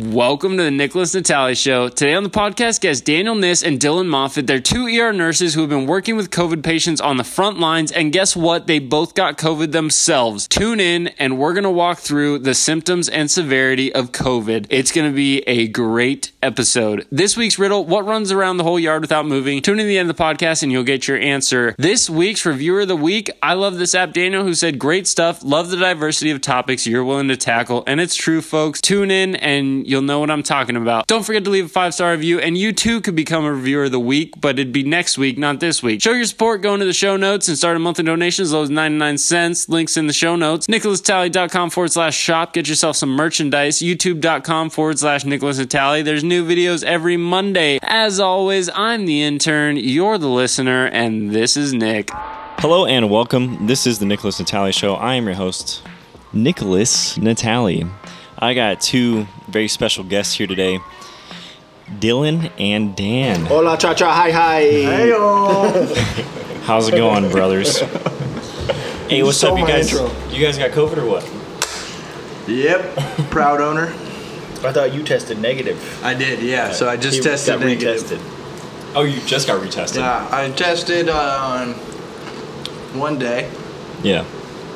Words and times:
Welcome 0.00 0.56
to 0.58 0.62
the 0.62 0.70
Nickolas 0.70 1.12
Natali 1.20 1.60
Show. 1.60 1.88
Today 1.88 2.14
on 2.14 2.22
the 2.22 2.30
podcast, 2.30 2.82
guest 2.82 3.04
Daniel 3.04 3.34
Kniss 3.34 3.66
and 3.66 3.80
Dillon 3.80 4.06
Moffett. 4.06 4.46
They're 4.46 4.60
two 4.60 4.86
ER 4.86 5.12
nurses 5.12 5.54
who 5.54 5.62
have 5.62 5.70
been 5.70 5.86
working 5.86 6.14
with 6.14 6.30
COVID 6.30 6.62
patients 6.62 7.00
on 7.00 7.16
the 7.16 7.24
front 7.24 7.58
lines, 7.58 7.90
and 7.90 8.12
guess 8.12 8.36
what? 8.36 8.68
They 8.68 8.78
both 8.78 9.14
got 9.14 9.36
COVID 9.36 9.72
themselves. 9.72 10.46
Tune 10.46 10.78
in, 10.78 11.08
and 11.18 11.36
we're 11.36 11.52
going 11.52 11.64
to 11.64 11.70
walk 11.70 11.98
through 11.98 12.38
the 12.38 12.54
symptoms 12.54 13.08
and 13.08 13.28
severity 13.28 13.92
of 13.92 14.12
COVID. 14.12 14.66
It's 14.70 14.92
going 14.92 15.10
to 15.10 15.16
be 15.16 15.40
a 15.48 15.66
great 15.66 16.30
episode. 16.44 17.04
This 17.10 17.36
week's 17.36 17.58
riddle 17.58 17.84
What 17.84 18.06
runs 18.06 18.30
around 18.30 18.58
the 18.58 18.64
whole 18.64 18.78
yard 18.78 19.00
without 19.00 19.26
moving? 19.26 19.60
Tune 19.62 19.80
in 19.80 19.84
to 19.86 19.88
the 19.88 19.98
end 19.98 20.08
of 20.08 20.16
the 20.16 20.22
podcast, 20.22 20.62
and 20.62 20.70
you'll 20.70 20.84
get 20.84 21.08
your 21.08 21.18
answer. 21.18 21.74
This 21.76 22.08
week's 22.08 22.46
reviewer 22.46 22.82
of 22.82 22.88
the 22.88 22.94
week, 22.94 23.32
I 23.42 23.54
love 23.54 23.78
this 23.78 23.96
app, 23.96 24.12
Daniel, 24.12 24.44
who 24.44 24.54
said, 24.54 24.78
Great 24.78 25.08
stuff. 25.08 25.42
Love 25.42 25.70
the 25.70 25.76
diversity 25.76 26.30
of 26.30 26.40
topics 26.40 26.86
you're 26.86 27.02
willing 27.02 27.26
to 27.26 27.36
tackle. 27.36 27.82
And 27.88 28.00
it's 28.00 28.14
true, 28.14 28.42
folks. 28.42 28.80
Tune 28.80 29.10
in, 29.10 29.34
and 29.34 29.87
you'll 29.88 30.02
know 30.02 30.20
what 30.20 30.30
I'm 30.30 30.42
talking 30.42 30.76
about. 30.76 31.06
Don't 31.06 31.24
forget 31.24 31.44
to 31.44 31.50
leave 31.50 31.66
a 31.66 31.68
five 31.68 31.94
star 31.94 32.12
review, 32.12 32.38
and 32.38 32.56
you 32.56 32.72
too 32.72 33.00
could 33.00 33.16
become 33.16 33.44
a 33.44 33.52
reviewer 33.52 33.84
of 33.84 33.92
the 33.92 34.00
week, 34.00 34.40
but 34.40 34.58
it'd 34.58 34.72
be 34.72 34.82
next 34.82 35.18
week, 35.18 35.38
not 35.38 35.60
this 35.60 35.82
week. 35.82 36.02
Show 36.02 36.12
your 36.12 36.24
support 36.26 36.62
going 36.62 36.80
to 36.80 36.86
the 36.86 36.92
show 36.92 37.16
notes 37.16 37.48
and 37.48 37.56
start 37.56 37.76
a 37.76 37.80
monthly 37.80 38.04
donation 38.04 38.42
as 38.42 38.52
low 38.52 38.62
as 38.62 38.70
99 38.70 39.18
cents. 39.18 39.68
Links 39.68 39.96
in 39.96 40.06
the 40.06 40.12
show 40.12 40.36
notes. 40.36 40.66
NickolasNatali.com 40.66 41.70
forward 41.70 41.92
slash 41.92 42.16
shop. 42.16 42.52
Get 42.52 42.68
yourself 42.68 42.96
some 42.96 43.10
merchandise. 43.10 43.78
YouTube.com 43.78 44.70
forward 44.70 44.98
slash 44.98 45.24
Nickolas 45.24 45.60
Natali. 45.64 46.04
There's 46.04 46.24
new 46.24 46.46
videos 46.46 46.84
every 46.84 47.16
Monday. 47.16 47.78
As 47.82 48.20
always, 48.20 48.68
I'm 48.74 49.06
the 49.06 49.22
intern, 49.22 49.76
you're 49.76 50.18
the 50.18 50.28
listener, 50.28 50.86
and 50.86 51.30
this 51.30 51.56
is 51.56 51.72
Nick. 51.72 52.10
Hello 52.60 52.86
and 52.86 53.08
welcome. 53.08 53.66
This 53.66 53.86
is 53.86 54.00
the 54.00 54.04
Nickolas 54.04 54.40
Natali 54.40 54.74
Show. 54.74 54.94
I 54.94 55.14
am 55.14 55.26
your 55.26 55.36
host, 55.36 55.82
Nickolas 56.34 57.16
Natali. 57.18 57.88
I 58.40 58.54
got 58.54 58.80
two 58.80 59.26
very 59.48 59.68
special 59.68 60.04
guests 60.04 60.34
here 60.34 60.46
today, 60.46 60.78
Dillon 61.98 62.46
and 62.58 62.94
Dan. 62.94 63.46
Hola, 63.46 63.76
cha 63.76 63.94
cha, 63.94 64.12
hi 64.14 64.30
hi. 64.30 64.60
Hey, 64.60 65.10
How's 66.64 66.88
it 66.88 66.92
going, 66.92 67.30
brothers? 67.30 67.80
Hey, 69.08 69.22
what's 69.22 69.38
stole 69.38 69.54
up, 69.54 69.60
you 69.60 69.66
guys? 69.66 69.90
intro. 69.90 70.10
You 70.28 70.44
guys 70.44 70.58
got 70.58 70.70
COVID 70.72 70.98
or 70.98 71.06
what? 71.06 71.24
Yep, 72.46 73.30
proud 73.30 73.58
owner. 73.62 73.86
I 73.86 74.70
thought 74.70 74.92
you 74.92 75.02
tested 75.02 75.38
negative. 75.38 76.04
I 76.04 76.12
did, 76.12 76.42
yeah. 76.42 76.72
So 76.72 76.86
I 76.90 76.98
just 76.98 77.16
He 77.16 77.22
tested 77.22 77.54
got 77.58 77.64
negative. 77.64 78.02
retested. 78.02 78.94
Oh, 78.94 79.04
you 79.04 79.18
just 79.22 79.46
got 79.46 79.62
retested. 79.62 80.00
Yeah, 80.00 80.28
I 80.30 80.50
tested 80.50 81.08
on 81.08 81.72
one 83.00 83.18
day, 83.18 83.50
Yeah. 84.02 84.26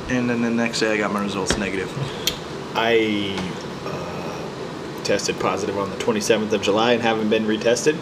and 0.08 0.30
then 0.30 0.40
the 0.40 0.48
next 0.48 0.80
day 0.80 0.94
I 0.94 0.96
got 0.96 1.12
my 1.12 1.20
results 1.22 1.58
negative. 1.58 1.90
I 2.74 3.36
uh, 3.84 5.04
tested 5.04 5.38
positive 5.40 5.76
on 5.78 5.90
the 5.90 5.96
27th 5.96 6.52
of 6.52 6.62
July 6.62 6.92
and 6.92 7.02
haven't 7.02 7.28
been 7.30 7.44
retested. 7.44 7.96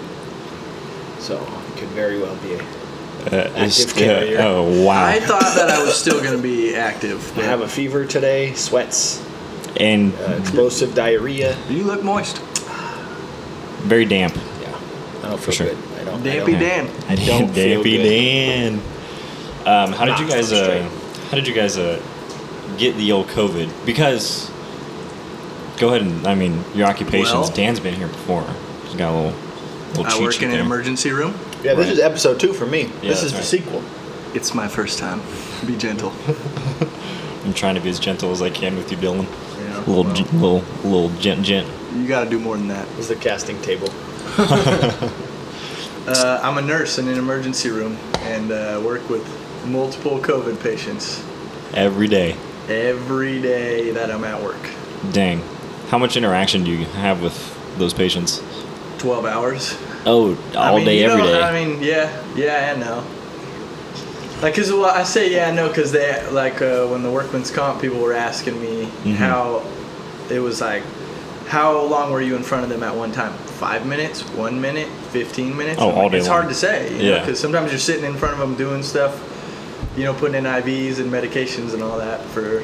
So 1.20 1.36
it 1.36 1.78
could 1.78 1.88
very 1.90 2.18
well 2.20 2.36
be. 2.36 2.54
A, 2.54 2.62
Uh, 3.20 3.52
Active 3.54 3.94
carrier. 3.94 4.38
oh 4.40 4.86
wow. 4.86 5.04
I 5.04 5.20
thought 5.20 5.54
that 5.54 5.68
I 5.68 5.82
was 5.84 5.94
still 5.94 6.22
gonna 6.24 6.38
be 6.38 6.74
active. 6.74 7.36
I 7.38 7.42
have 7.42 7.60
a 7.60 7.68
fever 7.68 8.06
today, 8.06 8.54
sweats, 8.54 9.22
and 9.76 10.14
uh, 10.20 10.36
explosive 10.40 10.94
diarrhea. 10.94 11.54
you 11.68 11.84
look 11.84 12.02
moist. 12.02 12.38
very 13.84 14.06
damp. 14.06 14.34
Yeah, 14.62 14.74
I 15.22 15.28
don't 15.28 15.38
feel 15.40 15.52
sure. 15.52 15.66
good. 15.66 15.78
I 16.00 16.04
don't. 16.04 16.20
I 16.20 16.24
Dampy 16.24 16.52
don't, 16.52 16.60
Dan. 16.60 16.86
I 17.10 17.14
don't 17.26 17.48
feel 17.52 17.74
Dampy 17.82 17.96
good. 17.98 18.08
Dan. 18.08 18.74
Um, 19.66 19.92
how 19.92 20.06
did 20.06 20.18
you 20.18 20.24
Nah, 20.26 20.32
guys? 20.36 20.52
I'm 20.52 20.58
Uh, 20.58 20.64
straight. 20.64 20.82
how 21.28 21.36
did 21.36 21.46
you 21.46 21.52
guys 21.54 21.76
uh, 21.76 22.00
get 22.78 22.96
the 22.96 23.12
old 23.12 23.26
COVID? 23.28 23.68
Because 23.84 24.50
go 25.80 25.88
ahead 25.88 26.02
and 26.02 26.26
I 26.26 26.34
mean 26.36 26.62
your 26.74 26.86
occupations. 26.86 27.32
Well- 27.32 27.50
Dan's 27.50 27.80
been 27.80 27.94
here 27.94 28.06
before. 28.08 28.44
He's 28.84 28.94
got 28.94 29.12
a 29.12 29.16
little 29.16 29.38
little 29.90 30.06
I 30.06 30.10
cheat 30.10 30.22
work 30.22 30.32
sheet 30.34 30.42
in 30.42 30.50
an 30.50 30.56
there. 30.56 30.64
emergency 30.64 31.10
room. 31.10 31.34
Yeah, 31.64 31.74
this 31.74 31.86
Right. 31.86 31.92
is 31.94 31.98
episode 32.00 32.38
two 32.38 32.52
for 32.52 32.66
me. 32.66 32.82
Yeah, 33.02 33.10
this 33.10 33.22
is 33.24 33.32
that's 33.32 33.50
the 33.50 33.58
sequel. 33.58 33.82
It's 34.34 34.54
my 34.54 34.68
first 34.68 34.98
time. 34.98 35.20
Be 35.66 35.76
gentle. 35.76 36.12
I'm 37.44 37.54
trying 37.54 37.74
to 37.74 37.80
be 37.80 37.88
as 37.88 37.98
gentle 37.98 38.30
as 38.32 38.42
I 38.42 38.50
can 38.50 38.76
with 38.76 38.90
you, 38.92 38.98
Dillon. 38.98 39.26
Yeah, 39.58 39.78
little, 39.78 40.04
well. 40.04 40.14
gen- 40.14 40.40
little, 40.40 40.64
little 40.84 41.08
gent, 41.20 41.42
gent. 41.42 41.66
You 41.96 42.06
got 42.06 42.24
to 42.24 42.30
do 42.30 42.38
more 42.38 42.56
than 42.56 42.68
that. 42.68 42.86
This 42.96 42.98
is 42.98 43.08
the 43.08 43.16
casting 43.16 43.60
table. 43.62 43.88
Uh, 46.06 46.40
I'm 46.42 46.56
a 46.58 46.62
nurse 46.62 46.98
in 46.98 47.06
an 47.08 47.18
emergency 47.18 47.68
room 47.70 47.96
and 48.20 48.50
uh, 48.50 48.80
work 48.82 49.08
with 49.10 49.22
multiple 49.66 50.18
COVID 50.18 50.60
patients 50.60 51.22
every 51.74 52.08
day. 52.08 52.36
every 52.68 53.40
day 53.40 53.90
that 53.92 54.10
I'm 54.10 54.24
at 54.24 54.42
work. 54.42 54.58
Dang. 55.12 55.42
How 55.90 55.98
much 55.98 56.16
interaction 56.16 56.64
do 56.64 56.70
you 56.70 56.84
have 56.86 57.20
with 57.22 57.36
those 57.78 57.92
patients? 57.92 58.40
12 58.98 59.24
hours. 59.24 59.76
Oh, 60.06 60.36
all 60.56 60.74
I 60.74 60.76
mean, 60.76 60.84
day, 60.86 61.04
every 61.04 61.22
know, 61.22 61.26
day. 61.32 61.42
I 61.42 61.52
mean, 61.64 61.82
yeah, 61.82 62.24
yeah, 62.36 62.70
and 62.72 62.80
no. 62.80 63.04
Like, 64.40 64.54
cause 64.54 64.70
well, 64.72 64.86
I 64.86 65.02
say 65.02 65.30
yeah, 65.32 65.50
no, 65.52 65.70
cause 65.70 65.92
they 65.92 66.26
like 66.30 66.62
uh, 66.62 66.86
when 66.86 67.02
the 67.02 67.10
workman's 67.10 67.50
comp 67.50 67.80
people 67.82 67.98
were 68.00 68.14
asking 68.14 68.58
me 68.60 68.84
Mm-hmm. 68.86 69.12
how 69.12 69.62
it 70.30 70.38
was 70.38 70.60
like, 70.62 70.82
how 71.48 71.78
long 71.82 72.10
were 72.12 72.22
you 72.22 72.36
in 72.36 72.42
front 72.42 72.64
of 72.64 72.70
them 72.70 72.82
at 72.82 72.94
one 72.94 73.12
time? 73.12 73.32
Five 73.58 73.84
minutes, 73.86 74.22
one 74.30 74.58
minute, 74.60 74.88
fifteen 75.10 75.54
minutes. 75.56 75.78
Oh, 75.82 75.90
all 75.90 76.08
day 76.08 76.18
It's 76.18 76.28
long. 76.28 76.38
hard 76.38 76.48
to 76.48 76.54
say, 76.54 76.90
you 76.96 77.10
Yeah. 77.10 77.18
because 77.20 77.38
sometimes 77.38 77.70
you're 77.72 77.78
sitting 77.80 78.04
in 78.04 78.16
front 78.16 78.32
of 78.34 78.40
them 78.40 78.54
doing 78.54 78.82
stuff, 78.82 79.12
you 79.96 80.04
know, 80.04 80.14
putting 80.14 80.36
in 80.36 80.44
IVs 80.44 81.00
and 81.00 81.12
medications 81.12 81.74
and 81.74 81.82
all 81.82 81.98
that 81.98 82.22
for. 82.26 82.62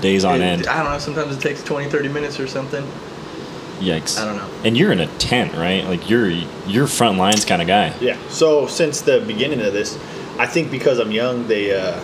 Days 0.00 0.24
on 0.24 0.40
it- 0.40 0.44
end. 0.44 0.66
I 0.66 0.82
don't 0.82 0.92
know. 0.92 0.98
Sometimes 0.98 1.36
it 1.36 1.40
takes 1.40 1.62
20, 1.62 1.88
30 1.90 2.08
minutes 2.08 2.38
or 2.40 2.46
something. 2.46 2.84
Yikes. 3.80 4.20
I 4.20 4.24
don't 4.26 4.36
know. 4.36 4.48
And 4.64 4.76
you're 4.76 4.92
in 4.92 5.00
a 5.00 5.06
tent, 5.18 5.54
right? 5.54 5.84
Like 5.84 6.08
you're 6.10 6.28
you're 6.66 6.86
front 6.86 7.16
lines 7.18 7.44
kind 7.46 7.62
of 7.62 7.68
guy. 7.68 7.94
Yeah. 8.00 8.18
So 8.28 8.66
since 8.66 9.00
the 9.00 9.20
beginning 9.26 9.60
of 9.62 9.72
this, 9.72 9.98
I 10.38 10.46
think 10.46 10.70
because 10.70 10.98
I'm 10.98 11.10
young, 11.10 11.46
they 11.48 11.74
uh, 11.74 11.98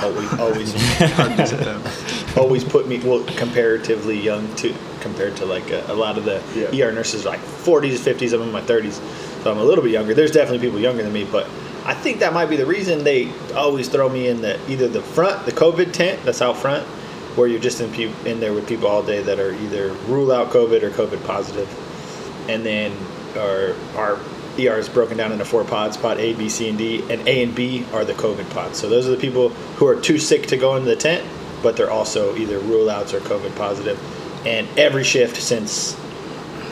always 0.00 0.32
always 0.40 0.74
always 2.36 2.64
put 2.64 2.88
me 2.88 2.98
well 2.98 3.22
comparatively 3.36 4.18
young 4.20 4.52
to 4.56 4.74
compared 5.00 5.36
to 5.36 5.46
like 5.46 5.70
a, 5.70 5.84
a 5.92 5.94
lot 5.94 6.18
of 6.18 6.24
the 6.24 6.42
Yeah. 6.72 6.86
ER 6.86 6.92
nurses 6.92 7.24
like 7.24 7.40
40s, 7.40 7.98
50s. 7.98 8.32
I'm 8.32 8.42
in 8.42 8.50
my 8.52 8.60
30s, 8.62 8.94
so 9.44 9.50
I'm 9.52 9.58
a 9.58 9.64
little 9.64 9.82
bit 9.84 9.92
younger. 9.92 10.14
There's 10.14 10.32
definitely 10.32 10.64
people 10.66 10.80
younger 10.80 11.02
than 11.04 11.12
me, 11.12 11.24
but 11.30 11.46
I 11.84 11.94
think 11.94 12.18
that 12.20 12.32
might 12.32 12.46
be 12.46 12.56
the 12.56 12.66
reason 12.66 13.04
they 13.04 13.32
always 13.54 13.88
throw 13.88 14.08
me 14.08 14.26
in 14.28 14.40
the 14.42 14.58
either 14.70 14.88
the 14.88 15.02
front, 15.02 15.44
the 15.46 15.52
COVID 15.52 15.92
tent 15.92 16.24
that's 16.24 16.40
out 16.42 16.56
front, 16.56 16.86
where 17.36 17.48
you're 17.48 17.60
just 17.60 17.80
in 17.80 17.90
pe- 17.92 18.30
in 18.30 18.40
there 18.40 18.52
with 18.52 18.68
people 18.68 18.88
all 18.88 19.02
day 19.02 19.22
that 19.22 19.38
are 19.38 19.52
either 19.54 19.92
rule 20.06 20.32
out 20.32 20.50
COVID 20.50 20.82
or 20.82 20.90
COVID 20.90 21.24
positive, 21.24 21.68
and 22.48 22.64
then 22.64 22.92
our 23.36 23.74
our 23.96 24.18
ER 24.58 24.78
is 24.78 24.88
broken 24.88 25.16
down 25.16 25.32
into 25.32 25.44
four 25.44 25.64
pods: 25.64 25.96
pod 25.96 26.18
A, 26.18 26.34
B, 26.34 26.48
C, 26.48 26.68
and 26.68 26.78
D, 26.78 27.02
and 27.10 27.26
A 27.26 27.42
and 27.42 27.54
B 27.54 27.86
are 27.92 28.04
the 28.04 28.14
COVID 28.14 28.48
pods. 28.50 28.78
So 28.78 28.88
those 28.88 29.06
are 29.06 29.10
the 29.10 29.16
people 29.16 29.50
who 29.76 29.86
are 29.86 30.00
too 30.00 30.18
sick 30.18 30.46
to 30.48 30.56
go 30.56 30.76
into 30.76 30.88
the 30.88 30.96
tent, 30.96 31.26
but 31.62 31.76
they're 31.76 31.90
also 31.90 32.36
either 32.36 32.58
rule 32.58 32.90
outs 32.90 33.14
or 33.14 33.20
COVID 33.20 33.56
positive. 33.56 33.98
And 34.46 34.66
every 34.78 35.04
shift 35.04 35.36
since 35.36 35.96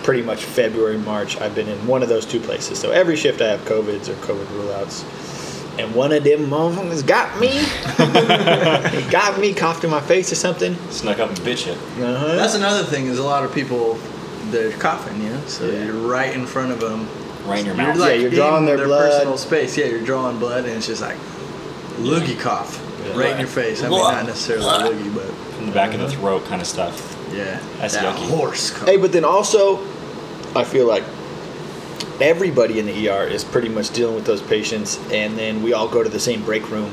pretty 0.02 0.22
much 0.22 0.44
February, 0.44 0.98
March, 0.98 1.40
I've 1.40 1.54
been 1.54 1.68
in 1.68 1.86
one 1.86 2.02
of 2.02 2.08
those 2.08 2.26
two 2.26 2.40
places. 2.40 2.78
So 2.78 2.90
every 2.90 3.16
shift 3.16 3.40
I 3.40 3.48
have 3.48 3.60
COVIDs 3.60 4.08
or 4.08 4.14
COVID 4.14 4.50
rule 4.50 4.72
outs. 4.72 5.04
And 5.80 5.94
one 5.94 6.12
of 6.12 6.24
them 6.24 6.46
motherfuckers 6.46 7.06
got 7.06 7.38
me. 7.40 7.48
he 7.48 9.10
got 9.10 9.38
me, 9.40 9.52
coughed 9.54 9.84
in 9.84 9.90
my 9.90 10.00
face 10.00 10.30
or 10.32 10.34
something. 10.36 10.74
Snuck 10.90 11.18
up 11.18 11.30
and 11.30 11.44
bit 11.44 11.66
you. 11.66 11.72
Uh-huh. 11.72 12.36
That's 12.36 12.54
another 12.54 12.84
thing 12.84 13.06
is 13.06 13.18
a 13.18 13.22
lot 13.22 13.44
of 13.44 13.54
people 13.54 13.98
they're 14.50 14.72
coughing, 14.72 15.22
you 15.22 15.30
know, 15.30 15.40
so 15.46 15.64
Yeah. 15.66 15.84
you're 15.84 15.94
right 16.08 16.34
in 16.34 16.44
front 16.46 16.72
of 16.72 16.80
them. 16.80 17.08
Right 17.46 17.60
in 17.60 17.66
your 17.66 17.74
You're 17.76 17.86
mouth. 17.86 17.96
like 17.98 18.20
you're 18.20 18.30
drawing 18.30 18.68
in 18.68 18.76
their 18.76 18.86
blood. 18.86 19.10
personal 19.12 19.38
space. 19.38 19.76
Yeah, 19.76 19.86
you're 19.86 20.02
drawing 20.04 20.38
blood, 20.38 20.64
and 20.64 20.74
it's 20.74 20.86
just 20.86 21.00
like 21.00 21.16
loogie 21.98 22.38
cough 22.38 22.78
right 23.16 23.32
in 23.32 23.38
your 23.38 23.48
face. 23.48 23.82
I 23.82 23.88
mean, 23.88 23.98
not 23.98 24.26
necessarily 24.26 24.66
loogie, 24.66 25.14
but 25.14 25.24
From 25.56 25.66
the 25.66 25.72
back 25.72 25.94
of 25.94 26.00
the 26.00 26.10
throat 26.10 26.44
kind 26.46 26.60
of 26.60 26.66
stuff. 26.66 27.16
yeah, 27.32 27.58
That's 27.78 27.94
that 27.94 28.14
yucky. 28.14 28.28
horse 28.28 28.70
cough. 28.70 28.86
Hey, 28.88 28.96
but 28.98 29.12
then 29.12 29.24
also, 29.24 29.78
I 30.54 30.64
feel 30.64 30.86
like 30.86 31.02
everybody 32.22 32.78
in 32.78 32.86
the 32.86 33.08
ER 33.08 33.24
is 33.26 33.44
pretty 33.44 33.68
much 33.68 33.90
dealing 33.90 34.14
with 34.14 34.24
those 34.26 34.42
patients, 34.42 34.98
and 35.10 35.38
then 35.38 35.62
we 35.62 35.72
all 35.72 35.88
go 35.88 36.02
to 36.02 36.08
the 36.08 36.20
same 36.20 36.42
break 36.42 36.70
room. 36.70 36.92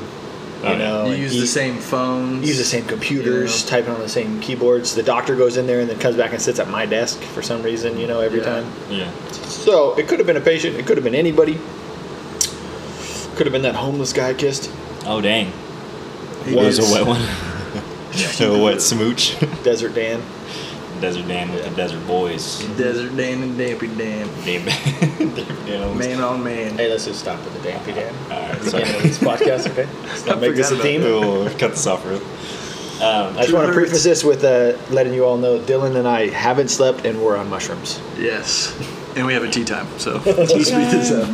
You 0.63 0.75
know, 0.75 1.05
you 1.11 1.17
use 1.17 1.35
eat- 1.35 1.39
the 1.41 1.47
same 1.47 1.77
phones. 1.77 2.47
use 2.47 2.57
the 2.57 2.63
same 2.63 2.83
computers, 2.85 3.63
Yeah. 3.63 3.69
typing 3.69 3.93
on 3.93 3.99
the 3.99 4.09
same 4.09 4.39
keyboards. 4.41 4.95
The 4.95 5.03
doctor 5.03 5.35
goes 5.35 5.55
in 5.55 5.67
there 5.67 5.79
and 5.81 5.89
then 5.89 5.99
comes 5.99 6.15
back 6.15 6.31
and 6.33 6.41
sits 6.41 6.59
at 6.59 6.67
my 6.69 6.85
desk 6.87 7.21
for 7.21 7.43
some 7.43 7.61
reason. 7.61 7.99
You 7.99 8.07
know, 8.07 8.21
every 8.21 8.39
Yeah. 8.39 8.45
time. 8.45 8.65
Yeah. 8.89 9.07
So 9.47 9.93
it 9.97 10.07
could 10.07 10.17
have 10.17 10.25
been 10.25 10.35
a 10.37 10.41
patient. 10.41 10.75
It 10.75 10.87
could 10.87 10.97
have 10.97 11.03
been 11.03 11.13
anybody. 11.15 11.59
Could 13.35 13.45
have 13.45 13.53
been 13.53 13.61
that 13.61 13.75
homeless 13.75 14.13
guy 14.13 14.29
I 14.29 14.33
kissed. 14.33 14.71
Oh 15.05 15.21
dang. 15.21 15.51
He 16.47 16.55
was 16.55 16.79
a 16.79 16.91
wet 16.91 17.05
one. 17.05 17.21
a 18.41 18.59
wet 18.63 18.81
smooch. 18.81 19.35
Desert 19.63 19.93
Dan. 19.93 20.21
Desert 21.01 21.27
Dan 21.27 21.51
with 21.53 21.63
the 21.63 21.75
Desert 21.75 22.05
Boys. 22.07 22.59
Desert 22.77 23.15
Dan 23.15 23.43
and 23.43 23.57
Dampy 23.57 23.87
Dan, 23.87 24.27
Damn. 24.45 24.65
Dan 25.65 25.97
man 25.97 26.21
on 26.21 26.43
man. 26.43 26.77
Hey, 26.77 26.89
let's 26.89 27.05
just 27.05 27.19
stop 27.19 27.43
with 27.43 27.53
the 27.55 27.69
Dampy 27.69 27.93
Dan. 27.93 28.13
Alright, 28.31 28.61
sorry. 28.63 28.83
this 28.83 29.17
podcast, 29.19 29.69
okay? 29.71 29.87
Let's 30.03 30.25
not 30.25 30.39
make 30.39 30.55
this 30.55 30.71
a 30.71 30.77
theme. 30.77 31.01
We'll 31.01 31.49
cut 31.57 31.71
this 31.71 31.87
off 31.87 32.05
real. 32.05 32.21
Um, 33.01 33.37
I 33.37 33.41
just 33.41 33.53
want 33.53 33.67
to 33.67 33.73
preface 33.73 34.03
this 34.03 34.23
with 34.23 34.43
uh, 34.43 34.75
letting 34.91 35.13
you 35.13 35.23
all 35.23 35.37
know 35.37 35.59
Dylan 35.59 35.97
and 35.97 36.07
I 36.07 36.29
haven't 36.29 36.69
slept 36.69 37.05
and 37.05 37.21
we're 37.21 37.37
on 37.37 37.47
mushrooms. 37.47 38.01
Yes. 38.17 38.75
And 39.15 39.25
we 39.25 39.33
have 39.33 39.43
a 39.43 39.51
tea 39.51 39.63
time, 39.63 39.87
so 39.99 40.13
let's 40.25 40.51
speed 40.51 40.87
this 40.89 41.11
up. 41.11 41.27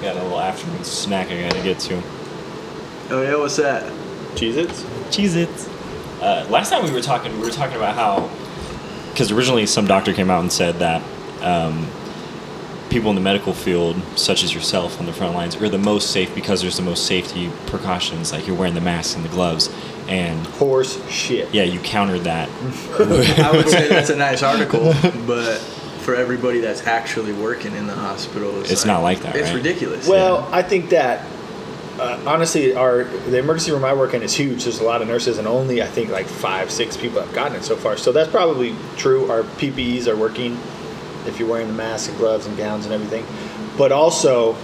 got 0.00 0.16
a 0.16 0.22
little 0.22 0.40
afternoon 0.40 0.84
snack 0.84 1.30
I 1.30 1.48
gotta 1.48 1.62
get 1.62 1.78
to. 1.80 2.02
Oh 3.10 3.22
yeah, 3.22 3.36
what's 3.36 3.56
that? 3.56 3.82
Cheez 4.34 4.56
Its? 4.56 4.82
Cheez 5.14 5.36
Its. 5.36 5.68
Uh, 6.22 6.46
last 6.48 6.70
time 6.70 6.84
we 6.84 6.92
were 6.92 7.02
talking, 7.02 7.32
we 7.40 7.44
were 7.44 7.50
talking 7.50 7.76
about 7.76 7.96
how, 7.96 8.28
because 9.12 9.30
originally 9.30 9.66
some 9.66 9.86
doctor 9.86 10.12
came 10.12 10.30
out 10.30 10.40
and 10.40 10.50
said 10.52 10.76
that 10.80 11.02
um, 11.42 11.86
people 12.90 13.10
in 13.10 13.14
the 13.16 13.22
medical 13.22 13.52
field, 13.52 13.96
such 14.16 14.42
as 14.44 14.54
yourself 14.54 14.98
on 15.00 15.06
the 15.06 15.12
front 15.12 15.34
lines, 15.34 15.56
are 15.56 15.68
the 15.68 15.78
most 15.78 16.10
safe 16.10 16.34
because 16.34 16.60
there's 16.60 16.76
the 16.76 16.82
most 16.82 17.06
safety 17.06 17.50
precautions, 17.66 18.32
like 18.32 18.46
you're 18.46 18.56
wearing 18.56 18.74
the 18.74 18.80
mask 18.80 19.16
and 19.16 19.24
the 19.24 19.28
gloves. 19.30 19.70
And 20.08 20.44
Horse 20.46 21.02
shit. 21.08 21.52
yeah, 21.54 21.62
you 21.62 21.78
countered 21.80 22.22
that. 22.22 22.48
I 22.98 23.52
would 23.52 23.68
say 23.68 23.88
that's 23.88 24.10
a 24.10 24.16
nice 24.16 24.42
article, 24.42 24.92
but 25.26 25.58
for 26.00 26.16
everybody 26.16 26.58
that's 26.60 26.84
actually 26.86 27.32
working 27.32 27.74
in 27.76 27.86
the 27.86 27.94
hospital, 27.94 28.60
it's, 28.60 28.72
It's 28.72 28.84
not 28.84 29.02
like 29.02 29.20
that, 29.20 29.36
It's 29.36 29.48
right? 29.50 29.56
ridiculous. 29.56 30.08
Well, 30.08 30.48
I 30.50 30.62
think 30.62 30.90
that 30.90 31.24
uh, 32.00 32.22
honestly, 32.26 32.74
our 32.74 33.04
the 33.04 33.38
emergency 33.38 33.72
room 33.72 33.84
I 33.84 33.92
work 33.94 34.14
in 34.14 34.22
is 34.22 34.34
huge. 34.34 34.64
There's 34.64 34.80
a 34.80 34.84
lot 34.84 35.02
of 35.02 35.08
nurses, 35.08 35.38
and 35.38 35.46
only 35.46 35.82
I 35.82 35.86
think 35.86 36.10
like 36.10 36.26
five, 36.26 36.70
six 36.70 36.96
people 36.96 37.20
have 37.20 37.32
gotten 37.34 37.56
it 37.56 37.64
so 37.64 37.76
far. 37.76 37.96
So 37.96 38.12
that's 38.12 38.30
probably 38.30 38.74
true. 38.96 39.30
Our 39.30 39.42
PPEs 39.42 40.06
are 40.06 40.16
working 40.16 40.58
if 41.26 41.38
you're 41.38 41.48
wearing 41.48 41.68
the 41.68 41.74
masks 41.74 42.08
and 42.08 42.16
gloves 42.18 42.46
and 42.46 42.56
gowns 42.56 42.84
and 42.86 42.94
everything. 42.94 43.24
But 43.78 43.92
also, 43.92 44.56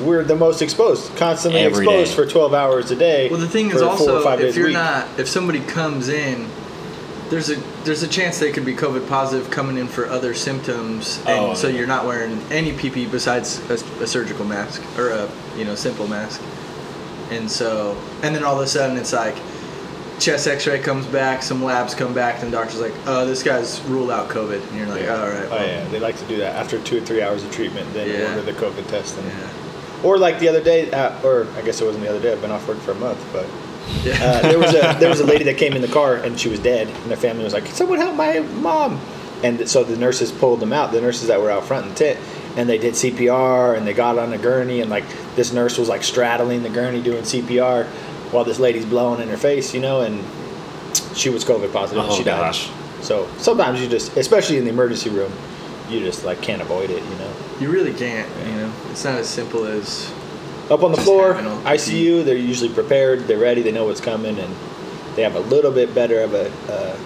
we're 0.00 0.24
the 0.24 0.36
most 0.36 0.62
exposed, 0.62 1.14
constantly 1.16 1.60
Every 1.60 1.84
exposed 1.84 2.12
day. 2.16 2.24
for 2.24 2.30
12 2.30 2.54
hours 2.54 2.90
a 2.90 2.96
day. 2.96 3.28
Well, 3.28 3.40
the 3.40 3.48
thing 3.48 3.70
is 3.70 3.82
also 3.82 4.26
if 4.38 4.56
you're 4.56 4.70
not, 4.70 5.06
if 5.18 5.28
somebody 5.28 5.60
comes 5.60 6.08
in, 6.08 6.48
there's 7.30 7.50
a 7.50 7.56
there's 7.84 8.02
a 8.02 8.08
chance 8.08 8.38
they 8.38 8.52
could 8.52 8.64
be 8.64 8.74
COVID 8.74 9.06
positive 9.06 9.50
coming 9.50 9.76
in 9.76 9.86
for 9.86 10.06
other 10.06 10.32
symptoms, 10.34 11.18
and 11.26 11.28
Oh, 11.50 11.54
so 11.54 11.68
yeah. 11.68 11.76
you're 11.78 11.86
not 11.86 12.06
wearing 12.06 12.40
any 12.50 12.72
PPE 12.72 13.10
besides 13.10 13.58
a, 13.68 13.74
a 14.02 14.06
surgical 14.06 14.46
mask 14.46 14.82
or 14.98 15.10
a 15.10 15.28
you 15.56 15.64
know 15.66 15.74
simple 15.74 16.06
mask, 16.06 16.40
and 17.30 17.50
so 17.50 17.96
and 18.22 18.34
then 18.34 18.44
all 18.44 18.56
of 18.56 18.62
a 18.62 18.66
sudden 18.66 18.96
it's 18.96 19.12
like 19.12 19.36
chest 20.18 20.48
X-ray 20.48 20.80
comes 20.80 21.06
back, 21.06 21.42
some 21.44 21.62
labs 21.62 21.94
come 21.94 22.12
back, 22.12 22.42
and 22.42 22.52
the 22.52 22.56
doctor's 22.56 22.80
like, 22.80 22.92
oh, 23.06 23.24
this 23.24 23.42
guy's 23.44 23.80
ruled 23.82 24.10
out 24.10 24.28
COVID, 24.28 24.66
and 24.68 24.76
you're 24.76 24.86
like, 24.88 25.02
Yeah. 25.04 25.14
all 25.22 25.28
right, 25.28 25.48
Oh 25.50 25.64
yeah, 25.64 25.86
they 25.90 26.00
like 26.00 26.18
to 26.18 26.24
do 26.26 26.38
that 26.38 26.56
after 26.56 26.80
two 26.80 26.98
or 26.98 27.00
three 27.02 27.22
hours 27.22 27.44
of 27.44 27.52
treatment. 27.52 27.92
Then 27.94 28.08
Yeah. 28.08 28.28
order 28.30 28.42
the 28.42 28.52
COVID 28.52 28.88
test. 28.88 29.16
And, 29.16 29.26
yeah. 29.28 29.34
Or 30.02 30.18
like 30.18 30.40
the 30.40 30.48
other 30.48 30.60
day, 30.62 30.90
uh, 30.90 31.12
or 31.22 31.46
I 31.56 31.62
guess 31.62 31.80
it 31.80 31.84
wasn't 31.84 32.02
the 32.04 32.10
other 32.10 32.20
day. 32.20 32.32
I've 32.32 32.40
been 32.40 32.50
off 32.50 32.66
work 32.66 32.78
for 32.80 32.90
a 32.92 32.96
month, 32.96 33.24
but 33.32 33.46
Yeah. 34.04 34.14
uh, 34.24 34.42
there 34.42 34.58
was 34.58 34.74
a 34.74 34.96
there 35.00 35.08
was 35.08 35.20
a 35.20 35.24
lady 35.26 35.44
that 35.44 35.56
came 35.56 35.74
in 35.74 35.82
the 35.82 35.88
car 35.88 36.16
and 36.16 36.38
she 36.38 36.48
was 36.48 36.58
dead, 36.58 36.88
and 36.88 37.10
their 37.10 37.16
family 37.16 37.44
was 37.44 37.52
like, 37.54 37.66
someone 37.68 37.98
help 38.00 38.16
my 38.16 38.40
mom?" 38.40 39.00
And 39.44 39.68
so 39.68 39.84
the 39.84 39.96
nurses 39.96 40.32
pulled 40.32 40.58
them 40.58 40.72
out. 40.72 40.90
The 40.90 41.00
nurses 41.00 41.28
that 41.28 41.40
were 41.40 41.48
out 41.52 41.64
front 41.64 41.84
in 41.86 41.90
the 41.92 41.94
tent, 41.98 42.18
and 42.58 42.68
they 42.68 42.76
did 42.76 42.94
CPR 42.94 43.76
and 43.78 43.86
they 43.86 43.94
got 43.94 44.18
on 44.18 44.30
the 44.30 44.36
gurney, 44.38 44.80
and 44.80 44.90
like 44.90 45.04
this 45.36 45.52
nurse 45.52 45.78
was 45.78 45.88
like 45.88 46.02
straddling 46.02 46.64
the 46.64 46.68
gurney 46.68 47.00
doing 47.00 47.22
CPR 47.22 47.86
while 48.32 48.42
this 48.44 48.58
lady's 48.58 48.84
blowing 48.84 49.22
in 49.22 49.28
her 49.28 49.36
face, 49.36 49.72
you 49.72 49.80
know, 49.80 50.00
and 50.00 50.22
she 51.16 51.30
was 51.30 51.44
COVID 51.44 51.72
positive 51.72 51.72
positive 51.72 52.04
Oh, 52.10 52.16
she 52.16 52.24
died. 52.24 52.40
gosh. 52.40 52.68
So 53.00 53.28
sometimes 53.38 53.80
you 53.80 53.88
just, 53.88 54.16
especially 54.16 54.58
in 54.58 54.64
the 54.64 54.70
emergency 54.70 55.08
room, 55.08 55.32
you 55.88 56.00
just 56.00 56.24
like 56.24 56.42
can't 56.42 56.60
avoid 56.60 56.90
it, 56.90 57.02
you 57.02 57.14
know. 57.16 57.32
You 57.60 57.70
really 57.70 57.94
can't, 57.94 58.28
you 58.46 58.56
know. 58.56 58.72
It's 58.90 59.04
not 59.04 59.14
as 59.14 59.28
simple 59.28 59.64
as 59.64 60.12
Up 60.68 60.82
on 60.82 60.90
the 60.90 60.96
Just 60.96 61.06
floor, 61.06 61.34
having 61.34 61.50
all 61.50 61.58
the 61.60 61.70
ICU, 61.70 62.24
they're 62.24 62.36
usually 62.36 62.74
prepared, 62.74 63.20
they're 63.28 63.38
ready, 63.38 63.62
they 63.62 63.72
know 63.72 63.84
what's 63.84 64.00
coming, 64.00 64.36
and 64.36 64.54
they 65.14 65.22
have 65.22 65.36
a 65.36 65.40
little 65.40 65.70
bit 65.70 65.94
better 65.94 66.20
of 66.22 66.34
a 66.34 66.50
uh, 66.68 66.96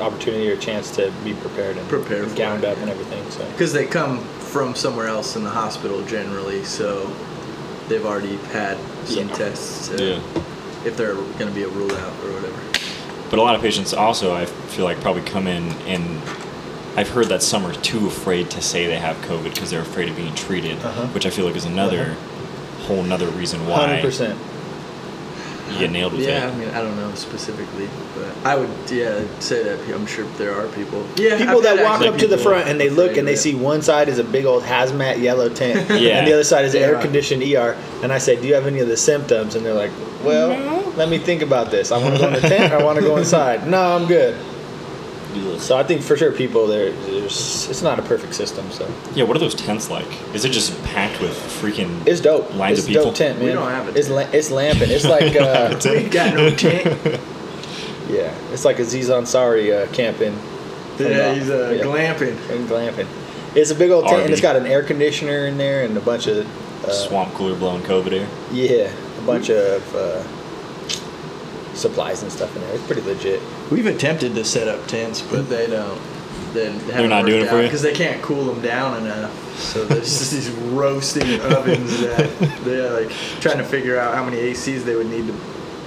opportunity 0.00 0.48
or 0.50 0.56
chance 0.56 0.90
to 0.96 1.12
be 1.24 1.34
prepared 1.34 1.76
and 1.76 1.88
Prepared 1.88 2.22
and 2.22 2.30
for 2.32 2.36
gowned 2.38 2.64
it, 2.64 2.68
up 2.68 2.76
yeah. 2.76 2.82
and 2.82 2.90
everything. 2.90 3.30
So 3.30 3.44
because 3.52 3.72
they 3.72 3.86
come 3.86 4.20
from 4.20 4.74
somewhere 4.74 5.06
else 5.08 5.36
in 5.36 5.44
the 5.44 5.50
hospital 5.50 6.02
generally, 6.04 6.64
so 6.64 7.10
they've 7.88 8.04
already 8.04 8.36
had 8.52 8.76
some 9.04 9.28
Yeah. 9.28 9.34
tests 9.34 9.90
uh, 9.90 9.96
Yeah. 10.00 10.42
if 10.84 10.96
they're 10.96 11.14
going 11.14 11.48
to 11.48 11.54
be 11.54 11.62
a 11.64 11.68
rule 11.68 11.92
out 11.92 12.12
or 12.24 12.32
whatever. 12.32 12.60
But 13.30 13.38
a 13.38 13.42
lot 13.42 13.54
of 13.54 13.60
patients 13.60 13.92
also, 13.92 14.34
I 14.34 14.46
feel 14.46 14.84
like, 14.84 15.00
probably 15.00 15.22
come 15.22 15.46
in 15.46 15.70
and 15.86 16.20
I've 16.96 17.10
heard 17.10 17.26
that 17.26 17.42
some 17.42 17.64
are 17.66 17.74
too 17.74 18.06
afraid 18.06 18.50
to 18.50 18.62
say 18.62 18.86
they 18.86 18.96
have 18.98 19.16
COVID 19.18 19.54
because 19.54 19.70
they're 19.70 19.82
afraid 19.82 20.08
of 20.08 20.16
being 20.16 20.34
treated, 20.34 20.78
Uh-huh. 20.82 21.06
which 21.08 21.26
I 21.26 21.30
feel 21.30 21.44
like 21.46 21.54
is 21.56 21.64
another 21.64 22.16
whole 22.86 23.00
another 23.04 23.26
reason 23.28 23.66
why 23.66 23.86
hundred 23.86 24.02
percent. 24.02 24.38
You 25.72 25.78
get 25.78 25.90
nailed 25.90 26.12
with 26.12 26.22
Yeah, 26.22 26.48
it. 26.48 26.52
I 26.52 26.56
mean, 26.56 26.68
I 26.70 26.80
don't 26.82 26.96
know 26.96 27.14
specifically, 27.14 27.88
but 28.16 28.46
I 28.46 28.54
would, 28.56 28.68
yeah, 28.90 29.22
say 29.40 29.62
that 29.64 29.78
I'm 29.94 30.06
sure 30.06 30.24
there 30.38 30.54
are 30.54 30.66
people. 30.68 31.04
Yeah, 31.16 31.36
People 31.38 31.60
that 31.62 31.82
walk 31.84 32.02
up 32.02 32.16
to 32.18 32.26
the 32.26 32.38
front 32.38 32.68
and 32.68 32.80
they 32.80 32.90
look 32.90 33.16
and 33.16 33.26
they 33.26 33.36
see 33.36 33.54
one 33.54 33.82
side 33.82 34.08
is 34.08 34.18
a 34.18 34.24
big 34.24 34.44
old 34.44 34.62
hazmat 34.62 35.20
yellow 35.20 35.48
tent, 35.48 35.88
Yeah. 36.00 36.18
and 36.18 36.26
the 36.26 36.32
other 36.32 36.44
side 36.44 36.64
is 36.64 36.74
an 36.74 36.80
Yeah. 36.80 36.86
air 36.88 37.00
conditioned 37.00 37.42
ER. 37.42 37.76
And 38.02 38.12
I 38.12 38.18
say, 38.18 38.36
"Do 38.40 38.46
you 38.46 38.54
have 38.54 38.66
any 38.66 38.80
of 38.80 38.88
the 38.88 38.96
symptoms?" 38.96 39.54
And 39.54 39.64
they're 39.66 39.74
like, 39.74 39.90
"Well, 40.24 40.50
let 40.96 41.08
me 41.08 41.18
think 41.18 41.42
about 41.42 41.70
this. 41.70 41.90
I 41.92 41.98
want 41.98 42.14
to 42.14 42.20
go 42.20 42.28
in 42.28 42.34
the 42.34 42.40
tent. 42.40 42.72
or 42.72 42.76
I 42.78 42.82
want 42.84 42.98
to 42.98 43.04
go 43.04 43.16
inside. 43.16 43.66
No, 43.66 43.80
I'm 43.96 44.06
good." 44.06 44.36
So 45.58 45.76
I 45.76 45.82
think 45.82 46.02
for 46.02 46.16
sure, 46.16 46.32
people 46.32 46.66
there, 46.66 46.90
there's, 46.92 47.68
it's 47.68 47.82
not 47.82 47.98
a 47.98 48.02
perfect 48.02 48.34
system. 48.34 48.70
So 48.70 48.90
Yeah, 49.14 49.24
what 49.24 49.36
are 49.36 49.40
those 49.40 49.54
tents 49.54 49.90
like? 49.90 50.06
Is 50.34 50.44
it 50.44 50.50
just 50.50 50.82
packed 50.84 51.20
with 51.20 51.32
freaking 51.60 52.06
it's 52.06 52.20
dope. 52.20 52.54
lines 52.54 52.78
it's 52.78 52.86
of 52.88 52.92
people? 52.92 53.04
dope 53.06 53.14
tent, 53.14 53.38
man. 53.38 53.46
We 53.48 53.52
don't 53.52 53.70
have 53.70 53.88
a 53.88 53.98
It's 53.98 54.08
tent. 54.08 54.16
la- 54.32 54.38
it's 54.38 54.50
lamping. 54.50 54.90
It's 54.90 55.04
like 55.04 55.36
uh, 55.40 55.78
We 55.84 56.08
got 56.08 56.34
no 56.34 56.50
tent. 56.50 56.86
yeah, 58.08 58.34
it's 58.52 58.64
like 58.64 58.78
Aziz 58.78 59.10
Ansari 59.10 59.70
uh, 59.86 59.92
camping. 59.92 60.34
from 60.96 61.06
yeah, 61.06 61.28
the- 61.28 61.34
he's 61.34 61.50
uh, 61.50 61.74
yeah, 61.76 61.82
glamping. 61.84 62.36
and 62.50 62.68
glamping. 62.68 63.06
It's 63.54 63.70
a 63.70 63.74
big 63.74 63.90
old 63.90 64.06
tent, 64.06 64.22
and 64.22 64.30
it's 64.30 64.40
got 64.42 64.56
an 64.56 64.66
air 64.66 64.82
conditioner 64.82 65.46
in 65.46 65.58
there 65.58 65.84
and 65.84 65.96
a 65.96 66.00
bunch 66.00 66.26
of 66.26 66.46
uh, 66.86 66.90
swamp 66.92 67.34
cooler 67.34 67.54
blowing 67.56 67.82
COVID 67.82 68.12
air? 68.12 68.28
Yeah, 68.52 68.92
a 69.18 69.26
bunch 69.26 69.50
of 69.50 69.94
uh, 69.94 70.22
supplies 71.78 72.22
and 72.22 72.30
stuff 72.32 72.54
in 72.56 72.62
there. 72.62 72.74
It's 72.74 72.86
pretty 72.86 73.02
legit. 73.02 73.40
We've 73.70 73.86
attempted 73.86 74.34
to 74.34 74.44
set 74.44 74.68
up 74.68 74.86
tents, 74.86 75.22
but 75.22 75.48
they 75.48 75.66
don't. 75.66 76.00
They 76.54 76.70
haven't 76.92 77.10
not 77.10 77.26
doing 77.26 77.42
it 77.42 77.48
for 77.48 77.56
you? 77.58 77.64
because 77.64 77.82
they 77.82 77.92
can't 77.92 78.22
cool 78.22 78.44
them 78.46 78.62
down 78.62 79.02
enough. 79.02 79.58
So 79.58 79.84
there's 79.84 80.18
just 80.18 80.32
these 80.32 80.50
roasting 80.50 81.40
ovens 81.52 82.00
that 82.00 82.30
they're 82.64 83.02
like 83.02 83.10
trying 83.40 83.58
to 83.58 83.64
figure 83.64 83.98
out 83.98 84.14
how 84.14 84.24
many 84.24 84.38
ACs 84.38 84.82
they 84.84 84.94
would 84.96 85.06
need 85.08 85.26
to 85.26 85.34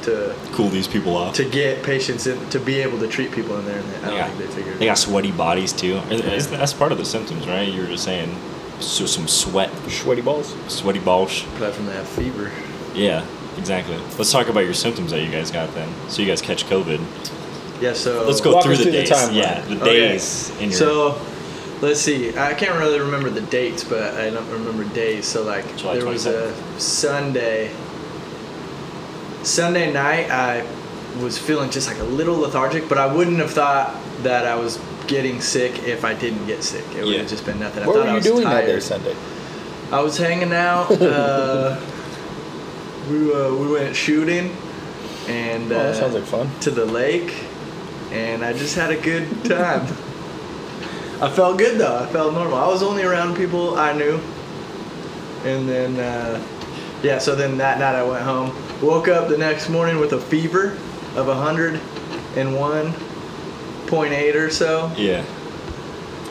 to 0.01 0.35
Cool 0.53 0.69
these 0.69 0.87
people 0.87 1.15
off. 1.15 1.35
to 1.35 1.45
get 1.45 1.83
patients 1.83 2.25
in 2.25 2.49
to 2.49 2.59
be 2.59 2.79
able 2.81 2.97
to 2.99 3.07
treat 3.07 3.31
people 3.31 3.55
in 3.59 3.65
there. 3.65 3.77
And 3.77 3.95
I 3.97 4.05
don't 4.07 4.15
Yeah. 4.15 4.27
think 4.29 4.39
they 4.49 4.55
figured. 4.55 4.79
They 4.79 4.85
got 4.87 4.97
sweaty 4.97 5.29
bodies 5.31 5.73
too. 5.73 5.97
Is- 6.09 6.21
is- 6.21 6.47
That's 6.49 6.73
part 6.73 6.91
of 6.91 6.97
the 6.97 7.05
symptoms, 7.05 7.47
right? 7.47 7.67
You 7.71 7.81
were 7.81 7.87
just 7.87 8.03
saying, 8.03 8.35
so 8.79 9.05
some 9.05 9.27
sweat, 9.27 9.69
Sweaty 9.89 10.21
balls. 10.21 10.55
sweaty 10.69 10.97
balls. 10.97 11.43
Apart 11.55 11.73
from 11.75 11.85
that 11.85 12.07
fever. 12.07 12.49
Yeah, 12.95 13.23
exactly. 13.61 13.97
Let's 14.17 14.31
talk 14.31 14.47
about 14.49 14.65
your 14.65 14.73
symptoms 14.73 15.11
that 15.11 15.21
you 15.23 15.31
guys 15.31 15.51
got 15.51 15.73
then. 15.73 15.87
So 16.09 16.21
you 16.21 16.27
guys 16.27 16.41
catch 16.41 16.65
COVID. 16.65 16.99
Yeah. 17.81 17.93
So 17.93 18.25
Let's 18.25 18.41
go 18.41 18.61
through 18.61 18.75
the 18.77 18.83
through 18.83 18.91
the 18.91 18.97
days. 18.99 19.09
timeline. 19.11 19.35
yeah, 19.35 19.61
the 19.61 19.75
Okay. 19.81 19.85
days 20.11 20.49
in 20.59 20.69
your. 20.69 20.79
So, 20.79 21.21
let's 21.81 21.99
see. 21.99 22.37
I 22.37 22.53
can't 22.53 22.77
really 22.77 22.99
remember 22.99 23.29
the 23.29 23.41
dates, 23.41 23.83
but 23.83 24.13
I 24.15 24.29
don't 24.29 24.49
remember 24.51 24.83
days. 24.93 25.25
So, 25.25 25.43
like, 25.43 25.65
July 25.77 25.95
there 25.95 26.05
was 26.05 26.25
a 26.25 26.53
Sunday. 26.79 27.71
Sunday 29.43 29.91
night, 29.91 30.29
I 30.29 30.63
was 31.23 31.37
feeling 31.37 31.69
just 31.71 31.87
like 31.87 31.97
a 31.99 32.03
little 32.03 32.37
lethargic, 32.37 32.87
but 32.87 32.97
I 32.97 33.07
wouldn't 33.11 33.39
have 33.39 33.51
thought 33.51 33.95
that 34.23 34.45
I 34.45 34.55
was 34.55 34.79
getting 35.07 35.41
sick 35.41 35.83
if 35.87 36.05
I 36.05 36.13
didn't 36.13 36.45
get 36.45 36.63
sick. 36.63 36.85
It 36.95 37.03
would 37.03 37.13
Yeah. 37.13 37.19
have 37.21 37.29
just 37.29 37.45
been 37.45 37.59
nothing. 37.59 37.83
I 37.83 37.87
What 37.87 37.95
thought 37.95 38.03
were 38.03 38.09
I 38.09 38.11
you 38.11 38.17
was 38.17 38.25
doing 38.25 38.43
tired. 38.43 38.67
that 38.67 38.73
day 38.73 38.79
Sunday? 38.79 39.15
I 39.91 39.99
was 40.01 40.17
hanging 40.17 40.53
out. 40.53 40.91
Uh, 41.01 41.75
we 43.11 43.33
uh, 43.33 43.53
we 43.53 43.71
went 43.71 43.95
shooting, 43.95 44.55
and 45.27 45.71
Oh, 45.71 45.75
uh, 45.79 45.83
that 45.83 45.95
sounds 45.95 46.13
like 46.13 46.23
fun. 46.23 46.49
to 46.61 46.71
the 46.71 46.85
lake, 46.85 47.43
and 48.11 48.43
I 48.43 48.53
just 48.53 48.75
had 48.75 48.91
a 48.91 48.97
good 48.97 49.27
time. 49.45 49.81
I 51.21 51.29
felt 51.29 51.57
good 51.57 51.79
though. 51.79 51.97
I 51.97 52.07
felt 52.07 52.33
normal. 52.33 52.55
I 52.57 52.67
was 52.67 52.81
only 52.81 53.03
around 53.03 53.35
people 53.35 53.77
I 53.77 53.93
knew, 53.93 54.19
and 55.45 55.67
then 55.69 55.99
uh, 55.99 56.41
yeah. 57.03 57.19
So 57.19 57.35
then 57.35 57.57
that 57.57 57.79
night 57.79 57.95
I 57.95 58.03
went 58.03 58.23
home. 58.23 58.55
Woke 58.81 59.07
up 59.07 59.29
the 59.29 59.37
next 59.37 59.69
morning 59.69 59.99
with 59.99 60.13
a 60.13 60.19
fever 60.19 60.77
of 61.15 61.27
hundred 61.27 61.79
and 62.35 62.55
one 62.55 62.93
point 63.87 64.13
eight 64.13 64.35
or 64.35 64.49
so. 64.49 64.91
yeah. 64.97 65.23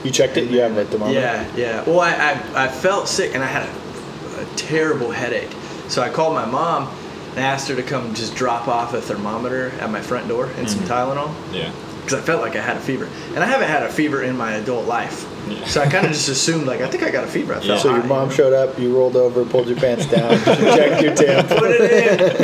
You 0.02 0.10
checked 0.10 0.38
it. 0.38 0.48
You 0.50 0.60
have 0.60 0.74
a 0.78 0.86
thermometer. 0.86 1.20
Yeah, 1.20 1.46
yeah. 1.54 1.82
Well, 1.84 2.00
I, 2.00 2.12
I, 2.14 2.64
I 2.64 2.68
felt 2.68 3.06
sick 3.06 3.34
and 3.34 3.44
I 3.44 3.46
had 3.46 3.68
a, 3.68 4.40
a 4.40 4.44
terrible 4.56 5.10
headache. 5.10 5.50
So 5.90 6.02
I 6.02 6.08
called 6.08 6.34
my 6.34 6.44
mom 6.46 6.88
and 7.30 7.40
asked 7.40 7.68
her 7.68 7.76
to 7.76 7.82
come 7.82 8.14
just 8.14 8.34
drop 8.34 8.68
off 8.68 8.94
a 8.94 9.00
thermometer 9.00 9.70
at 9.80 9.90
my 9.90 10.00
front 10.00 10.28
door 10.28 10.46
and 10.56 10.68
some 10.70 10.80
Tylenol 10.80 11.32
Yeah. 11.52 11.70
because 12.00 12.14
I 12.14 12.20
felt 12.22 12.40
like 12.42 12.56
I 12.56 12.60
had 12.60 12.76
a 12.76 12.80
fever. 12.80 13.08
And 13.34 13.38
I 13.44 13.46
haven't 13.46 13.68
had 13.68 13.82
a 13.82 13.88
fever 13.88 14.22
in 14.22 14.36
my 14.36 14.52
adult 14.54 14.86
life. 14.86 15.26
Yeah. 15.48 15.64
So 15.66 15.80
I 15.80 15.88
kind 15.88 16.06
of 16.06 16.12
just 16.12 16.28
assumed, 16.28 16.66
like, 16.66 16.80
I 16.80 16.88
think 16.88 17.02
I 17.02 17.10
got 17.10 17.24
a 17.24 17.26
fever. 17.26 17.54
I 17.54 17.60
felt 17.60 17.80
So 17.82 17.94
your 17.94 18.04
mom 18.04 18.30
showed 18.30 18.52
up. 18.52 18.78
You 18.78 18.94
rolled 18.96 19.16
over, 19.16 19.44
pulled 19.44 19.68
your 19.68 19.78
pants 19.78 20.06
down, 20.06 20.38
checked 20.44 21.02
your 21.02 21.14
temp. 21.14 21.48
Put 21.48 21.70
it 21.72 22.40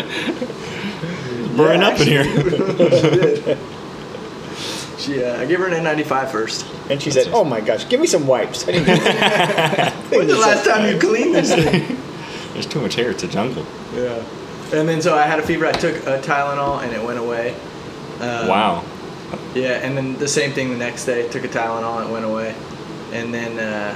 in. 1.48 1.56
burning 1.56 1.80
Yeah, 1.82 1.88
up 1.88 2.00
in 2.00 2.06
here. 2.06 3.58
She, 4.98 5.22
uh, 5.22 5.40
I 5.40 5.44
gave 5.44 5.58
her 5.60 5.66
an 5.68 5.84
N95 5.84 6.30
first. 6.32 6.66
And 6.90 7.00
she 7.00 7.10
said, 7.12 7.28
"Oh 7.32 7.44
my 7.44 7.60
gosh, 7.60 7.86
give 7.88 8.00
me 8.00 8.06
some 8.08 8.26
wipes." 8.26 8.66
I 8.66 8.72
didn't 8.72 8.88
When's 10.10 10.32
the 10.32 10.38
last 10.38 10.64
time 10.66 10.92
you 10.92 10.98
cleaned 10.98 11.34
this 11.34 11.54
thing? 11.54 11.96
There's 12.56 12.64
too 12.64 12.80
much 12.80 12.94
hair. 12.94 13.10
It's 13.10 13.22
a 13.22 13.28
jungle. 13.28 13.66
yeah. 13.94 14.24
And 14.72 14.88
then 14.88 15.02
so 15.02 15.14
I 15.14 15.24
had 15.24 15.38
a 15.38 15.42
fever. 15.42 15.66
I 15.66 15.72
took 15.72 15.94
a 16.06 16.18
Tylenol 16.20 16.82
and 16.82 16.90
it 16.90 17.04
went 17.04 17.18
away. 17.18 17.52
Um, 18.14 18.48
wow. 18.48 18.84
Yeah, 19.54 19.72
and 19.72 19.94
then 19.94 20.16
the 20.16 20.26
same 20.26 20.52
thing 20.52 20.70
the 20.70 20.76
next 20.78 21.04
day. 21.04 21.28
Took 21.28 21.44
a 21.44 21.48
Tylenol 21.48 22.00
and 22.00 22.08
it 22.08 22.12
went 22.14 22.24
away. 22.24 22.54
And 23.12 23.34
then 23.34 23.58
uh, 23.58 23.94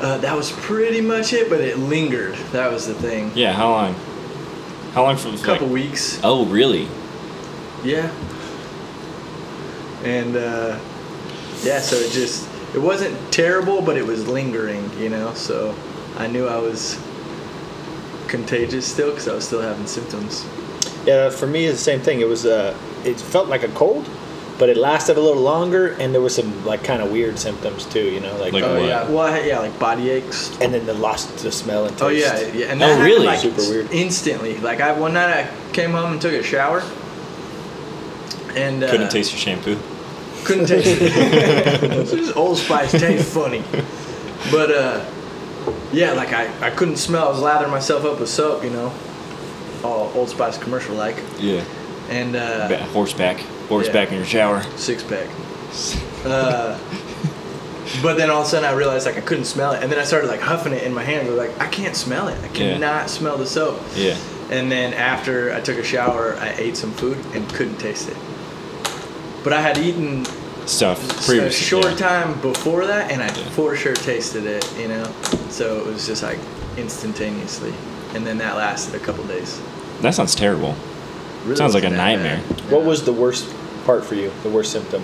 uh, 0.00 0.16
that 0.18 0.34
was 0.34 0.50
pretty 0.50 1.02
much 1.02 1.34
it, 1.34 1.50
but 1.50 1.60
it 1.60 1.78
lingered. 1.78 2.36
That 2.52 2.72
was 2.72 2.86
the 2.86 2.94
thing. 2.94 3.30
Yeah. 3.34 3.52
How 3.52 3.68
long? 3.68 3.94
How 4.94 5.02
long 5.02 5.18
from 5.18 5.34
A 5.34 5.38
couple 5.38 5.66
like, 5.66 5.74
weeks. 5.74 6.18
Oh, 6.24 6.46
really? 6.46 6.88
Yeah. 7.84 8.10
And 10.04 10.36
uh, 10.36 10.78
yeah, 11.62 11.80
so 11.80 11.96
it 11.96 12.12
just 12.12 12.48
it 12.74 12.78
wasn't 12.78 13.14
terrible, 13.30 13.82
but 13.82 13.98
it 13.98 14.06
was 14.06 14.26
lingering, 14.26 14.90
you 14.98 15.10
know. 15.10 15.34
So 15.34 15.74
I 16.16 16.26
knew 16.26 16.46
I 16.48 16.58
was 16.58 16.98
contagious 18.28 18.86
still 18.90 19.10
because 19.10 19.28
I 19.28 19.34
was 19.34 19.44
still 19.46 19.60
having 19.62 19.86
symptoms. 19.86 20.46
Yeah, 21.06 21.30
for 21.30 21.46
me, 21.46 21.64
it's 21.66 21.78
the 21.78 21.84
same 21.84 22.00
thing. 22.00 22.20
It 22.20 22.28
was 22.28 22.44
uh, 22.46 22.76
it 23.04 23.18
felt 23.20 23.48
like 23.48 23.62
a 23.62 23.68
cold, 23.68 24.08
but 24.58 24.68
it 24.68 24.76
lasted 24.76 25.16
a 25.16 25.20
little 25.20 25.42
longer, 25.42 25.92
and 25.94 26.12
there 26.12 26.20
was 26.20 26.34
some 26.34 26.64
like 26.66 26.82
kind 26.84 27.00
of 27.00 27.10
weird 27.10 27.38
symptoms 27.38 27.86
too. 27.86 28.04
You 28.04 28.20
know, 28.20 28.36
like, 28.38 28.52
Like 28.52 28.64
oh 28.64 28.80
what? 28.80 28.84
yeah, 28.88 29.08
well 29.08 29.20
I 29.20 29.30
had, 29.38 29.46
yeah, 29.46 29.58
like 29.60 29.78
body 29.78 30.10
aches. 30.10 30.50
and 30.60 30.74
then 30.74 30.84
the 30.86 30.94
lost 30.94 31.38
the 31.38 31.52
smell 31.52 31.84
and 31.86 31.96
taste. 31.96 32.02
Oh 32.02 32.08
yeah, 32.08 32.40
yeah, 32.52 32.66
and 32.72 32.82
Oh, 32.82 32.86
that 32.86 32.92
happened, 32.98 33.04
really? 33.04 33.26
like, 33.26 33.38
Super 33.38 33.62
weird. 33.62 33.90
Instantly, 33.92 34.58
like 34.58 34.80
I 34.80 34.92
one 34.92 35.14
night 35.14 35.30
I 35.46 35.72
came 35.72 35.92
home 35.92 36.12
and 36.12 36.20
took 36.20 36.32
a 36.34 36.42
shower, 36.42 36.82
and 38.56 38.82
uh, 38.82 38.90
Couldn't 38.90 39.10
taste 39.10 39.32
your 39.32 39.38
shampoo. 39.40 39.78
Couldn't 40.44 40.66
taste 40.66 40.86
it. 41.00 41.90
This 42.08 42.32
Old 42.32 42.58
Spice 42.58 42.92
tastes 42.92 43.32
funny. 43.32 43.62
But 44.50 44.70
uh 44.70 45.04
yeah, 45.92 46.12
like 46.12 46.32
I, 46.32 46.48
I 46.66 46.70
couldn't 46.70 46.96
smell. 46.96 47.26
I 47.28 47.30
was 47.30 47.40
lathering 47.40 47.70
myself 47.70 48.04
up 48.04 48.20
with 48.20 48.28
soap, 48.28 48.64
you 48.64 48.70
know. 48.70 48.92
All 49.84 50.10
Old 50.14 50.28
Spice 50.28 50.58
commercial 50.58 50.94
like. 50.94 51.22
Yeah. 51.38 51.64
And 52.10 52.34
uh 52.36 52.68
Ba- 52.68 52.84
horseback. 52.84 53.38
Horseback 53.68 54.08
in 54.10 54.16
your 54.16 54.24
shower. 54.26 54.62
six 54.76 55.02
pack. 55.02 55.28
Uh 56.24 56.76
but 58.02 58.16
then 58.18 58.28
all 58.28 58.40
of 58.42 58.46
a 58.46 58.50
sudden 58.50 58.68
I 58.68 58.72
realized 58.74 59.06
like 59.06 59.16
I 59.16 59.20
couldn't 59.20 59.44
smell 59.46 59.72
it. 59.72 59.82
And 59.82 59.90
then 59.90 59.98
I 59.98 60.04
started 60.04 60.26
like 60.28 60.40
huffing 60.40 60.72
it 60.72 60.82
in 60.82 60.92
my 60.92 61.02
hands. 61.04 61.26
I 61.28 61.30
was 61.30 61.38
like, 61.38 61.58
I 61.60 61.68
can't 61.68 61.94
smell 61.96 62.28
it. 62.28 62.36
I 62.38 62.46
Yeah. 62.46 62.72
cannot 62.74 63.08
smell 63.08 63.38
the 63.38 63.46
soap. 63.46 63.80
Yeah. 63.94 64.16
And 64.50 64.70
then 64.70 64.92
after 64.94 65.52
I 65.54 65.60
took 65.60 65.78
a 65.78 65.82
shower, 65.84 66.34
I 66.40 66.50
ate 66.58 66.76
some 66.76 66.90
food 66.92 67.16
and 67.34 67.48
couldn't 67.50 67.78
taste 67.78 68.08
it. 68.08 68.16
But 69.44 69.52
I 69.52 69.60
had 69.60 69.78
eaten 69.78 70.24
Stuff. 70.68 71.02
a 71.02 71.24
Previously, 71.26 71.64
short 71.64 71.84
yeah. 71.92 71.96
time 72.08 72.40
before 72.40 72.86
that, 72.86 73.10
and 73.10 73.22
I 73.22 73.26
Yeah. 73.26 73.48
for 73.50 73.74
sure 73.76 73.94
tasted 73.94 74.44
it, 74.46 74.66
you 74.78 74.88
know. 74.88 75.04
So 75.50 75.78
it 75.78 75.86
was 75.86 76.06
just 76.06 76.22
like 76.22 76.38
instantaneously, 76.76 77.72
and 78.14 78.26
then 78.26 78.38
that 78.38 78.56
lasted 78.56 78.94
a 78.94 78.98
couple 78.98 79.24
days. 79.24 79.58
That 80.02 80.14
sounds 80.14 80.34
terrible. 80.34 80.74
Really 81.44 81.56
Sounds 81.56 81.74
like 81.74 81.84
a 81.84 81.90
nightmare. 81.90 82.40
bad. 82.48 82.70
What 82.70 82.84
was 82.84 83.04
the 83.04 83.12
worst 83.12 83.46
part 83.86 84.04
for 84.04 84.14
you? 84.14 84.30
The 84.42 84.50
worst 84.50 84.72
symptom? 84.72 85.02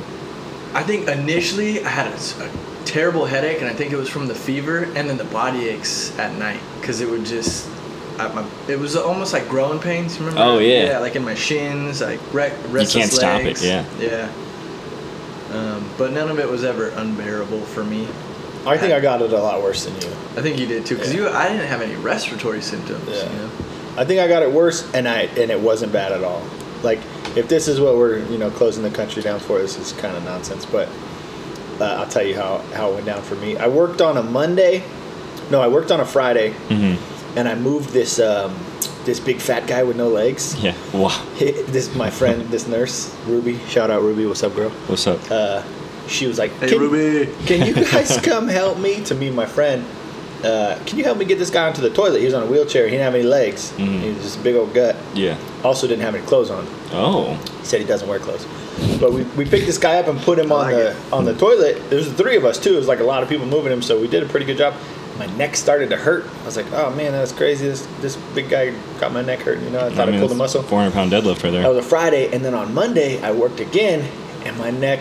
I 0.75 0.83
think 0.83 1.09
initially 1.09 1.85
I 1.85 1.88
had 1.88 2.06
a 2.09 2.50
terrible 2.85 3.25
headache, 3.25 3.61
and 3.61 3.71
I 3.71 3.73
think 3.73 3.92
it 3.92 3.97
was 3.97 4.09
from 4.09 4.26
the 4.26 4.35
fever, 4.35 4.88
and 4.94 5.09
then 5.09 5.16
the 5.16 5.25
body 5.25 5.68
aches 5.68 6.12
at 6.18 6.37
night 6.38 6.61
because 6.80 7.00
it 7.00 7.09
would 7.09 7.25
just. 7.25 7.66
I, 8.18 8.28
my, 8.28 8.44
it 8.68 8.78
was 8.78 8.94
almost 8.94 9.33
like 9.33 9.49
growing 9.49 9.80
pains. 9.80 10.18
Remember? 10.21 10.40
Oh, 10.40 10.59
yeah. 10.61 10.85
Yeah, 10.85 10.99
like 11.00 11.16
in 11.16 11.25
my 11.25 11.35
shins, 11.35 12.00
like 12.00 12.21
re- 12.33 12.52
restless 12.68 12.92
can't 12.92 13.12
stop 13.12 13.40
it, 13.40 13.61
yeah. 13.62 13.85
Yeah. 13.99 14.28
Um, 15.55 15.89
but 15.97 16.13
none 16.13 16.29
of 16.29 16.39
it 16.39 16.49
was 16.49 16.65
ever 16.65 16.89
unbearable 16.89 17.61
for 17.63 17.85
me. 17.85 18.09
I 18.67 18.79
think 18.79 18.93
I 18.95 19.01
got 19.01 19.21
it 19.23 19.33
a 19.33 19.39
lot 19.39 19.63
worse 19.63 19.85
than 19.85 19.95
you. 20.01 20.09
I 20.37 20.43
think 20.43 20.59
you 20.59 20.67
did 20.67 20.87
too, 20.87 20.95
because 20.97 21.13
Yeah. 21.15 21.21
you. 21.21 21.29
I 21.29 21.49
didn't 21.49 21.67
have 21.69 21.83
any 21.83 21.95
respiratory 21.97 22.63
symptoms. 22.63 23.07
Yeah. 23.09 23.31
You 23.31 23.39
know? 23.39 23.51
I 23.99 24.05
think 24.05 24.21
I 24.21 24.27
got 24.27 24.43
it 24.43 24.51
worse, 24.51 24.91
and 24.95 25.07
I 25.09 25.23
and 25.39 25.51
it 25.51 25.61
wasn't 25.61 25.93
bad 25.93 26.13
at 26.13 26.25
all. 26.25 26.43
Like 26.83 26.99
if 27.37 27.47
this 27.49 27.69
is 27.69 27.79
what 27.81 27.97
we're 27.97 28.19
you 28.31 28.39
know 28.39 28.51
closing 28.51 28.83
the 28.83 28.91
country 28.91 29.23
down 29.23 29.39
for, 29.39 29.59
this 29.59 29.79
is 29.79 29.93
kind 29.93 30.17
of 30.17 30.25
nonsense. 30.25 30.65
But 30.67 30.89
uh, 31.81 31.85
I'll 32.01 32.09
tell 32.09 32.25
you 32.25 32.35
how 32.35 32.59
how 32.75 32.91
it 32.91 32.95
went 32.95 33.07
down 33.07 33.23
for 33.23 33.35
me. 33.37 33.57
I 33.57 33.69
worked 33.69 34.01
on 34.01 34.17
a 34.17 34.23
Monday. 34.23 34.83
No, 35.51 35.61
I 35.61 35.69
worked 35.69 35.93
on 35.93 36.01
a 36.01 36.07
Friday, 36.07 36.55
Mm-hmm. 36.71 37.39
and 37.39 37.47
I 37.49 37.55
moved 37.55 37.91
this 37.91 38.19
um, 38.19 38.57
this 39.05 39.21
big 39.21 39.39
fat 39.41 39.67
guy 39.67 39.83
with 39.83 39.97
no 39.97 40.09
legs. 40.09 40.57
Yeah. 40.63 40.75
Wow. 40.93 41.25
This 41.39 41.95
my 41.95 42.11
friend, 42.11 42.43
this 42.51 42.67
nurse 42.67 43.15
Ruby. 43.27 43.59
Shout 43.69 43.91
out 43.91 44.03
Ruby. 44.03 44.27
What's 44.27 44.43
up, 44.43 44.55
girl? 44.55 44.71
What's 44.89 45.07
up? 45.07 45.21
Uh, 45.31 45.63
she 46.09 46.27
was 46.27 46.39
like, 46.39 46.51
Hey, 46.61 46.69
"Can- 46.69 46.79
Ruby." 46.81 47.33
can 47.47 47.67
you 47.67 47.75
guys 47.93 48.19
come 48.21 48.49
help 48.49 48.79
me 48.79 49.03
to 49.05 49.15
me 49.15 49.29
and 49.29 49.37
my 49.37 49.47
friend 49.47 49.85
uh, 50.45 50.79
can 50.87 50.99
you 50.99 51.05
help 51.05 51.17
me 51.19 51.25
get 51.25 51.39
this 51.39 51.51
guy 51.51 51.67
onto 51.67 51.81
the 51.81 51.91
toilet 51.91 52.19
he 52.19 52.25
was 52.25 52.35
on 52.35 52.43
a 52.43 52.47
wheelchair 52.47 52.85
he 52.85 52.91
didn't 52.93 53.05
have 53.05 53.15
any 53.15 53.25
legs 53.25 53.73
Mhm. 53.77 54.01
he 54.01 54.11
was 54.11 54.23
just 54.23 54.39
a 54.39 54.43
big 54.43 54.55
old 54.57 54.73
gut 54.75 54.95
yeah. 55.15 55.37
also 55.63 55.87
didn't 55.87 56.03
have 56.03 56.15
any 56.15 56.25
clothes 56.27 56.51
on 56.51 56.67
Oh. 56.93 57.35
he 57.61 57.65
said 57.65 57.81
he 57.81 57.87
doesn't 57.87 58.09
wear 58.09 58.19
clothes 58.19 58.47
but 59.01 59.13
we, 59.13 59.23
we 59.39 59.45
picked 59.45 59.67
this 59.67 59.79
guy 59.79 59.97
up 59.99 60.07
and 60.09 60.19
put 60.21 60.39
him 60.39 60.51
on 60.53 60.63
like 60.67 60.75
the 60.75 60.91
it. 60.91 60.97
on 61.13 61.25
the 61.25 61.35
toilet 61.35 61.89
there 61.91 61.99
was 61.99 62.09
the 62.11 62.17
three 62.23 62.37
of 62.37 62.45
us 62.45 62.59
too 62.59 62.75
it 62.75 62.77
was 62.77 62.89
like 62.89 63.01
a 63.01 63.05
lot 63.05 63.23
of 63.23 63.29
people 63.29 63.47
moving 63.47 63.73
him 63.73 63.81
so 63.83 64.01
we 64.01 64.07
did 64.09 64.23
a 64.23 64.27
pretty 64.27 64.45
good 64.47 64.59
job 64.59 64.75
my 65.19 65.27
neck 65.37 65.55
started 65.55 65.89
to 65.91 65.97
hurt 65.97 66.27
i 66.43 66.45
was 66.45 66.57
like 66.57 66.67
oh 66.73 66.91
man 66.97 67.13
that's 67.13 67.31
crazy 67.33 67.67
this 67.69 67.87
this 68.01 68.17
big 68.35 68.49
guy 68.51 68.75
got 68.99 69.13
my 69.13 69.23
neck 69.23 69.39
hurting 69.41 69.63
you 69.65 69.71
know 69.71 69.87
i 69.87 69.91
thought 69.91 70.09
I, 70.09 70.19
pulled 70.19 70.33
a 70.33 70.35
muscle 70.35 70.61
400 70.63 70.93
pound 70.93 71.13
deadlift 71.13 71.45
right 71.45 71.51
there. 71.53 71.63
that 71.63 71.69
was 71.69 71.79
a 71.79 71.89
Friday, 71.89 72.33
and 72.35 72.45
then 72.45 72.53
on 72.53 72.75
Monday 72.75 73.23
I 73.23 73.31
worked 73.31 73.61
again, 73.61 74.01
and 74.45 74.59
my 74.59 74.71
neck 74.71 74.99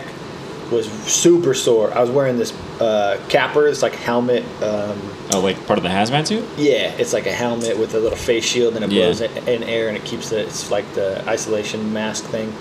was 0.70 0.86
super 0.90 1.52
sore. 1.52 1.92
I 1.92 2.00
was 2.00 2.10
wearing 2.10 2.38
this 2.38 2.52
uh, 2.80 3.16
CAPR, 3.28 3.68
it's 3.70 3.82
like 3.82 3.94
helmet. 3.94 4.42
Um, 4.62 5.00
oh, 5.32 5.40
like 5.42 5.56
part 5.66 5.78
of 5.78 5.82
the 5.82 5.88
hazmat 5.88 6.26
suit? 6.26 6.44
yeah, 6.56 6.92
it's 6.98 7.12
like 7.12 7.26
a 7.26 7.32
helmet 7.32 7.78
with 7.78 7.94
a 7.94 7.98
little 8.00 8.18
face 8.18 8.44
shield, 8.44 8.74
and 8.76 8.84
it 8.84 8.90
Yeah. 8.92 9.04
blows 9.06 9.20
in, 9.20 9.48
in 9.48 9.62
air, 9.62 9.88
and 9.88 9.96
it 9.96 10.04
keeps 10.04 10.30
the. 10.30 10.40
It's 10.40 10.70
like 10.70 10.92
the 10.94 11.26
isolation 11.28 11.92
mask 11.92 12.24
thing, 12.24 12.52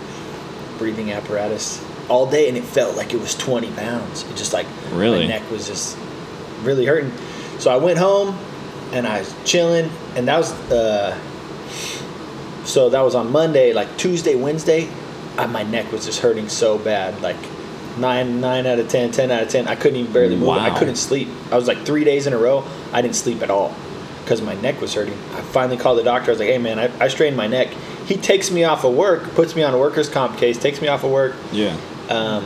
breathing 0.77 1.11
apparatus 1.11 1.83
all 2.09 2.25
day, 2.25 2.47
and 2.47 2.57
it 2.57 2.63
felt 2.63 2.95
like 2.97 3.13
it 3.13 3.19
was 3.19 3.33
20 3.35 3.71
pounds. 3.71 4.23
It 4.29 4.35
just 4.35 4.53
like 4.53 4.67
Really? 4.91 5.21
my 5.21 5.27
neck 5.27 5.49
was 5.51 5.67
just 5.67 5.97
really 6.63 6.85
hurting. 6.85 7.11
So 7.59 7.71
I 7.71 7.77
went 7.77 7.97
home, 7.97 8.37
and 8.91 9.07
I 9.07 9.19
was 9.19 9.33
chilling, 9.45 9.89
and 10.15 10.27
that 10.27 10.37
was. 10.37 10.51
Uh, 10.71 11.17
so 12.65 12.89
that 12.89 13.01
was 13.01 13.13
on 13.15 13.31
Monday, 13.31 13.73
like 13.73 13.97
Tuesday, 13.97 14.35
Wednesday, 14.35 14.87
I, 15.37 15.47
my 15.47 15.63
neck 15.63 15.91
was 15.91 16.05
just 16.05 16.19
hurting 16.21 16.47
so 16.47 16.77
bad, 16.77 17.21
like 17.21 17.35
nine, 17.97 18.41
nine 18.41 18.65
out 18.65 18.79
of 18.79 18.87
10, 18.89 19.11
10 19.11 19.31
out 19.31 19.43
of 19.43 19.49
10. 19.49 19.67
I 19.67 19.75
couldn't 19.75 19.99
even 19.99 20.13
barely 20.13 20.35
move. 20.35 20.49
I 20.49 20.77
couldn't 20.77 20.95
sleep. 20.97 21.27
I 21.51 21.55
was 21.55 21.67
like 21.67 21.79
three 21.85 22.03
days 22.03 22.27
in 22.27 22.33
a 22.33 22.37
row, 22.37 22.63
I 22.91 23.01
didn't 23.01 23.15
sleep 23.15 23.41
at 23.41 23.49
all 23.49 23.73
because 24.23 24.41
my 24.41 24.55
neck 24.61 24.79
was 24.79 24.93
hurting. 24.93 25.13
I 25.33 25.41
finally 25.41 25.77
called 25.77 25.97
the 25.99 26.03
doctor. 26.03 26.31
I 26.31 26.33
was 26.33 26.39
like, 26.39 26.49
hey 26.49 26.57
man, 26.57 26.79
I, 26.79 27.03
I 27.03 27.07
strained 27.09 27.35
my 27.35 27.47
neck. 27.47 27.67
He 28.05 28.15
takes 28.15 28.51
me 28.51 28.63
off 28.63 28.83
of 28.83 28.93
work, 28.93 29.23
puts 29.35 29.55
me 29.55 29.63
on 29.63 29.73
a 29.73 29.77
workers' 29.77 30.09
comp 30.09 30.37
case, 30.37 30.57
takes 30.57 30.81
me 30.81 30.87
off 30.87 31.03
of 31.03 31.11
work, 31.11 31.35
Yeah. 31.51 31.75
um, 32.09 32.45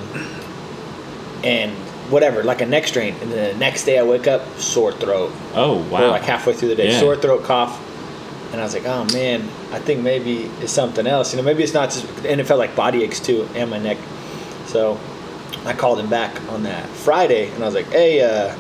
and 1.44 1.72
whatever, 2.12 2.44
like 2.44 2.62
a 2.62 2.66
neck 2.66 2.88
strain. 2.88 3.16
And 3.22 3.32
then 3.32 3.54
the 3.54 3.60
next 3.60 3.84
day 3.86 4.00
I 4.00 4.04
wake 4.04 4.28
up, 4.28 4.42
sore 4.60 4.92
throat. 4.92 5.32
Oh, 5.54 5.80
Or 5.80 5.84
wow. 5.90 6.10
like 6.12 6.24
halfway 6.24 6.54
through 6.54 6.70
the 6.70 6.76
day, 6.76 6.92
Yeah. 6.92 7.00
sore 7.00 7.16
throat, 7.16 7.44
cough. 7.44 7.84
And 8.52 8.62
I 8.62 8.64
was 8.64 8.74
like, 8.74 8.86
oh 8.86 9.06
man, 9.14 9.42
I 9.72 9.80
think 9.80 10.02
maybe 10.02 10.50
it's 10.62 10.72
something 10.72 11.06
else. 11.06 11.34
You 11.34 11.38
know, 11.38 11.44
maybe 11.44 11.64
it's 11.64 11.74
not 11.74 11.90
just, 11.92 12.06
and 12.26 12.40
it 12.40 12.46
felt 12.46 12.60
like 12.60 12.76
body 12.76 13.04
aches 13.04 13.20
too, 13.20 13.48
and 13.56 13.70
my 13.70 13.78
neck. 13.78 13.98
So 14.68 14.98
I 15.66 15.74
called 15.74 16.00
him 16.00 16.10
back 16.10 16.42
on 16.50 16.64
that 16.64 16.88
Friday, 16.88 17.52
and 17.52 17.64
I 17.64 17.66
was 17.66 17.76
like, 17.76 17.88
hey, 17.88 18.22
uh, 18.22 18.56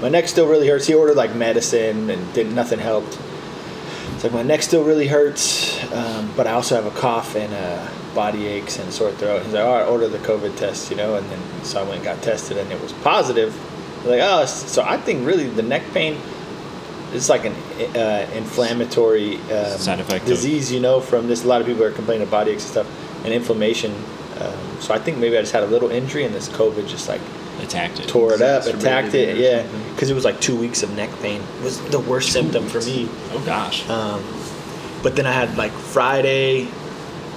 my 0.00 0.08
neck 0.08 0.28
still 0.28 0.48
really 0.48 0.68
hurts. 0.68 0.86
He 0.86 0.94
ordered 0.94 1.16
like 1.16 1.34
medicine, 1.34 2.10
and 2.10 2.32
did 2.34 2.52
nothing 2.52 2.78
helped. 2.78 3.18
It's 4.14 4.24
like 4.24 4.32
my 4.32 4.42
neck 4.42 4.62
still 4.62 4.84
really 4.84 5.06
hurts, 5.06 5.82
um, 5.92 6.32
but 6.36 6.46
I 6.46 6.52
also 6.52 6.74
have 6.74 6.86
a 6.86 6.98
cough 6.98 7.34
and 7.36 7.52
uh, 7.52 8.14
body 8.14 8.46
aches 8.46 8.78
and 8.78 8.92
sore 8.92 9.12
throat. 9.12 9.42
He's 9.42 9.54
like, 9.54 9.64
all 9.64 9.74
right, 9.74 9.88
order 9.88 10.08
the 10.08 10.18
COVID 10.18 10.56
test, 10.56 10.90
you 10.90 10.96
know. 10.96 11.16
And 11.16 11.28
then 11.30 11.64
so 11.64 11.80
I 11.80 11.82
went 11.82 11.96
and 11.96 12.04
got 12.04 12.22
tested, 12.22 12.58
and 12.58 12.70
it 12.70 12.80
was 12.80 12.92
positive. 12.92 13.54
Like, 14.04 14.20
oh, 14.22 14.44
so 14.44 14.82
I 14.82 14.98
think 14.98 15.26
really 15.26 15.48
the 15.48 15.62
neck 15.62 15.82
pain 15.92 16.18
it's 17.14 17.28
like 17.28 17.44
an 17.44 17.54
uh, 17.96 18.28
inflammatory 18.34 19.36
um, 19.36 19.78
Side 19.78 20.00
effect 20.00 20.26
disease, 20.26 20.72
you 20.72 20.80
know, 20.80 21.00
from 21.00 21.28
this. 21.28 21.44
A 21.44 21.48
lot 21.48 21.60
of 21.60 21.66
people 21.66 21.84
are 21.84 21.92
complaining 21.92 22.24
of 22.24 22.30
body 22.30 22.50
aches 22.50 22.64
and 22.64 22.72
stuff, 22.72 23.24
and 23.24 23.32
inflammation. 23.32 23.94
Um, 24.40 24.80
so 24.80 24.92
I 24.94 24.98
think 24.98 25.18
maybe 25.18 25.36
I 25.38 25.40
just 25.40 25.52
had 25.52 25.62
a 25.62 25.66
little 25.66 25.90
injury, 25.90 26.24
and 26.24 26.34
this 26.34 26.48
COVID 26.48 26.88
just 26.88 27.08
like 27.08 27.20
Attacked 27.62 28.00
it. 28.00 28.08
tore 28.08 28.32
it 28.34 28.42
up, 28.42 28.66
attacked 28.66 29.14
it. 29.14 29.36
Yeah, 29.38 29.64
because 29.94 30.10
it 30.10 30.14
was 30.14 30.24
like 30.24 30.40
two 30.40 30.56
weeks 30.58 30.82
of 30.82 30.94
neck 30.96 31.08
pain. 31.22 31.40
It 31.60 31.62
was 31.64 31.80
the 31.90 32.00
worst 32.00 32.32
symptom 32.32 32.66
for 32.66 32.80
me. 32.80 33.08
Oh, 33.30 33.42
gosh. 33.46 33.88
Um, 33.88 34.22
but 35.04 35.14
then 35.14 35.24
I 35.24 35.32
had 35.32 35.56
like 35.56 35.70
Friday, 35.70 36.68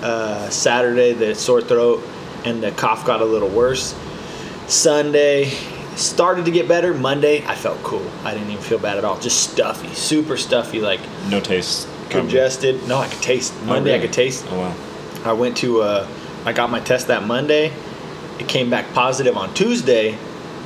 uh, 0.02 0.50
Saturday, 0.50 1.14
the 1.14 1.36
sore 1.36 1.62
throat, 1.62 2.04
and 2.46 2.64
the 2.64 2.72
cough 2.72 3.06
got 3.06 3.22
a 3.22 3.26
little 3.26 3.50
worse. 3.50 3.94
Sunday 4.68 5.46
started 5.96 6.46
to 6.46 6.52
get 6.52 6.68
better. 6.68 6.94
Monday, 6.94 7.46
I 7.46 7.56
felt 7.56 7.82
cool. 7.84 8.06
I 8.24 8.34
didn't 8.34 8.50
even 8.50 8.64
feel 8.64 8.80
bad 8.80 8.98
at 8.98 9.06
all. 9.06 9.20
Just 9.20 9.52
stuffy, 9.52 9.94
super 9.94 10.36
stuffy. 10.38 10.80
Like 10.82 11.00
no 11.30 11.40
taste. 11.40 11.88
congested. 12.10 12.88
No, 12.88 12.98
I 12.98 13.08
could 13.08 13.22
taste. 13.22 13.54
Monday 13.64 13.92
I 13.92 13.96
really? 13.96 14.08
could 14.08 14.14
taste. 14.14 14.46
Oh 14.50 14.58
wow. 14.60 14.76
I 15.24 15.34
went 15.34 15.58
to 15.58 15.82
uh, 15.82 16.08
I 16.48 16.54
got 16.54 16.70
my 16.70 16.80
test 16.80 17.08
that 17.08 17.26
Monday. 17.26 17.74
It 18.40 18.48
came 18.48 18.70
back 18.70 18.94
positive 18.94 19.36
on 19.36 19.54
Tuesday, 19.54 20.18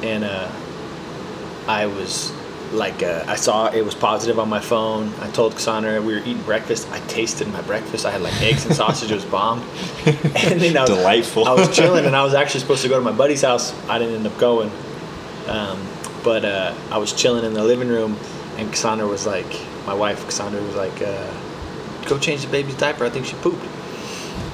and 0.03 0.23
uh, 0.23 0.51
I 1.67 1.87
was 1.87 2.31
like, 2.71 3.01
uh, 3.01 3.25
I 3.27 3.35
saw 3.35 3.65
it 3.71 3.83
was 3.83 3.95
positive 3.95 4.37
on 4.37 4.47
my 4.47 4.59
phone. 4.59 5.11
I 5.21 5.31
told 5.31 5.55
Cassandra 5.55 5.99
we 5.99 6.13
were 6.13 6.19
eating 6.19 6.43
breakfast. 6.43 6.87
I 6.91 6.99
tasted 7.07 7.47
my 7.47 7.63
breakfast. 7.63 8.05
I 8.05 8.11
had 8.11 8.21
like 8.21 8.39
eggs 8.43 8.63
and 8.67 8.75
sausage. 8.75 9.09
It 9.09 9.15
was 9.15 9.25
bomb. 9.25 9.61
And 10.05 10.61
then 10.61 10.77
I 10.77 10.81
was, 10.81 10.89
Delightful. 10.91 11.45
I 11.45 11.53
was 11.53 11.75
chilling, 11.75 12.05
and 12.05 12.15
I 12.15 12.23
was 12.23 12.35
actually 12.35 12.59
supposed 12.59 12.83
to 12.83 12.87
go 12.87 12.99
to 12.99 13.03
my 13.03 13.11
buddy's 13.11 13.41
house. 13.41 13.73
I 13.89 13.97
didn't 13.97 14.13
end 14.13 14.27
up 14.27 14.37
going, 14.37 14.69
um, 15.47 15.83
but 16.23 16.45
uh, 16.45 16.75
I 16.91 16.99
was 16.99 17.11
chilling 17.11 17.43
in 17.43 17.55
the 17.55 17.63
living 17.63 17.89
room, 17.89 18.19
and 18.57 18.69
Cassandra 18.69 19.07
was 19.07 19.25
like, 19.25 19.51
my 19.87 19.95
wife 19.95 20.23
Cassandra 20.25 20.61
was 20.61 20.75
like, 20.75 21.01
uh, 21.01 21.33
"Go 22.05 22.19
change 22.19 22.45
the 22.45 22.51
baby's 22.51 22.75
diaper. 22.75 23.03
I 23.03 23.09
think 23.09 23.25
she 23.25 23.33
pooped." 23.37 23.65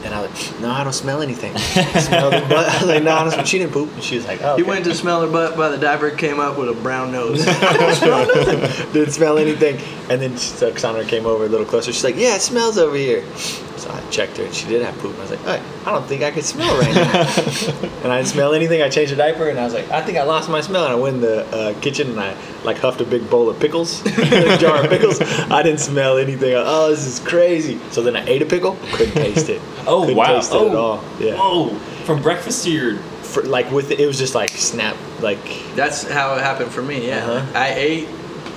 And 0.08 0.16
I 0.16 0.22
was 0.22 0.52
like, 0.52 0.62
no, 0.62 0.72
I 0.72 0.86
don't 0.86 0.94
smell 0.94 1.22
anything. 1.22 1.54
I 1.54 1.60
smell 2.00 2.32
the 2.32 2.40
butt. 2.48 2.70
I 2.70 2.78
was 2.80 2.88
like, 2.88 3.04
no, 3.04 3.14
I 3.14 3.30
don't. 3.30 3.46
She 3.46 3.58
didn't 3.58 3.74
poop. 3.74 3.94
And 3.94 4.02
she 4.02 4.16
was 4.16 4.26
like, 4.26 4.42
oh. 4.42 4.56
He 4.56 4.62
okay. 4.62 4.70
went 4.70 4.86
to 4.86 4.96
smell 4.96 5.22
her 5.22 5.30
butt 5.30 5.58
by 5.58 5.68
the 5.68 5.78
diaper, 5.78 6.12
came 6.12 6.40
up 6.40 6.58
with 6.58 6.70
a 6.70 6.82
brown 6.82 7.12
nose. 7.12 7.44
didn't 8.94 9.12
smell 9.12 9.38
anything. 9.38 9.76
And 10.10 10.22
then 10.22 10.32
she, 10.38 10.48
so 10.48 10.72
Cassandra 10.72 11.04
came 11.04 11.26
over 11.26 11.44
a 11.44 11.50
little 11.50 11.66
closer. 11.66 11.92
She's 11.92 12.06
like, 12.06 12.16
yeah, 12.16 12.36
it 12.36 12.42
smells 12.42 12.78
over 12.78 12.96
here. 12.96 13.26
So 13.78 13.92
I 13.92 14.02
checked 14.10 14.38
her, 14.38 14.44
and 14.44 14.54
she 14.54 14.68
did 14.68 14.82
have 14.82 14.98
poop. 15.00 15.12
And 15.12 15.20
I 15.20 15.22
was 15.22 15.32
like, 15.32 15.40
hey, 15.42 15.64
I 15.86 15.92
don't 15.92 16.06
think 16.08 16.24
I 16.24 16.32
could 16.32 16.44
smell 16.44 16.78
right 16.78 16.94
now. 16.96 17.22
and 18.04 18.12
I 18.12 18.18
didn't 18.18 18.28
smell 18.28 18.54
anything. 18.54 18.82
I 18.82 18.90
changed 18.90 19.12
the 19.12 19.16
diaper, 19.18 19.50
and 19.50 19.60
I 19.60 19.64
was 19.64 19.74
like, 19.74 19.90
I 19.92 20.02
think 20.02 20.18
I 20.18 20.24
lost 20.24 20.50
my 20.50 20.62
smell. 20.62 20.84
And 20.86 20.94
I 20.94 20.96
went 20.96 21.16
in 21.16 21.22
the 21.22 21.46
uh, 21.56 21.80
kitchen, 21.82 22.10
and 22.10 22.20
I 22.20 22.36
like 22.64 22.78
huffed 22.78 23.02
a 23.02 23.06
big 23.06 23.30
bowl 23.30 23.50
of 23.50 23.60
pickles, 23.60 24.06
a 24.06 24.58
jar 24.58 24.84
of 24.84 24.90
pickles. 24.90 25.22
I 25.22 25.62
didn't 25.64 25.80
smell 25.80 26.18
anything. 26.18 26.54
Oh, 26.56 26.90
this 26.90 27.06
is 27.06 27.20
crazy. 27.20 27.80
So 27.92 28.02
then 28.02 28.16
I 28.16 28.26
ate 28.26 28.42
a 28.42 28.46
pickle, 28.46 28.78
couldn't 28.92 29.14
taste 29.14 29.50
it. 29.50 29.62
Oh 29.90 30.02
couldn't 30.02 30.18
wow. 30.18 30.36
taste 30.36 30.52
it 30.52 30.58
oh. 30.58 30.70
at 30.70 30.76
all. 30.76 31.04
Yeah. 31.18 31.38
Whoa. 31.38 31.74
From 32.04 32.22
breakfast 32.22 32.66
to 32.66 32.72
your. 32.72 32.98
For, 32.98 33.44
like 33.44 33.72
with 33.72 33.92
it, 33.92 34.00
it 34.02 34.06
was 34.08 34.18
just 34.18 34.36
like 34.36 34.50
snap, 34.50 34.98
like 35.22 35.40
That's 35.76 36.04
how 36.10 36.36
it 36.36 36.42
happened 36.42 36.72
for 36.72 36.82
me. 36.82 37.08
Yeah, 37.08 37.26
Uh-huh. 37.26 37.58
I 37.58 37.74
ate. 37.74 38.08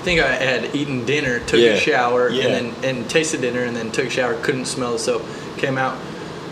I 0.00 0.02
think 0.02 0.20
I 0.20 0.32
had 0.32 0.74
eaten 0.74 1.04
dinner, 1.04 1.40
took 1.40 1.60
Yeah. 1.60 1.72
a 1.72 1.76
shower, 1.78 2.30
Yeah. 2.30 2.44
and 2.46 2.72
then 2.82 2.90
and 2.96 3.10
tasted 3.10 3.42
dinner, 3.42 3.64
and 3.64 3.76
then 3.76 3.90
took 3.90 4.06
a 4.06 4.10
shower. 4.10 4.34
Couldn't 4.42 4.64
smell 4.64 4.94
it, 4.94 5.00
so 5.00 5.20
came 5.58 5.76
out, 5.76 5.98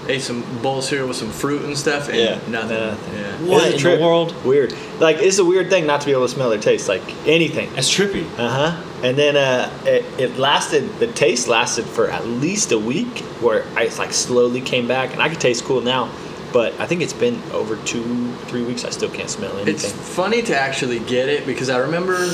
ate 0.07 0.21
some 0.21 0.43
bowl 0.63 0.79
of 0.81 0.85
cereal 0.85 1.09
with 1.09 1.17
some 1.17 1.31
fruit 1.31 1.63
and 1.63 1.77
stuff, 1.77 2.11
and 2.11 2.19
Yeah. 2.19 2.39
nothing. 2.47 2.77
Nothing. 2.77 2.99
Yeah. 3.17 3.49
What 3.51 3.73
in 3.73 3.83
the 3.83 4.05
world? 4.05 4.35
Weird. 4.45 4.75
Like 5.01 5.23
it's 5.23 5.39
a 5.39 5.45
weird 5.47 5.71
thing 5.71 5.87
not 5.87 6.01
to 6.03 6.07
be 6.07 6.13
able 6.13 6.27
to 6.27 6.33
smell 6.35 6.53
or 6.53 6.59
taste 6.59 6.89
like 6.91 7.01
anything. 7.27 7.71
That's 7.75 7.89
trippy. 7.89 8.25
Uh 8.37 8.49
huh. 8.49 8.73
And 9.03 9.17
then 9.17 9.37
uh, 9.39 9.71
it, 9.87 10.05
it 10.19 10.39
lasted. 10.39 10.99
The 10.99 11.07
taste 11.07 11.49
lasted 11.49 11.87
for 11.87 12.11
at 12.11 12.27
least 12.27 12.71
a 12.73 12.79
week, 12.79 13.21
where 13.41 13.65
I 13.79 13.89
like 13.99 14.13
slowly 14.13 14.61
came 14.61 14.87
back, 14.87 15.15
and 15.15 15.23
I 15.23 15.31
could 15.31 15.41
taste 15.41 15.65
cool 15.65 15.81
now. 15.81 16.11
But 16.53 16.75
I 16.79 16.85
think 16.87 17.01
it's 17.01 17.13
been 17.15 17.41
over 17.55 17.77
two, 17.77 18.33
three 18.49 18.63
weeks. 18.63 18.85
I 18.85 18.91
still 18.91 19.09
can't 19.11 19.31
smell 19.31 19.53
anything. 19.57 19.75
It's 19.75 19.91
funny 19.91 20.43
to 20.43 20.59
actually 20.59 20.99
get 20.99 21.31
it 21.31 21.47
because 21.47 21.71
I 21.71 21.79
remember. 21.79 22.29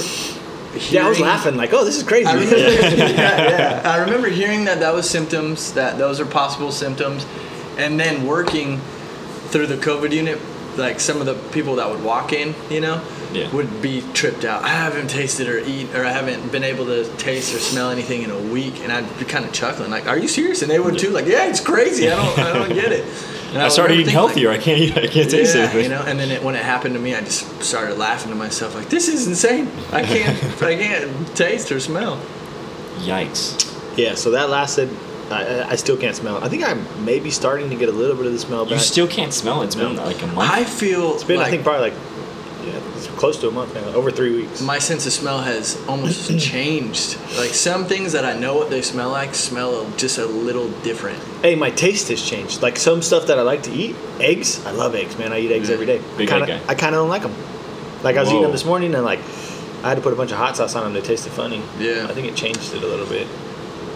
Yeah, 0.91 1.07
I 1.07 1.09
was 1.09 1.21
laughing 1.21 1.57
like, 1.57 1.73
"Oh, 1.73 1.85
this 1.85 1.97
is 1.97 2.03
crazy." 2.03 2.27
I 2.27 2.35
remember, 2.35 2.57
yeah, 2.59 3.81
yeah. 3.83 3.83
I 3.85 3.99
remember 3.99 4.29
hearing 4.29 4.65
that 4.67 4.81
that 4.81 4.95
was 4.95 5.09
symptoms, 5.09 5.73
that 5.75 5.99
those 5.99 6.21
are 6.21 6.27
possible 6.27 6.71
symptoms, 6.73 7.27
and 7.77 7.99
then 7.99 8.27
working 8.27 8.81
through 9.49 9.67
the 9.69 9.77
COVID 9.77 10.13
unit, 10.13 10.39
like 10.77 11.01
some 11.01 11.21
of 11.21 11.27
the 11.27 11.35
people 11.53 11.77
that 11.77 11.89
would 11.89 12.03
walk 12.03 12.33
in, 12.33 12.55
you 12.71 12.81
know, 12.81 13.01
Yeah. 13.33 13.49
would 13.53 13.81
be 13.83 14.03
tripped 14.15 14.45
out. 14.45 14.63
I 14.65 14.69
haven't 14.69 15.09
tasted 15.09 15.49
or 15.49 15.59
eat, 15.59 15.95
or 15.95 16.05
I 16.05 16.11
haven't 16.11 16.51
been 16.51 16.65
able 16.65 16.87
to 16.87 17.05
taste 17.17 17.55
or 17.55 17.59
smell 17.59 17.91
anything 17.91 18.23
in 18.23 18.31
a 18.31 18.39
week, 18.39 18.81
and 18.83 18.93
I'd 18.93 19.19
be 19.19 19.25
kind 19.25 19.45
of 19.45 19.53
chuckling, 19.53 19.91
like, 19.91 20.07
"Are 20.09 20.19
you 20.19 20.29
serious?" 20.29 20.63
And 20.63 20.71
they 20.71 20.79
would 20.81 20.99
too, 20.99 21.11
like, 21.11 21.27
"Yeah, 21.27 21.47
it's 21.47 21.61
crazy. 21.61 22.11
I 22.11 22.17
don't, 22.17 22.39
I 22.39 22.53
don't 22.53 22.75
get 22.75 22.93
it." 22.93 23.05
And 23.55 23.63
I 23.63 23.69
started 23.69 23.95
eating 23.95 24.07
thinking, 24.07 24.21
like, 24.23 24.29
healthier. 24.35 24.51
I 24.51 24.59
can't 24.59 24.79
eat. 24.81 24.97
I 24.97 25.07
can't 25.07 25.31
taste 25.31 25.55
yeah, 25.55 25.63
anything. 25.63 25.85
you 25.85 25.89
know, 25.89 26.03
and 26.03 26.19
then 26.19 26.31
it, 26.31 26.43
when 26.43 26.55
it 26.57 26.63
happened 26.65 26.95
to 26.95 27.01
me, 27.01 27.15
I 27.15 27.21
just 27.21 27.63
started 27.63 27.97
laughing 27.99 28.31
to 28.31 28.37
myself, 28.37 28.75
like, 28.75 28.89
"This 28.89 29.09
is 29.09 29.27
insane. 29.27 29.71
I 29.93 30.03
can't, 30.03 30.63
I 30.63 30.75
can't 30.77 31.37
taste 31.37 31.71
or 31.73 31.81
smell." 31.81 32.21
Yikes. 32.99 33.97
yeah. 33.97 34.15
So 34.15 34.31
that 34.33 34.51
lasted. 34.51 34.89
I, 35.31 35.45
I- 35.45 35.71
I 35.71 35.77
still 35.77 35.97
can't 35.97 36.15
smell. 36.15 36.37
it. 36.37 36.43
I 36.45 36.49
think 36.49 36.63
I'm 36.65 36.85
maybe 37.05 37.31
starting 37.31 37.71
to 37.71 37.77
get 37.77 37.89
a 37.89 37.93
little 37.93 38.17
bit 38.17 38.27
of 38.27 38.33
the 38.33 38.39
smell 38.39 38.65
back. 38.65 38.75
You 38.75 38.79
still 38.79 39.09
can't 39.09 39.33
smell 39.33 39.63
it. 39.63 39.67
It's 39.67 39.75
been 39.75 39.97
like 39.97 40.23
a 40.23 40.27
month. 40.27 40.51
I 40.51 40.65
feel 40.65 41.15
it's 41.15 41.25
been 41.25 41.39
like 41.39 41.47
I 41.47 41.51
think 41.51 41.63
probably 41.65 41.91
like 41.91 41.95
yeah, 41.95 42.01
it's 42.01 42.14
close 43.25 43.41
to 43.41 43.49
a 43.49 43.51
month 43.51 43.75
now, 43.75 43.87
over 43.95 44.11
three 44.11 44.37
weeks. 44.37 44.61
my 44.61 44.79
sense 44.79 45.07
of 45.07 45.13
smell 45.13 45.41
has 45.41 45.83
almost 45.89 46.39
changed. 46.39 47.17
Like 47.39 47.55
some 47.55 47.87
things 47.87 48.13
that 48.13 48.23
I 48.23 48.39
know 48.39 48.55
what 48.55 48.69
they 48.69 48.83
smell 48.83 49.09
like 49.09 49.35
smell 49.35 49.91
just 49.97 50.19
a 50.19 50.27
little 50.27 50.69
different. 50.83 51.19
Hey, 51.41 51.55
my 51.55 51.71
taste 51.71 52.09
has 52.09 52.21
changed. 52.21 52.61
Like 52.61 52.77
some 52.77 53.01
stuff 53.01 53.29
that 53.29 53.39
I 53.39 53.43
like 53.43 53.63
to 53.63 53.73
eat, 53.73 53.97
eggs. 54.21 54.63
I 54.67 54.73
love 54.73 54.95
eggs, 54.95 55.17
man. 55.17 55.33
I 55.33 55.39
eat 55.39 55.51
eggs 55.53 55.71
mm-hmm. 55.71 55.73
every 55.73 55.87
day. 55.87 56.03
Big 56.19 56.29
kinda, 56.29 56.53
egg 56.53 56.61
guy. 56.61 56.71
I 56.71 56.75
kind 56.75 56.95
of 56.95 57.01
don't 57.01 57.09
like 57.09 57.23
them. 57.23 57.35
Like 58.03 58.17
I 58.17 58.21
was 58.21 58.29
eating 58.29 58.43
them 58.43 58.53
this 58.53 58.67
morning, 58.67 58.95
and 58.95 59.07
like 59.07 59.21
I 59.83 59.89
had 59.89 59.95
to 59.95 60.03
put 60.03 60.13
a 60.13 60.17
bunch 60.17 60.31
of 60.31 60.37
hot 60.37 60.59
sauce 60.59 60.75
on 60.77 60.85
them. 60.85 60.93
They 60.93 61.01
tasted 61.01 61.33
funny. 61.33 61.63
Yeah. 61.79 62.07
I 62.07 62.13
think 62.13 62.29
it 62.29 62.37
changed 62.37 62.75
it 62.75 62.83
a 62.83 62.87
little 62.87 63.07
bit. 63.07 63.27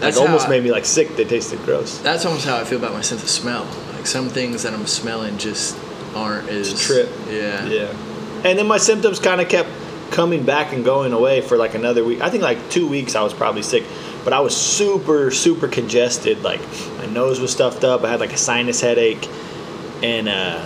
That's 0.01 0.17
like 0.17 0.27
almost 0.27 0.47
I- 0.47 0.51
made 0.53 0.65
me 0.65 0.73
like 0.73 0.87
sick. 0.87 1.17
They 1.17 1.27
tasted 1.27 1.63
gross. 1.67 1.99
That's 1.99 2.25
almost 2.25 2.47
how 2.47 2.57
I 2.57 2.65
feel 2.65 2.79
about 2.79 2.95
my 2.95 3.03
sense 3.03 3.23
of 3.23 3.29
smell. 3.29 3.67
Like 3.93 4.07
some 4.07 4.31
things 4.31 4.63
that 4.63 4.73
I'm 4.73 4.87
smelling 4.87 5.37
just 5.37 5.77
aren't 6.15 6.49
as 6.49 6.73
It's 6.73 6.83
a 6.83 6.87
trip. 6.87 7.11
Yeah. 7.29 7.67
Yeah. 7.67 8.08
And 8.45 8.59
then 8.59 8.67
my 8.67 8.79
symptoms 8.79 9.19
kind 9.19 9.41
of 9.41 9.49
kept 9.49 9.69
coming 10.11 10.45
back 10.45 10.73
and 10.73 10.85
going 10.85 11.13
away 11.13 11.41
for 11.41 11.57
like 11.57 11.75
another 11.75 12.05
week. 12.05 12.21
I 12.21 12.31
think 12.31 12.43
like 12.43 12.71
two 12.71 12.89
weeks 12.89 13.15
I 13.15 13.23
was 13.23 13.35
probably 13.35 13.63
sick, 13.63 13.85
but 14.25 14.33
I 14.33 14.41
was 14.41 14.57
super 14.57 15.31
super 15.31 15.69
congested. 15.69 16.43
Like 16.43 16.61
my 16.99 17.07
nose 17.07 17.41
was 17.41 17.53
stuffed 17.53 17.85
up. 17.85 18.05
I 18.05 18.11
had 18.11 18.21
like 18.21 18.33
a 18.33 18.39
sinus 18.39 18.81
headache, 18.81 19.29
and 20.03 20.29
uh, 20.29 20.65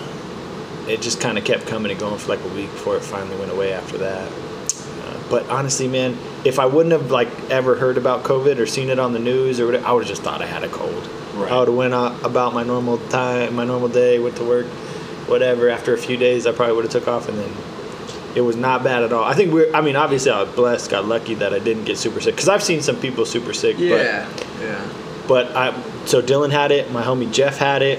it 0.88 1.00
just 1.00 1.20
kind 1.20 1.38
of 1.38 1.44
kept 1.44 1.66
coming 1.66 1.90
and 1.90 2.00
going 2.00 2.18
for 2.18 2.28
like 2.28 2.44
a 2.44 2.48
week 2.54 2.70
before 2.70 2.96
it 2.96 3.02
finally 3.02 3.36
went 3.38 3.50
away 3.50 3.72
after 3.72 3.98
that. 3.98 4.30
Uh, 4.30 5.22
but 5.30 5.48
honestly, 5.48 5.88
man, 5.88 6.16
if 6.44 6.58
I 6.58 6.66
wouldn't 6.66 6.92
have 6.92 7.10
like 7.10 7.28
ever 7.50 7.74
heard 7.74 7.96
about 7.96 8.24
COVID 8.24 8.58
or 8.58 8.66
seen 8.66 8.90
it 8.90 8.98
on 8.98 9.12
the 9.12 9.18
news 9.18 9.60
or 9.60 9.66
whatever, 9.66 9.86
I 9.86 9.92
would 9.92 10.04
have 10.04 10.08
just 10.08 10.22
thought 10.22 10.42
I 10.42 10.46
had 10.46 10.62
a 10.64 10.68
cold. 10.68 11.08
Right. 11.34 11.50
I 11.50 11.58
would 11.58 11.68
have 11.68 11.76
went 11.76 11.94
out 11.94 12.24
about 12.24 12.52
my 12.52 12.62
normal 12.62 12.98
time, 13.08 13.54
my 13.54 13.64
normal 13.64 13.88
day, 13.88 14.18
went 14.18 14.36
to 14.36 14.44
work, 14.44 14.66
whatever. 15.32 15.68
After 15.68 15.92
a 15.94 15.98
few 15.98 16.16
days, 16.16 16.46
I 16.46 16.52
probably 16.52 16.74
would 16.76 16.84
have 16.84 16.92
took 16.92 17.08
off, 17.08 17.28
and 17.28 17.36
then 17.38 17.50
it 18.36 18.40
was 18.42 18.56
not 18.56 18.84
bad 18.84 19.02
at 19.02 19.12
all. 19.12 19.24
I 19.24 19.34
think 19.34 19.52
we're. 19.52 19.72
I 19.74 19.80
mean, 19.80 19.96
obviously, 19.96 20.30
I 20.30 20.42
was 20.42 20.54
blessed, 20.54 20.90
got 20.90 21.04
lucky 21.06 21.34
that 21.34 21.52
I 21.52 21.58
didn't 21.58 21.84
get 21.84 21.98
super 21.98 22.20
sick 22.20 22.34
because 22.36 22.48
I've 22.48 22.62
seen 22.62 22.80
some 22.82 22.96
people 22.96 23.26
super 23.26 23.52
sick. 23.52 23.76
Yeah. 23.78 24.28
Yeah. 24.60 24.88
But, 25.26 25.48
but 25.52 25.56
I. 25.56 25.82
So 26.06 26.20
Dillon 26.22 26.50
had 26.50 26.70
it. 26.70 26.90
My 26.92 27.02
homie 27.02 27.32
Jeff 27.32 27.58
had 27.58 27.82
it. 27.82 27.98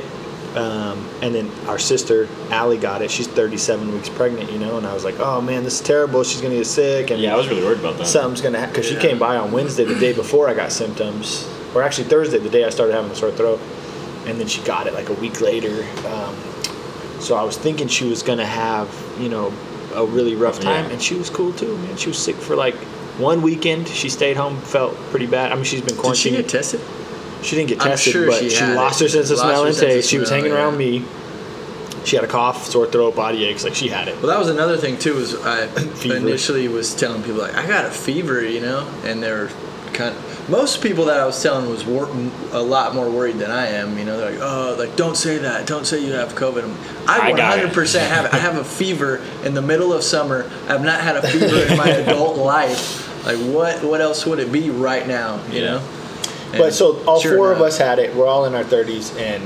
Um, 0.55 1.09
and 1.23 1.33
then 1.33 1.49
our 1.67 1.79
sister 1.79 2.27
Allie 2.51 2.77
got 2.77 3.01
it. 3.01 3.09
She's 3.09 3.25
37 3.25 3.91
weeks 3.91 4.07
pregnant, 4.09 4.51
you 4.51 4.59
know. 4.59 4.77
And 4.77 4.85
I 4.85 4.93
was 4.93 5.03
like, 5.03 5.19
"Oh 5.19 5.41
man, 5.41 5.63
this 5.63 5.81
is 5.81 5.81
terrible. 5.81 6.23
She's 6.23 6.41
gonna 6.41 6.53
get 6.53 6.67
sick." 6.67 7.09
And 7.09 7.19
yeah, 7.19 7.33
I 7.33 7.37
was 7.37 7.47
really 7.47 7.63
worried 7.63 7.79
about 7.79 7.97
that. 7.97 8.05
something's 8.05 8.39
gonna 8.41 8.59
happen 8.59 8.71
because 8.75 8.91
Yeah. 8.91 8.99
she 8.99 9.07
came 9.07 9.17
by 9.17 9.37
on 9.37 9.51
Wednesday, 9.51 9.83
the 9.83 9.95
day 9.95 10.13
before 10.13 10.47
I 10.47 10.53
got 10.53 10.71
symptoms, 10.71 11.47
or 11.73 11.81
actually 11.81 12.03
Thursday, 12.03 12.37
the 12.37 12.49
day 12.51 12.65
I 12.65 12.69
started 12.69 12.93
having 12.93 13.09
a 13.09 13.15
sore 13.15 13.31
throat, 13.31 13.59
and 14.27 14.39
then 14.39 14.45
she 14.47 14.61
got 14.61 14.85
it 14.85 14.93
like 14.93 15.09
a 15.09 15.13
week 15.13 15.41
later. 15.41 15.83
Um, 16.07 16.35
so 17.23 17.35
I 17.35 17.43
was 17.43 17.57
thinking 17.57 17.87
she 17.87 18.05
was 18.05 18.21
gonna 18.23 18.45
have, 18.45 18.89
you 19.19 19.29
know, 19.29 19.53
a 19.95 20.05
really 20.05 20.35
rough 20.35 20.59
time, 20.59 20.85
Yeah. 20.85 20.91
and 20.93 21.01
she 21.01 21.15
was 21.15 21.29
cool 21.29 21.53
too, 21.53 21.77
man. 21.77 21.97
She 21.97 22.09
was 22.09 22.17
sick 22.17 22.35
for 22.35 22.55
like 22.55 22.75
one 23.19 23.41
weekend. 23.41 23.87
She 23.87 24.09
stayed 24.09 24.37
home, 24.37 24.57
felt 24.61 24.95
pretty 25.11 25.27
bad. 25.27 25.51
I 25.51 25.55
mean, 25.55 25.63
she's 25.65 25.81
been 25.81 25.89
Did 25.95 26.15
she 26.15 26.29
quarantined. 26.29 26.35
get 26.37 26.49
tested? 26.49 26.81
She 27.43 27.55
didn't 27.55 27.69
get 27.69 27.81
I'm 27.81 27.89
tested, 27.89 28.13
sure 28.13 28.25
but 28.27 28.39
she 28.39 28.49
she, 28.49 28.65
lost 28.65 29.01
it. 29.01 29.05
her 29.05 29.09
sense 29.09 29.29
of 29.29 29.37
Lost 29.37 29.49
smell 29.49 29.65
and 29.65 29.75
taste. 29.77 30.09
She 30.09 30.17
was 30.17 30.29
hanging 30.29 30.51
yeah. 30.51 30.57
around 30.57 30.77
me. 30.77 31.03
She 32.05 32.15
had 32.17 32.25
a 32.25 32.27
cough, 32.27 32.65
sore 32.65 32.85
throat, 32.87 33.15
body 33.15 33.45
aches. 33.45 33.63
Like 33.63 33.75
she 33.75 33.87
had 33.87 34.07
it. 34.07 34.15
Well, 34.17 34.27
that 34.27 34.39
was 34.39 34.49
another 34.49 34.77
thing 34.77 34.97
too. 34.97 35.13
Was 35.15 35.35
I 35.45 35.67
Fever. 35.95 36.15
initially 36.17 36.67
was 36.67 36.93
telling 36.95 37.21
people 37.23 37.39
like 37.41 37.55
I 37.55 37.65
got 37.67 37.85
a 37.85 37.91
fever, 37.91 38.43
you 38.45 38.59
know, 38.61 38.87
and 39.03 39.21
they're 39.23 39.47
kind. 39.93 40.15
Of, 40.15 40.32
most 40.49 40.81
people 40.81 41.05
that 41.05 41.19
I 41.19 41.25
was 41.25 41.41
telling 41.41 41.69
was 41.69 41.85
wor- 41.85 42.09
a 42.51 42.61
lot 42.61 42.93
more 42.93 43.09
worried 43.09 43.37
than 43.39 43.49
I 43.51 43.67
am. 43.67 43.97
You 43.97 44.05
know, 44.05 44.17
they're 44.17 44.31
like, 44.31 44.39
oh, 44.41 44.75
like 44.77 44.95
don't 44.95 45.15
say 45.15 45.37
that, 45.39 45.65
don't 45.67 45.85
say 45.85 46.03
you 46.05 46.13
have 46.13 46.33
COVID. 46.35 46.63
I'm- 46.63 46.77
I 47.07 47.31
I 47.31 47.57
100% 47.59 47.99
have 48.07 48.25
it. 48.25 48.33
I 48.33 48.37
have 48.37 48.57
a 48.57 48.63
fever 48.63 49.21
in 49.43 49.53
the 49.53 49.61
middle 49.61 49.93
of 49.93 50.03
summer. 50.03 50.49
I've 50.67 50.83
not 50.83 50.99
had 51.01 51.15
a 51.17 51.21
fever 51.27 51.63
in 51.71 51.77
my 51.77 51.87
adult 52.03 52.37
life. 52.37 53.25
Like 53.25 53.37
what? 53.37 53.83
What 53.83 54.01
else 54.01 54.25
would 54.25 54.39
it 54.39 54.51
be 54.51 54.69
right 54.69 55.07
now? 55.07 55.39
You 55.49 55.59
Yeah. 55.61 55.65
know. 55.75 55.81
But 56.57 56.73
so 56.73 57.03
all 57.05 57.19
sure 57.19 57.35
four 57.37 57.51
of 57.51 57.61
us 57.61 57.77
had 57.77 57.97
it. 57.99 58.13
We're 58.15 58.27
all 58.27 58.45
in 58.45 58.53
our 58.53 58.63
thirties, 58.63 59.15
and 59.17 59.41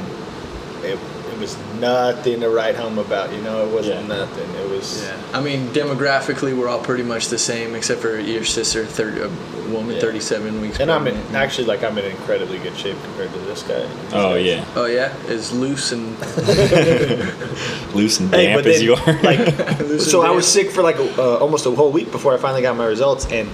it, 0.84 1.00
it 1.38 1.42
was 1.42 1.58
nothing 1.80 2.40
to 2.42 2.50
write 2.50 2.76
home 2.76 2.98
about. 2.98 3.32
You 3.32 3.42
know, 3.42 3.66
it 3.66 3.72
wasn't 3.72 4.02
Yeah. 4.08 4.18
nothing. 4.18 4.50
It 4.56 4.70
was. 4.70 5.04
Yeah, 5.06 5.38
I 5.38 5.42
mean, 5.42 5.68
demographically, 5.70 6.58
we're 6.58 6.68
all 6.68 6.80
pretty 6.80 7.04
much 7.04 7.28
the 7.28 7.38
same, 7.38 7.76
except 7.76 8.02
for 8.02 8.20
your 8.20 8.44
sister, 8.44 8.86
thirty, 8.86 9.22
a 9.22 9.30
woman, 9.72 9.96
Yeah. 9.96 10.02
thirty-seven 10.02 10.62
weeks. 10.62 10.80
And 10.80 10.92
I'm 10.92 11.06
in, 11.08 11.16
actually 11.36 11.66
like 11.68 11.84
I'm 11.84 11.98
in 11.98 12.06
incredibly 12.06 12.58
good 12.58 12.76
shape 12.78 12.96
compared 13.04 13.32
to 13.34 13.40
this 13.40 13.62
guy. 13.64 13.86
oh 14.14 14.36
yeah, 14.36 14.64
Oh 14.76 14.86
yeah, 14.86 15.14
as 15.30 15.52
loose 15.54 15.92
and 15.92 16.18
loose 17.94 18.20
and 18.20 18.30
Hey, 18.34 18.48
damp 18.48 18.66
as 18.66 18.82
you 18.84 18.94
are. 18.96 19.22
like, 19.24 19.80
Loose 19.80 20.10
so 20.10 20.22
I 20.22 20.32
was 20.32 20.52
sick 20.52 20.72
for 20.72 20.82
like 20.82 20.98
uh, 20.98 21.38
almost 21.38 21.66
a 21.66 21.72
whole 21.72 21.92
week 21.92 22.12
before 22.12 22.34
I 22.34 22.38
finally 22.38 22.62
got 22.62 22.76
my 22.78 22.86
results, 22.86 23.26
and 23.32 23.50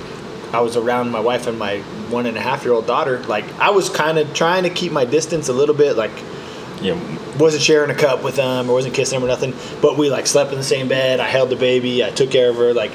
I 0.54 0.62
was 0.62 0.78
around 0.78 1.10
my 1.12 1.20
wife 1.20 1.48
and 1.48 1.58
my 1.58 1.80
one 2.10 2.26
and 2.28 2.38
a 2.38 2.42
half 2.42 2.64
year 2.64 2.74
old 2.74 2.86
daughter. 2.88 3.20
Like 3.24 3.46
I 3.60 3.72
was 3.72 3.90
kind 3.90 4.18
of 4.20 4.34
trying 4.34 4.64
to 4.64 4.70
keep 4.70 4.92
my 4.92 5.06
distance 5.06 5.50
a 5.50 5.54
little 5.54 5.76
bit. 5.76 5.98
Like 5.98 6.12
Yeah. 6.82 6.96
Wasn't 7.40 7.64
sharing 7.64 7.90
a 7.90 7.96
cup 7.96 8.24
with 8.24 8.36
them 8.36 8.70
or 8.70 8.74
wasn't 8.74 8.94
kissing 8.94 9.20
them 9.20 9.26
or 9.26 9.30
nothing. 9.32 9.54
But 9.82 9.98
we 9.98 10.10
like 10.10 10.28
slept 10.28 10.52
in 10.52 10.58
the 10.58 10.64
same 10.64 10.88
bed. 10.88 11.20
I 11.20 11.28
held 11.28 11.50
the 11.50 11.56
baby. 11.56 12.04
I 12.04 12.10
took 12.12 12.32
care 12.32 12.50
of 12.50 12.56
her 12.58 12.74
like 12.74 12.92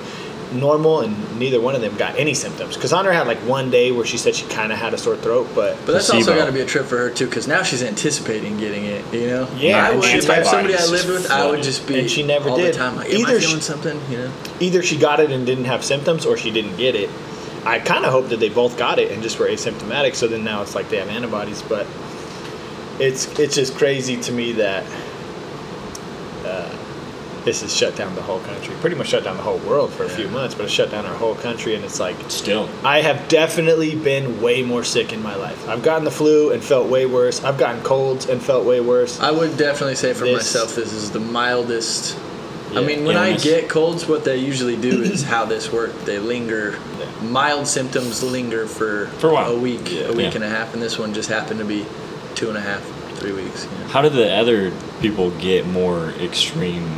normal, 0.52 1.00
and 1.02 1.38
neither 1.38 1.60
one 1.60 1.74
of 1.74 1.82
them 1.82 1.94
got 1.98 2.18
any 2.18 2.32
symptoms. 2.32 2.74
Because 2.74 2.90
Cassandra 2.90 3.14
had 3.14 3.26
like 3.26 3.36
one 3.40 3.70
day 3.70 3.92
where 3.92 4.06
she 4.06 4.16
said 4.16 4.34
she 4.34 4.46
kind 4.46 4.72
of 4.72 4.78
had 4.78 4.94
a 4.94 4.98
sore 4.98 5.16
throat, 5.16 5.46
but 5.54 5.76
But 5.84 5.92
that's 5.92 6.08
also 6.08 6.24
Placebo. 6.24 6.38
got 6.38 6.46
to 6.46 6.52
be 6.52 6.60
a 6.60 6.66
trip 6.66 6.86
for 6.86 6.96
her 6.96 7.10
too, 7.10 7.26
because 7.26 7.46
now 7.46 7.62
she's 7.62 7.82
anticipating 7.82 8.56
getting 8.56 8.86
it. 8.86 9.04
You 9.12 9.26
know. 9.26 9.48
Yeah, 9.58 9.86
I 9.86 9.94
would, 9.94 10.04
if 10.06 10.30
I 10.30 10.42
somebody 10.44 10.74
I 10.74 10.86
lived 10.86 11.08
with, 11.08 11.30
I 11.30 11.50
would 11.50 11.62
just 11.62 11.86
be. 11.86 12.00
And 12.00 12.10
she 12.10 12.22
never 12.22 12.48
all 12.48 12.56
did. 12.56 12.72
the 12.74 12.78
time. 12.78 12.96
Like, 12.96 13.10
Am 13.10 13.20
Either 13.20 13.36
I 13.36 13.40
she- 13.40 13.60
something? 13.60 14.00
You 14.10 14.18
know. 14.18 14.32
either 14.60 14.82
she 14.82 14.96
got 14.96 15.20
it 15.20 15.30
and 15.30 15.44
didn't 15.44 15.66
have 15.66 15.84
symptoms 15.84 16.24
or 16.24 16.36
she 16.38 16.50
didn't 16.50 16.76
get 16.76 16.94
it. 16.94 17.10
I 17.66 17.80
kind 17.80 18.06
of 18.06 18.12
hope 18.12 18.28
that 18.30 18.40
they 18.40 18.48
both 18.48 18.78
got 18.78 18.98
it 18.98 19.10
and 19.10 19.22
just 19.22 19.38
were 19.38 19.46
asymptomatic. 19.48 20.14
So 20.14 20.28
then 20.28 20.44
now 20.44 20.62
it's 20.62 20.74
like 20.74 20.88
they 20.88 20.96
have 20.96 21.08
antibodies, 21.08 21.60
but 21.60 21.86
it's 23.00 23.38
it's 23.38 23.54
just 23.54 23.76
crazy 23.76 24.16
to 24.22 24.32
me 24.32 24.52
that 24.52 24.84
uh, 26.44 26.68
this 27.44 27.62
has 27.62 27.74
shut 27.74 27.96
down 27.96 28.14
the 28.14 28.22
whole 28.22 28.40
country. 28.40 28.74
Pretty 28.80 28.96
much 28.96 29.08
shut 29.08 29.24
down 29.24 29.36
the 29.36 29.42
whole 29.42 29.58
world 29.58 29.92
for 29.92 30.04
a 30.04 30.08
few 30.08 30.28
months, 30.28 30.54
but 30.54 30.64
it's 30.64 30.72
shut 30.72 30.90
down 30.90 31.06
our 31.06 31.14
whole 31.14 31.34
country, 31.36 31.74
and 31.74 31.84
it's 31.84 32.00
like 32.00 32.16
Still. 32.28 32.68
I 32.84 33.00
have 33.00 33.28
definitely 33.28 33.94
been 33.94 34.40
way 34.42 34.62
more 34.62 34.84
sick 34.84 35.12
in 35.12 35.22
my 35.22 35.34
life. 35.36 35.68
I've 35.68 35.82
gotten 35.82 36.04
the 36.04 36.10
flu 36.10 36.52
and 36.52 36.62
felt 36.62 36.88
way 36.88 37.06
worse. 37.06 37.42
I've 37.44 37.58
gotten 37.58 37.82
colds 37.82 38.26
and 38.28 38.42
felt 38.42 38.64
way 38.66 38.80
worse. 38.80 39.18
I 39.20 39.30
would 39.30 39.56
definitely 39.56 39.94
say 39.96 40.12
for 40.12 40.24
This- 40.24 40.34
myself, 40.54 40.74
this 40.74 40.92
is 40.92 41.10
the 41.10 41.20
mildest. 41.20 42.18
I 42.74 42.82
mean, 42.82 43.06
when 43.06 43.16
Illness. 43.16 43.40
I 43.46 43.48
get 43.48 43.68
colds, 43.70 44.06
what 44.06 44.24
they 44.26 44.36
usually 44.36 44.76
do 44.76 45.00
is 45.02 45.22
how 45.22 45.46
this 45.46 45.72
works. 45.72 45.94
They 46.04 46.18
linger. 46.18 46.78
Yeah. 46.98 47.26
Mild 47.28 47.66
symptoms 47.66 48.22
linger 48.22 48.66
for, 48.66 49.06
For 49.18 49.30
a 49.30 49.32
while. 49.32 49.58
week, 49.58 49.90
Yeah. 49.90 50.00
a 50.02 50.12
week 50.12 50.18
Yeah. 50.30 50.34
and 50.34 50.44
a 50.44 50.48
half, 50.50 50.74
and 50.74 50.82
this 50.82 50.98
one 50.98 51.14
just 51.14 51.30
happened 51.30 51.60
to 51.60 51.64
be 51.64 51.86
two 52.38 52.48
and 52.48 52.56
a 52.56 52.60
half, 52.60 52.82
three 53.18 53.32
weeks. 53.32 53.64
you 53.64 53.70
know. 53.78 53.86
How 53.88 54.00
do 54.00 54.08
the 54.08 54.32
other 54.32 54.72
people 55.00 55.30
get 55.32 55.66
more 55.66 56.10
extreme? 56.20 56.88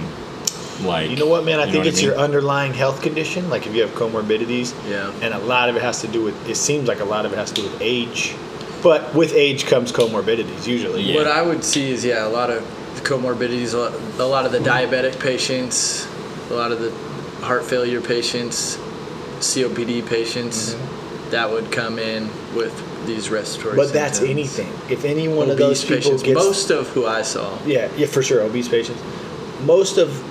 Like 0.82 1.10
You 1.10 1.16
know 1.16 1.26
what, 1.26 1.44
man? 1.44 1.60
I 1.60 1.64
think 1.64 1.78
what 1.78 1.86
it's 1.88 1.98
mean? 1.98 2.06
your 2.06 2.16
underlying 2.18 2.72
health 2.72 3.02
condition. 3.02 3.50
Like 3.50 3.66
if 3.66 3.74
you 3.74 3.82
have 3.82 3.90
comorbidities, 3.90 4.74
Yeah. 4.88 5.12
and 5.22 5.34
a 5.34 5.38
lot 5.38 5.68
of 5.68 5.76
it 5.76 5.82
has 5.82 6.00
to 6.02 6.08
do 6.08 6.22
with. 6.22 6.48
It 6.48 6.56
seems 6.56 6.88
like 6.88 7.00
a 7.00 7.04
lot 7.04 7.26
of 7.26 7.32
it 7.32 7.36
has 7.36 7.50
to 7.52 7.62
do 7.62 7.68
with 7.70 7.80
age, 7.82 8.34
but 8.82 9.14
with 9.14 9.32
age 9.34 9.66
comes 9.66 9.92
comorbidities 9.92 10.66
usually. 10.66 11.02
Yeah. 11.02 11.16
What 11.16 11.26
I 11.26 11.42
would 11.42 11.64
see 11.64 11.90
is, 11.90 12.04
yeah, 12.04 12.26
a 12.26 12.28
lot 12.28 12.50
of 12.50 12.62
comorbidities, 13.02 13.74
a 13.74 13.78
lot- 13.78 13.94
a 14.18 14.24
lot 14.24 14.46
of 14.46 14.52
the 14.52 14.58
diabetic 14.58 15.18
patients, 15.20 16.06
a 16.50 16.54
lot 16.54 16.70
of 16.72 16.80
the 16.80 16.90
heart 17.44 17.64
failure 17.64 18.00
patients, 18.00 18.76
COPD 19.40 20.06
patients, 20.06 20.74
mm-hmm. 20.74 21.30
that 21.30 21.50
would 21.50 21.70
come 21.70 21.98
in 21.98 22.28
with 22.54 22.74
these 23.06 23.30
respiratory 23.30 23.76
But 23.76 23.92
that's 23.92 24.20
anything. 24.20 24.68
If 24.88 25.04
any 25.04 25.28
one 25.28 25.50
of 25.50 25.56
those 25.58 25.82
Obese 25.82 25.82
people 25.84 25.96
patients, 26.18 26.22
gets 26.22 26.34
most 26.38 26.70
of 26.70 26.88
who 26.88 27.06
I 27.06 27.22
saw. 27.22 27.58
Yeah, 27.64 27.88
yeah, 27.96 28.06
for 28.06 28.22
sure. 28.22 28.42
Obese 28.42 28.68
patients. 28.68 29.02
Most 29.64 29.98
of 29.98 30.22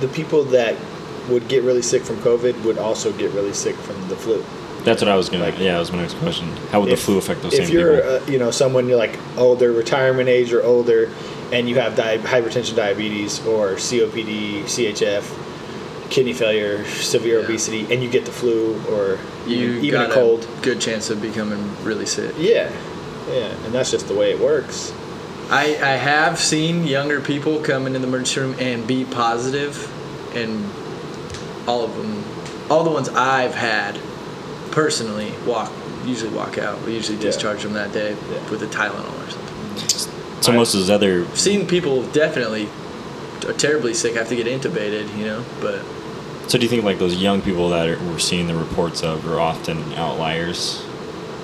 the 0.00 0.08
people 0.08 0.44
that 0.44 0.76
would 1.28 1.48
get 1.48 1.62
really 1.64 1.82
sick 1.82 2.02
from 2.02 2.16
COVID 2.18 2.62
would 2.64 2.78
also 2.78 3.12
get 3.12 3.30
really 3.32 3.52
sick 3.52 3.74
from 3.76 3.96
the 4.08 4.16
flu. 4.16 4.44
That's 4.84 5.02
what 5.02 5.08
I 5.08 5.16
was 5.16 5.28
gonna. 5.28 5.44
Like- 5.44 5.58
yeah, 5.58 5.72
that 5.72 5.80
was 5.80 5.90
my 5.90 5.98
next 5.98 6.14
question. 6.14 6.48
How 6.70 6.80
would 6.80 6.90
If- 6.90 7.00
the 7.00 7.04
flu 7.06 7.18
affect 7.18 7.42
those 7.42 7.54
If 7.54 7.66
same 7.66 7.74
you're, 7.76 7.96
people? 7.96 8.14
uh, 8.14 8.20
you 8.30 8.38
know, 8.38 8.50
someone 8.52 8.88
you're 8.88 8.98
like 8.98 9.18
older, 9.36 9.72
retirement 9.72 10.28
age 10.28 10.52
or 10.52 10.62
older, 10.62 11.10
and 11.52 11.68
you 11.68 11.74
have 11.76 11.96
di- 11.96 12.18
hypertension, 12.18 12.76
diabetes, 12.76 13.40
or 13.46 13.74
COPD, 13.76 14.62
CHF, 14.66 15.24
kidney 16.10 16.32
failure, 16.32 16.84
severe 16.86 17.40
Yeah. 17.40 17.44
obesity, 17.46 17.86
and 17.90 18.02
you 18.02 18.08
get 18.08 18.24
the 18.24 18.32
flu 18.32 18.80
or 18.90 19.18
You 19.46 19.56
even, 19.56 19.84
even 19.84 20.00
got 20.02 20.10
a 20.10 20.14
cold. 20.14 20.46
good 20.62 20.80
chance 20.80 21.10
of 21.10 21.20
becoming 21.20 21.70
really 21.82 22.06
sick. 22.06 22.32
Yeah, 22.38 22.70
yeah, 23.30 23.48
and 23.64 23.72
that's 23.74 23.90
just 23.90 24.08
the 24.08 24.14
way 24.14 24.30
it 24.30 24.38
works. 24.40 24.92
I, 25.50 25.76
I 25.82 25.96
have 25.96 26.38
seen 26.40 26.86
younger 26.86 27.20
people 27.20 27.60
come 27.60 27.86
into 27.86 27.98
the 28.00 28.06
emergency 28.06 28.40
room 28.40 28.56
and 28.58 28.86
be 28.86 29.04
positive, 29.04 29.90
and 30.34 30.68
all 31.68 31.84
of 31.84 31.96
them, 31.96 32.24
all 32.70 32.82
the 32.84 32.90
ones 32.90 33.08
I've 33.10 33.54
had 33.54 33.98
personally 34.70 35.32
walk 35.46 35.70
usually 36.04 36.30
walk 36.30 36.56
out. 36.58 36.80
We 36.86 36.94
usually 36.94 37.16
Yeah. 37.18 37.22
discharge 37.24 37.62
them 37.64 37.72
that 37.72 37.92
day 37.92 38.10
Yeah. 38.30 38.50
with 38.50 38.62
a 38.62 38.66
Tylenol 38.66 39.26
or 39.26 39.30
something. 39.30 40.12
so 40.40 40.52
most 40.52 40.74
of 40.74 40.80
those 40.80 40.90
other 40.90 41.26
seen 41.34 41.66
people 41.66 42.02
definitely 42.12 42.68
are 43.44 43.52
terribly 43.52 43.94
sick 43.94 44.14
have 44.14 44.28
to 44.28 44.36
get 44.36 44.46
intubated, 44.46 45.14
you 45.16 45.26
know, 45.26 45.44
but 45.60 45.82
So 46.48 46.58
do 46.58 46.64
you 46.64 46.68
think 46.68 46.84
like 46.84 46.98
those 46.98 47.16
young 47.16 47.42
people 47.42 47.68
that 47.70 47.88
are, 47.88 47.98
we're 48.04 48.18
seeing 48.18 48.46
the 48.46 48.54
reports 48.54 49.02
of 49.02 49.26
are 49.28 49.40
often 49.40 49.92
outliers? 49.94 50.84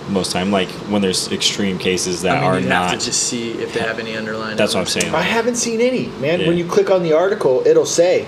Most 0.09 0.33
time, 0.33 0.51
like 0.51 0.69
when 0.91 1.01
there's 1.01 1.31
extreme 1.31 1.79
cases 1.79 2.23
that 2.23 2.39
I 2.39 2.41
mean, 2.41 2.45
are 2.45 2.59
you'd 2.61 2.69
not. 2.69 2.91
have 2.91 2.99
to 2.99 3.05
just 3.07 3.23
see 3.23 3.53
if 3.53 3.73
they 3.73 3.81
have 3.81 4.01
any 4.01 4.17
underlying. 4.17 4.57
That's 4.57 4.75
what 4.75 4.81
I'm 4.81 4.87
saying. 4.87 5.15
I 5.15 5.23
haven't 5.23 5.55
seen 5.55 5.81
any, 5.81 6.09
man. 6.21 6.41
Yeah. 6.41 6.49
When 6.49 6.59
you 6.59 6.67
click 6.67 6.91
on 6.91 7.05
the 7.05 7.13
article, 7.13 7.65
it'll 7.65 7.87
say, 7.87 8.27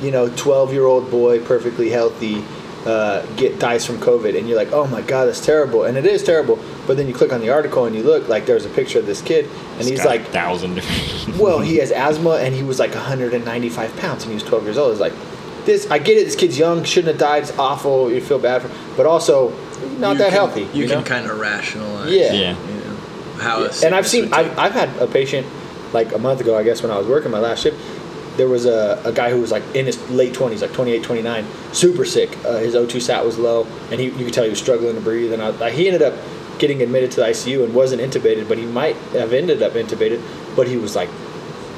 you 0.00 0.12
know, 0.12 0.28
12 0.36 0.72
year 0.72 0.84
old 0.84 1.10
boy, 1.10 1.44
perfectly 1.44 1.90
healthy, 1.90 2.44
uh, 2.86 3.26
get 3.34 3.58
dies 3.58 3.84
from 3.84 3.96
COVID, 3.96 4.38
and 4.38 4.48
you're 4.48 4.56
like, 4.56 4.70
oh 4.72 4.86
my 4.86 5.02
god, 5.02 5.24
that's 5.26 5.44
terrible, 5.44 5.84
and 5.84 5.98
it 5.98 6.06
is 6.06 6.22
terrible. 6.22 6.56
But 6.88 6.96
then 6.96 7.06
you 7.06 7.14
click 7.14 7.32
on 7.32 7.40
the 7.40 7.50
article 7.50 7.84
and 7.84 7.94
you 7.94 8.02
look, 8.02 8.28
like 8.28 8.46
there's 8.46 8.64
a 8.64 8.70
picture 8.70 8.98
of 8.98 9.06
this 9.06 9.22
kid, 9.22 9.44
and 9.44 9.76
he's, 9.82 9.90
he's 9.90 9.98
got 10.02 10.06
a 10.06 10.18
like, 10.18 10.26
thousand 10.28 10.74
different. 10.74 11.38
well, 11.40 11.60
he 11.60 11.76
has 11.76 11.92
asthma, 11.92 12.36
and 12.38 12.54
he 12.54 12.62
was 12.64 12.80
like 12.80 12.94
195 12.94 13.96
pounds, 13.98 14.24
and 14.24 14.30
he 14.30 14.34
was 14.34 14.42
12 14.42 14.64
years 14.64 14.78
old. 14.78 14.90
It's 14.92 15.00
like, 15.00 15.12
this, 15.66 15.88
I 15.90 15.98
get 15.98 16.16
it. 16.16 16.24
This 16.24 16.34
kid's 16.34 16.58
young, 16.58 16.82
shouldn't 16.82 17.12
have 17.12 17.20
died. 17.20 17.42
It's 17.42 17.56
awful. 17.58 18.10
You 18.10 18.22
feel 18.22 18.38
bad 18.38 18.62
for, 18.62 18.70
but 18.96 19.04
also 19.04 19.50
not 19.98 20.12
You 20.12 20.18
that 20.18 20.30
can- 20.30 20.32
healthy. 20.32 20.62
You, 20.62 20.82
You, 20.84 20.88
can 20.88 20.98
know? 21.00 21.04
kind 21.04 21.30
of 21.30 21.38
rationalize. 21.38 22.10
Yeah. 22.10 22.32
Yeah. 22.32 22.66
You 22.66 22.74
know 22.80 22.96
how. 23.38 23.62
a 23.64 23.70
and 23.84 23.94
I've 23.94 24.08
seen 24.08 24.32
I've, 24.32 24.58
I've 24.58 24.72
had 24.72 24.88
a 24.96 25.06
patient 25.06 25.46
like 25.92 26.12
a 26.12 26.18
month 26.18 26.40
ago 26.40 26.56
I 26.58 26.64
guess 26.64 26.82
when 26.82 26.90
I 26.90 26.98
was 26.98 27.06
working 27.06 27.30
my 27.30 27.38
last 27.38 27.62
shift 27.62 27.78
there 28.36 28.48
was 28.48 28.66
a, 28.66 29.00
a 29.04 29.12
guy 29.12 29.30
who 29.30 29.40
was 29.40 29.50
like 29.52 29.62
in 29.74 29.86
his 29.86 29.96
late 30.10 30.32
20s 30.32 30.60
like 30.62 30.72
28 30.72 31.02
29 31.04 31.46
super 31.72 32.04
sick 32.04 32.36
uh, 32.44 32.56
his 32.58 32.74
O2 32.74 33.00
sat 33.00 33.24
was 33.24 33.38
low 33.38 33.64
and 33.90 34.00
he, 34.00 34.06
you 34.06 34.24
could 34.24 34.32
tell 34.32 34.44
he 34.44 34.50
was 34.50 34.58
struggling 34.58 34.94
to 34.96 35.00
breathe 35.00 35.32
and 35.32 35.40
I, 35.42 35.70
he 35.70 35.86
ended 35.86 36.02
up 36.02 36.14
getting 36.58 36.82
admitted 36.82 37.10
to 37.12 37.20
the 37.20 37.26
ICU 37.26 37.64
and 37.64 37.74
wasn't 37.74 38.00
intubated 38.02 38.48
but 38.48 38.58
he 38.58 38.64
might 38.66 38.96
have 39.12 39.32
ended 39.32 39.62
up 39.62 39.72
intubated 39.74 40.20
but 40.56 40.66
he 40.68 40.76
was 40.76 40.94
like 40.96 41.08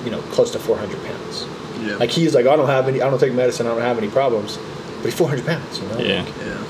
you 0.05 0.11
know 0.11 0.21
close 0.33 0.51
to 0.53 0.59
400 0.59 1.03
pounds 1.05 1.47
Yeah. 1.83 1.97
like 1.97 2.11
he's 2.11 2.35
like 2.35 2.47
I 2.47 2.57
don't 2.57 2.69
have 2.69 2.89
any 2.89 3.01
I 3.03 3.11
don't 3.11 3.19
take 3.21 3.33
medicine 3.35 3.67
I 3.67 3.71
don't 3.71 3.83
have 3.83 3.99
any 3.99 4.09
problems 4.09 4.59
but 4.97 5.05
he's 5.07 5.15
400 5.15 5.45
pounds 5.47 5.79
you 5.79 5.87
know 5.89 5.99
yeah, 5.99 6.25
yeah. 6.47 6.65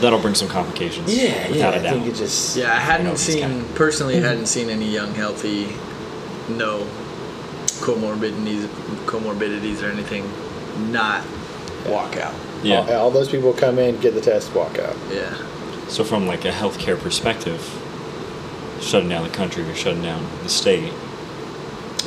that'll 0.00 0.18
bring 0.20 0.34
some 0.34 0.48
complications. 0.48 1.14
yeah, 1.14 1.24
yeah 1.24 1.50
without 1.50 1.74
I 1.74 1.76
a 1.78 1.82
doubt. 1.82 1.92
think 1.94 2.06
it 2.06 2.14
just 2.14 2.56
Yeah, 2.56 2.72
I 2.72 2.76
hadn't 2.76 3.06
know, 3.06 3.12
this 3.12 3.26
seen 3.26 3.62
guy. 3.62 3.68
personally. 3.74 4.14
Mm-hmm. 4.14 4.24
hadn't 4.24 4.46
seen 4.46 4.68
any 4.70 4.88
young, 4.92 5.14
healthy, 5.14 5.68
no 6.48 6.86
comorbidities, 7.80 8.66
comorbidities 9.06 9.82
or 9.82 9.90
anything, 9.90 10.24
not 10.92 11.24
walk 11.86 12.16
out. 12.16 12.34
yeah. 12.62 12.76
all, 12.80 12.92
all 13.04 13.10
those 13.10 13.28
people 13.28 13.52
come 13.52 13.78
in 13.78 13.98
get 14.00 14.14
the 14.14 14.20
test 14.20 14.52
walk 14.54 14.78
out 14.78 14.96
Yeah, 15.12 15.34
So 15.88 16.04
from 16.04 16.26
like 16.26 16.44
a 16.44 16.50
healthcare 16.50 16.98
perspective, 16.98 17.60
shutting 18.80 19.08
down 19.08 19.22
the 19.24 19.34
country 19.34 19.62
or 19.68 19.74
shutting 19.74 20.02
down 20.02 20.26
the 20.42 20.48
state. 20.48 20.92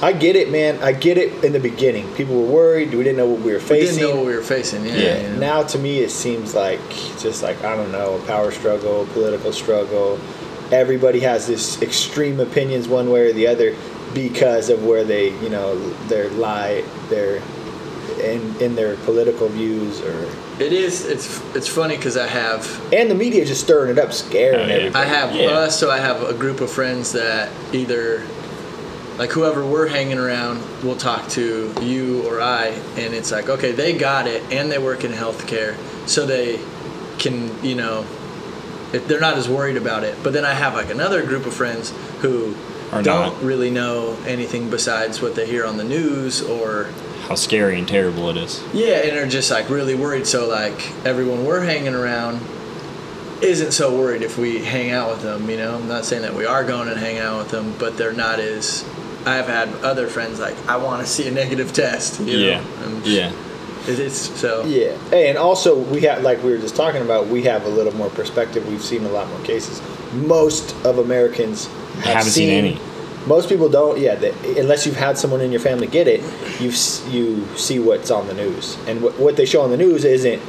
I 0.01 0.13
get 0.13 0.35
it, 0.37 0.49
man. 0.49 0.81
I 0.81 0.93
get 0.93 1.17
it 1.17 1.43
in 1.43 1.51
the 1.51 1.59
beginning. 1.59 2.13
People 2.15 2.41
were 2.41 2.47
worried. 2.53 2.93
We 2.93 3.03
didn't 3.03 3.17
know 3.17 3.27
what 3.27 3.41
we 3.41 3.51
were 3.51 3.59
facing. 3.59 3.95
we 3.95 4.01
didn't 4.01 4.09
know 4.09 4.15
what 4.15 4.25
we 4.27 4.35
were 4.35 4.41
facing. 4.41 4.85
Yeah, 4.85 4.93
Yeah. 4.93 5.21
you 5.21 5.29
know. 5.33 5.39
Now, 5.39 5.63
to 5.63 5.77
me, 5.79 5.99
it 5.99 6.11
seems 6.11 6.55
like 6.55 6.79
just 7.19 7.43
like, 7.43 7.61
I 7.63 7.75
don't 7.75 7.91
know, 7.91 8.15
a 8.15 8.19
power 8.25 8.51
struggle, 8.51 9.05
political 9.13 9.51
struggle. 9.51 10.17
Everybody 10.71 11.19
has 11.21 11.47
this 11.47 11.81
extreme 11.81 12.39
opinions 12.39 12.87
one 12.87 13.09
way 13.09 13.29
or 13.29 13.33
the 13.33 13.47
other 13.47 13.75
because 14.13 14.69
of 14.69 14.85
where 14.85 15.03
they, 15.03 15.31
you 15.41 15.49
know, 15.49 15.77
their 16.07 16.29
lie, 16.29 16.83
their, 17.09 17.41
in, 18.19 18.55
in 18.61 18.75
their 18.75 18.95
political 18.97 19.47
views 19.47 20.01
or. 20.01 20.29
it 20.61 20.73
is. 20.73 21.05
It's 21.05 21.41
it's 21.55 21.67
funny 21.67 21.95
because 21.97 22.17
I 22.17 22.27
have 22.27 22.61
And 22.93 23.09
the 23.09 23.15
media 23.15 23.45
just 23.45 23.61
stirring 23.61 23.91
it 23.91 23.99
up, 23.99 24.11
scaring 24.13 24.59
Oh, 24.59 24.65
yeah. 24.67 24.73
everybody. 24.73 25.05
I 25.05 25.07
have 25.07 25.35
Yeah. 25.35 25.47
us, 25.51 25.79
so 25.79 25.89
I 25.89 25.97
have 25.99 26.21
a 26.23 26.33
group 26.33 26.61
of 26.61 26.69
friends 26.71 27.11
that 27.13 27.49
either, 27.73 28.23
like 29.17 29.31
whoever 29.31 29.65
we're 29.65 29.87
hanging 29.87 30.17
around, 30.17 30.61
will 30.83 30.95
talk 30.95 31.27
to 31.29 31.73
you 31.81 32.27
or 32.27 32.41
I, 32.41 32.67
and 32.97 33.13
it's 33.13 33.31
like, 33.31 33.49
okay, 33.49 33.71
they 33.71 33.93
got 33.97 34.27
it, 34.27 34.41
and 34.51 34.71
they 34.71 34.77
work 34.79 35.03
in 35.03 35.11
healthcare, 35.11 35.75
so 36.07 36.25
they 36.25 36.59
can, 37.17 37.51
you 37.63 37.75
know, 37.75 38.05
if 38.93 39.07
they're 39.07 39.19
not 39.19 39.37
as 39.37 39.47
worried 39.49 39.77
about 39.77 40.03
it. 40.03 40.15
But 40.23 40.33
then 40.33 40.45
I 40.45 40.53
have 40.53 40.73
like 40.73 40.89
another 40.89 41.23
group 41.25 41.45
of 41.45 41.53
friends 41.53 41.93
who 42.21 42.55
Are 42.91 43.03
don't 43.03 43.33
not. 43.35 43.43
really 43.43 43.69
know 43.69 44.17
anything 44.25 44.69
besides 44.69 45.21
what 45.21 45.35
they 45.35 45.45
hear 45.45 45.65
on 45.65 45.77
the 45.77 45.83
news 45.83 46.41
or 46.41 46.87
How 47.29 47.35
scary 47.35 47.77
and 47.79 47.87
terrible 47.87 48.29
it 48.29 48.37
is. 48.37 48.61
yeah, 48.73 48.97
and 49.05 49.17
are 49.17 49.27
just 49.27 49.49
like 49.51 49.69
really 49.69 49.95
worried. 49.95 50.27
So 50.27 50.47
like 50.47 50.91
everyone 51.05 51.45
we're 51.45 51.63
hanging 51.63 51.93
around 51.93 52.41
isn't 53.41 53.71
so 53.71 53.95
worried 53.97 54.21
if 54.21 54.37
we 54.37 54.59
hang 54.65 54.91
out 54.91 55.09
with 55.11 55.21
them. 55.21 55.49
You 55.49 55.57
know, 55.57 55.75
I'm 55.75 55.87
not 55.87 56.05
saying 56.05 56.23
that 56.23 56.33
we 56.33 56.45
are 56.45 56.63
going 56.63 56.89
and 56.89 56.99
hang 56.99 57.19
out 57.19 57.37
with 57.37 57.49
them, 57.51 57.73
but 57.79 57.97
they're 57.97 58.13
not 58.13 58.39
as. 58.39 58.83
I've 59.25 59.47
had 59.47 59.69
other 59.83 60.07
friends 60.07 60.39
like 60.39 60.55
I 60.67 60.77
want 60.77 61.05
to 61.05 61.07
see 61.07 61.27
a 61.27 61.31
negative 61.31 61.71
test. 61.73 62.19
You 62.21 62.37
yeah. 62.37 62.59
know? 62.61 62.65
I'm 62.85 63.01
Yeah. 63.05 63.31
It- 63.87 63.99
It's 63.99 64.17
so. 64.39 64.65
Yeah, 64.65 64.97
Hey, 65.09 65.29
and 65.29 65.37
also 65.37 65.77
we 65.77 66.01
have, 66.01 66.21
like 66.23 66.41
we 66.43 66.51
were 66.51 66.57
just 66.57 66.75
talking 66.75 67.01
about, 67.01 67.27
we 67.27 67.43
have 67.43 67.65
a 67.65 67.69
little 67.69 67.93
more 67.95 68.09
perspective. 68.09 68.67
We've 68.67 68.81
seen 68.83 69.03
a 69.05 69.09
lot 69.09 69.27
more 69.29 69.39
cases. 69.41 69.81
Most 70.13 70.75
of 70.85 70.99
Americans 70.99 71.67
have 71.95 72.03
Haven't 72.15 72.31
seen 72.31 72.49
any. 72.49 72.79
Most 73.27 73.49
people 73.49 73.69
don't. 73.69 73.99
Yeah, 73.99 74.15
they, 74.15 74.31
unless 74.59 74.85
you've 74.85 74.95
had 74.95 75.17
someone 75.17 75.41
in 75.41 75.51
your 75.51 75.59
family 75.61 75.87
get 75.87 76.07
it, 76.07 76.21
you 76.59 76.71
you 77.11 77.45
see 77.57 77.77
what's 77.79 78.11
on 78.11 78.27
the 78.27 78.33
news, 78.33 78.77
and 78.87 79.01
what, 79.01 79.19
what 79.19 79.35
they 79.35 79.45
show 79.45 79.61
on 79.61 79.69
the 79.71 79.77
news 79.77 80.03
isn't. 80.05 80.41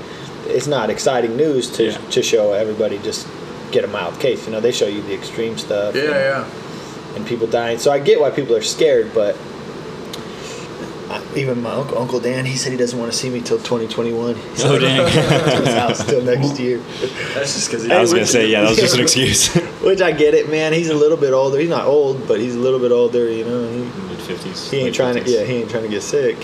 It's 0.46 0.66
not 0.66 0.88
exciting 0.90 1.36
news 1.36 1.68
to 1.76 1.84
Yeah. 1.90 1.98
to 2.10 2.22
show 2.22 2.52
everybody 2.52 2.98
just 2.98 3.26
get 3.72 3.84
a 3.84 3.88
mild 3.88 4.18
case. 4.20 4.46
You 4.46 4.52
know, 4.52 4.60
they 4.60 4.72
show 4.72 4.86
you 4.86 5.02
the 5.02 5.14
extreme 5.14 5.58
stuff. 5.58 5.94
Yeah, 5.94 6.02
and, 6.02 6.10
yeah. 6.12 7.16
and 7.16 7.26
people 7.26 7.46
dying. 7.46 7.78
So 7.78 7.90
I 7.92 7.98
get 7.98 8.20
why 8.20 8.30
people 8.30 8.56
are 8.56 8.62
scared, 8.62 9.12
but 9.14 9.36
even 11.36 11.62
my 11.62 11.72
uncle, 11.72 11.98
Uncle 11.98 12.20
Dan, 12.20 12.44
he 12.44 12.56
said 12.56 12.72
he 12.72 12.78
doesn't 12.78 12.98
want 12.98 13.10
to 13.10 13.16
see 13.16 13.30
me 13.30 13.40
till 13.40 13.58
2021. 13.58 14.34
He 14.36 14.40
said, 14.56 14.70
Oh, 14.70 14.78
dang. 14.78 15.06
to 15.10 15.64
his 15.64 15.74
house 15.74 16.04
till 16.06 16.22
next 16.22 16.58
year. 16.60 16.78
That's 17.34 17.54
just 17.54 17.70
because 17.70 17.88
I 17.88 18.00
was 18.00 18.12
gonna 18.12 18.26
say, 18.26 18.48
yeah, 18.50 18.62
that 18.62 18.70
was 18.70 18.78
just 18.78 18.94
an 18.94 19.00
excuse. 19.02 19.54
Which 19.82 20.00
I 20.00 20.12
get 20.12 20.34
it, 20.34 20.48
man. 20.50 20.72
He's 20.72 20.90
a 20.90 20.94
little 20.94 21.16
bit 21.16 21.32
older. 21.32 21.58
He's 21.58 21.68
not 21.70 21.86
old, 21.86 22.26
but 22.28 22.38
he's 22.40 22.54
a 22.54 22.58
little 22.58 22.78
bit 22.80 22.92
older. 22.92 23.30
You 23.30 23.44
know, 23.44 23.68
he, 23.70 23.78
Mid 24.08 24.18
fifties. 24.20 24.70
he 24.70 24.78
ain't 24.78 24.94
trying 24.94 25.22
to. 25.22 25.30
Yeah, 25.30 25.44
he 25.44 25.54
ain't 25.56 25.70
trying 25.70 25.82
to 25.84 25.88
get 25.88 26.02
sick. 26.02 26.36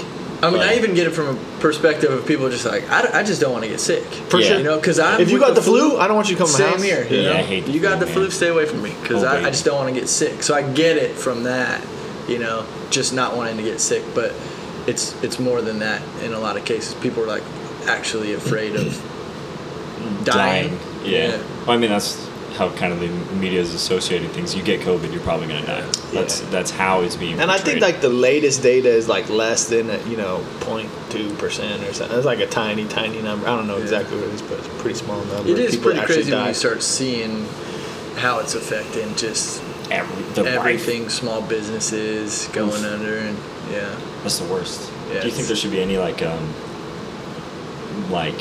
I 0.43 0.51
mean, 0.51 0.61
I 0.61 0.75
even 0.75 0.95
get 0.95 1.07
it 1.07 1.13
from 1.13 1.35
a 1.35 1.61
perspective 1.61 2.11
of 2.13 2.27
people 2.27 2.51
just 2.51 2.67
like, 2.67 2.87
I, 2.91 3.21
I 3.21 3.23
just 3.23 3.41
don't 3.41 3.53
want 3.53 3.65
to 3.65 3.71
get 3.71 3.81
sick. 3.81 4.03
For 4.05 4.43
sure. 4.43 4.59
You 4.59 4.65
know, 4.65 4.77
because 4.77 4.99
I'm. 4.99 5.19
If 5.21 5.31
you 5.31 5.39
got 5.39 5.55
the 5.55 5.63
flu, 5.63 5.97
I 5.97 6.07
don't 6.07 6.15
want 6.17 6.29
you 6.29 6.35
to 6.37 6.39
come 6.43 6.47
to 6.49 6.53
my 6.53 6.59
Same 6.59 6.73
house. 6.73 6.83
here. 6.83 7.07
You 7.09 7.23
Yeah, 7.23 7.33
know? 7.33 7.39
I 7.39 7.43
hate 7.43 7.65
the 7.65 7.71
you 7.73 7.81
got 7.81 7.97
flu, 7.99 8.07
the 8.07 8.13
flu, 8.13 8.23
man. 8.23 8.31
stay 8.33 8.49
away 8.49 8.67
from 8.67 8.83
me 8.83 8.95
because 9.01 9.23
Oh, 9.25 9.29
I, 9.29 9.47
I 9.47 9.51
just 9.51 9.65
don't 9.65 9.77
want 9.77 9.95
to 9.95 9.99
get 9.99 10.09
sick. 10.11 10.43
So 10.43 10.55
I 10.55 10.61
get 10.75 10.99
it 10.99 11.13
from 11.13 11.45
that, 11.45 11.83
you 12.29 12.39
know, 12.39 12.67
just 12.91 13.15
not 13.15 13.35
wanting 13.35 13.57
to 13.57 13.63
get 13.63 13.81
sick. 13.81 14.05
But 14.15 14.33
it's 14.87 15.15
it's 15.23 15.39
more 15.39 15.61
than 15.63 15.79
that 15.81 16.03
in 16.23 16.33
a 16.33 16.39
lot 16.39 16.57
of 16.57 16.65
cases. 16.65 16.95
People 16.97 17.23
are 17.25 17.27
like 17.27 17.43
actually 17.87 18.33
afraid 18.35 18.77
of 18.77 18.95
dying. 20.25 20.69
dying. 20.69 20.79
Yeah. 21.05 21.37
Well, 21.67 21.71
I 21.73 21.77
mean, 21.77 21.91
that's 21.91 22.25
how 22.57 22.71
kind 22.71 22.93
of 22.93 23.01
the 23.01 23.09
media 23.37 23.61
is 23.61 23.75
associating 23.75 24.29
things. 24.31 24.55
You 24.57 24.63
get 24.63 24.81
COVID, 24.81 25.13
you're 25.13 25.23
probably 25.23 25.47
gonna 25.47 25.67
die. 25.67 25.83
That's 26.13 26.41
Yeah. 26.43 26.51
that's 26.51 26.71
how 26.71 27.03
it's 27.03 27.17
being. 27.17 27.39
And 27.39 27.51
I 27.51 27.59
think 27.59 27.81
like 27.81 28.01
the 28.01 28.09
latest 28.09 28.63
data 28.63 28.89
is 28.89 29.09
like 29.09 29.29
less 29.29 29.69
than 29.69 29.91
a, 29.91 29.99
you 30.09 30.17
know 30.17 30.41
0.2 30.61 31.37
percent 31.39 31.83
or 31.87 31.93
something. 31.93 32.17
It's 32.17 32.27
like 32.27 32.41
a 32.41 32.47
tiny, 32.47 32.87
tiny 32.87 33.21
number. 33.23 33.47
I 33.49 33.57
don't 33.57 33.67
know 33.67 33.77
Yeah. 33.77 33.83
exactly 33.83 34.17
what 34.19 34.29
it 34.29 34.35
is, 34.35 34.43
but 34.43 34.59
it's 34.59 34.69
a 34.69 34.71
pretty 34.83 34.97
small 34.99 35.23
number. 35.25 35.51
It 35.51 35.59
is 35.59 35.73
People 35.73 35.85
pretty 35.91 36.01
actually 36.01 36.17
crazy 36.17 36.33
when 36.33 36.47
you 36.49 36.55
start 36.55 36.83
seeing 36.83 37.47
how 38.17 38.39
it's 38.39 38.55
affecting 38.55 39.15
just 39.17 39.61
Every, 39.91 40.23
the 40.35 40.43
life- 40.43 40.55
everything, 40.55 41.09
small 41.11 41.43
businesses 41.43 42.49
going 42.53 42.85
under, 42.85 43.19
and 43.19 43.37
yeah. 43.71 43.95
That's 44.23 44.39
the 44.39 44.51
worst. 44.53 44.91
Yeah, 45.13 45.21
Do 45.21 45.27
you 45.29 45.33
think 45.35 45.47
there 45.47 45.57
should 45.57 45.71
be 45.71 45.81
any 45.81 45.99
like 45.99 46.23
um 46.23 46.53
like 48.11 48.35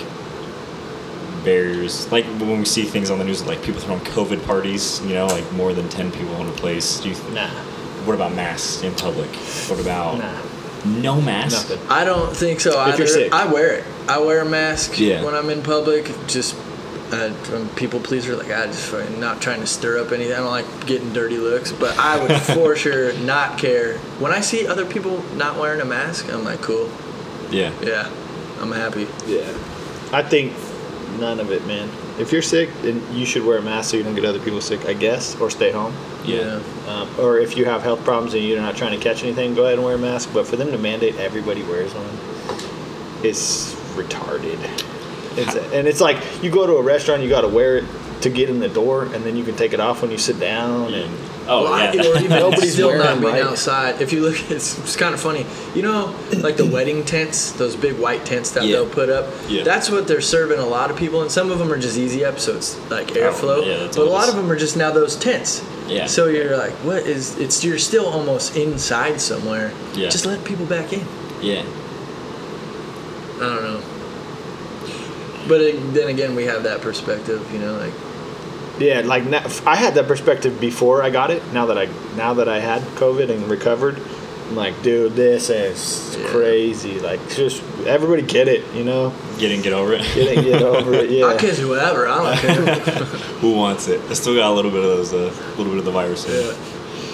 barriers 1.43 2.11
like 2.11 2.25
when 2.39 2.59
we 2.59 2.65
see 2.65 2.83
things 2.83 3.09
on 3.11 3.19
the 3.19 3.23
news 3.25 3.45
like 3.45 3.61
people 3.63 3.79
throwing 3.81 4.01
COVID 4.01 4.45
parties, 4.45 5.01
you 5.05 5.13
know, 5.13 5.27
like 5.27 5.49
more 5.53 5.73
than 5.73 5.87
ten 5.89 6.11
people 6.11 6.35
in 6.41 6.47
a 6.47 6.51
place. 6.53 6.99
Do 6.99 7.09
you 7.09 7.15
th- 7.15 7.33
Nah, 7.33 7.47
what 8.05 8.13
about 8.15 8.33
masks 8.33 8.81
in 8.83 8.93
public? 8.95 9.29
What 9.69 9.79
about 9.79 10.17
nah, 10.17 10.41
no 11.01 11.21
mask? 11.21 11.69
nothing. 11.69 11.87
I 11.89 12.03
don't 12.05 12.35
think 12.35 12.59
so 12.59 12.77
either. 12.79 12.97
you're 12.97 13.07
sick. 13.07 13.31
I 13.33 13.45
wear 13.51 13.73
it. 13.75 13.83
I 14.07 14.19
wear 14.19 14.41
a 14.41 14.45
mask 14.45 14.99
Yeah. 14.99 15.23
when 15.23 15.33
I'm 15.35 15.49
in 15.49 15.61
public. 15.61 16.05
Just 16.27 16.55
uh, 17.11 17.33
I'm 17.53 17.69
people 17.69 17.99
pleaser. 17.99 18.35
Like 18.35 18.51
I 18.51 18.65
just 18.67 18.89
fucking 18.89 19.19
not 19.19 19.41
trying 19.41 19.59
to 19.61 19.67
stir 19.67 19.99
up 19.99 20.11
anything. 20.11 20.33
I 20.33 20.37
don't 20.37 20.47
like 20.51 20.85
getting 20.87 21.13
dirty 21.13 21.37
looks, 21.37 21.71
but 21.71 21.97
I 21.97 22.21
would 22.21 22.31
for 22.41 22.75
sure 22.75 23.13
not 23.19 23.57
care 23.57 23.97
when 24.19 24.31
I 24.31 24.41
see 24.41 24.67
other 24.67 24.85
people 24.85 25.21
not 25.35 25.57
wearing 25.59 25.81
a 25.81 25.85
mask. 25.85 26.31
I'm 26.31 26.43
like, 26.43 26.61
cool, 26.61 26.89
Yeah. 27.51 27.71
yeah, 27.81 28.09
I'm 28.59 28.71
happy. 28.71 29.07
Yeah, 29.27 29.47
I 30.11 30.23
think 30.23 30.53
none 31.19 31.39
of 31.39 31.51
it, 31.51 31.65
man. 31.67 31.89
If 32.17 32.31
you're 32.31 32.41
sick, 32.41 32.69
then 32.81 33.03
you 33.13 33.25
should 33.25 33.43
wear 33.45 33.57
a 33.57 33.61
mask 33.61 33.91
so 33.91 33.97
you 33.97 34.03
don't 34.03 34.15
get 34.15 34.23
other 34.23 34.39
people 34.39 34.61
sick, 34.61 34.85
I 34.85 34.93
guess, 34.93 35.35
or 35.41 35.49
stay 35.49 35.71
home. 35.71 35.93
Yeah. 36.23 36.61
Um, 36.87 37.09
or 37.19 37.39
if 37.39 37.57
you 37.57 37.65
have 37.65 37.83
health 37.83 38.03
problems 38.05 38.33
and 38.33 38.41
you're 38.43 38.59
not 38.61 38.77
trying 38.77 38.97
to 38.97 39.03
catch 39.03 39.21
anything, 39.23 39.53
go 39.53 39.63
ahead 39.63 39.73
and 39.75 39.83
wear 39.83 39.95
a 39.95 39.97
mask. 39.97 40.29
But 40.33 40.47
for 40.47 40.55
them 40.55 40.71
to 40.71 40.77
mandate 40.77 41.17
everybody 41.17 41.61
wears 41.63 41.93
one 41.93 43.25
is 43.25 43.75
retarded. 43.95 44.57
It's, 45.37 45.55
and 45.73 45.87
it's 45.87 46.01
like 46.01 46.17
you 46.43 46.49
go 46.49 46.65
to 46.65 46.73
a 46.77 46.81
restaurant, 46.81 47.21
you 47.21 47.29
got 47.29 47.41
to 47.41 47.47
wear 47.47 47.77
it 47.77 47.85
to 48.21 48.29
get 48.29 48.49
in 48.49 48.59
the 48.59 48.69
door, 48.69 49.03
and 49.05 49.23
then 49.25 49.35
you 49.35 49.43
can 49.43 49.55
take 49.55 49.73
it 49.73 49.79
off 49.79 50.01
when 50.01 50.09
you 50.11 50.17
sit 50.17 50.39
down. 50.39 50.93
And 50.93 51.11
Oh 51.47 51.65
Well, 51.65 51.73
I- 51.73 51.91
yeah. 51.91 52.01
or 52.07 52.17
even 52.17 52.29
Nobody's 52.39 52.73
still 52.73 52.87
wearing 52.87 53.03
not 53.03 53.21
being 53.21 53.33
right? 53.33 53.43
outside. 53.43 54.01
If 54.01 54.11
you 54.11 54.21
look, 54.21 54.35
it's, 54.51 54.79
it's 54.79 54.95
kind 54.95 55.13
of 55.13 55.19
funny. 55.21 55.45
You 55.75 55.83
know, 55.83 56.15
like 56.37 56.57
the 56.57 56.65
wedding 56.65 57.03
tents, 57.05 57.51
those 57.51 57.75
big 57.75 57.99
white 57.99 58.25
tents 58.25 58.49
that 58.51 58.63
Yeah. 58.63 58.77
they'll 58.77 58.89
put 58.89 59.09
up. 59.09 59.31
Yeah. 59.47 59.63
That's 59.63 59.91
what 59.91 60.07
they're 60.07 60.21
serving 60.21 60.57
a 60.57 60.65
lot 60.65 60.89
of 60.89 60.97
people, 60.97 61.21
and 61.21 61.29
some 61.29 61.51
of 61.51 61.59
them 61.59 61.71
are 61.71 61.77
just 61.77 61.97
easy 61.99 62.25
up, 62.25 62.39
so 62.39 62.55
it's 62.57 62.77
like 62.89 63.11
oh, 63.11 63.15
airflow. 63.15 63.57
Oh, 63.57 63.63
yeah, 63.63 63.87
but 63.87 63.97
a 63.99 64.03
lot 64.09 64.27
of 64.29 64.35
them 64.35 64.49
are 64.51 64.55
just 64.57 64.75
now 64.75 64.89
those 64.91 65.15
tents. 65.15 65.63
Yeah. 65.87 66.07
So 66.07 66.25
you're 66.29 66.57
like, 66.57 66.71
what 66.83 67.03
is? 67.03 67.37
It's 67.37 67.63
you're 67.63 67.77
still 67.77 68.07
almost 68.07 68.55
inside 68.55 69.21
somewhere. 69.21 69.71
Yeah. 69.93 70.09
Just 70.09 70.25
let 70.25 70.43
people 70.43 70.65
back 70.65 70.93
in. 70.93 71.05
yeah. 71.43 71.63
I 73.35 73.39
don't 73.39 73.61
know. 73.63 73.81
But 75.47 75.61
it, 75.61 75.93
then 75.93 76.07
again, 76.09 76.35
we 76.35 76.45
have 76.45 76.63
that 76.63 76.81
perspective, 76.81 77.51
you 77.53 77.59
know, 77.59 77.77
like 77.77 77.93
yeah, 78.79 79.01
like 79.05 79.23
now, 79.25 79.45
I 79.65 79.75
had 79.75 79.93
that 79.95 80.07
perspective 80.07 80.59
before 80.59 81.01
I 81.01 81.09
got 81.09 81.31
it. 81.31 81.41
Now 81.53 81.67
that 81.67 81.77
I 81.77 81.87
now 82.15 82.33
that 82.35 82.49
I 82.49 82.59
had 82.59 82.81
COVID 82.97 83.29
and 83.29 83.47
recovered, 83.49 84.01
I'm 84.49 84.55
like, 84.55 84.81
dude, 84.81 85.13
this 85.13 85.49
is 85.49 86.17
Yeah. 86.19 86.27
crazy. 86.27 86.99
Like, 86.99 87.19
just 87.29 87.63
everybody 87.85 88.21
get 88.21 88.47
it, 88.47 88.63
you 88.73 88.83
know, 88.83 89.13
Get 89.37 89.51
in, 89.51 89.61
get 89.61 89.73
over 89.73 89.93
it. 89.93 90.01
get 90.13 90.37
it, 90.37 90.43
get 90.43 90.61
over 90.61 90.93
it. 90.93 91.09
Yeah. 91.15 91.27
I 91.27 91.37
kiss 91.37 91.57
whoever. 91.59 92.07
I 92.07 92.35
don't 92.35 92.37
care. 92.37 92.75
Who 93.41 93.53
wants 93.55 93.87
it? 93.87 94.01
I 94.09 94.13
still 94.13 94.35
got 94.35 94.51
a 94.51 94.53
little 94.53 94.71
bit 94.71 94.83
of 94.83 94.89
those, 94.89 95.13
a 95.13 95.27
uh, 95.27 95.57
little 95.57 95.71
bit 95.71 95.77
of 95.77 95.85
the 95.85 95.91
virus. 95.91 96.25
in 96.25 96.45
yeah. 96.45 96.53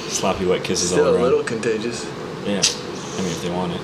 Sloppy 0.09 0.45
wet 0.45 0.63
kisses 0.63 0.89
Still 0.91 1.07
all 1.07 1.15
a 1.15 1.21
little 1.21 1.43
contagious. 1.43 2.05
Yeah. 2.45 2.61
I 2.63 3.21
mean, 3.21 3.31
if 3.31 3.41
they 3.43 3.49
want 3.51 3.73
it. 3.73 3.81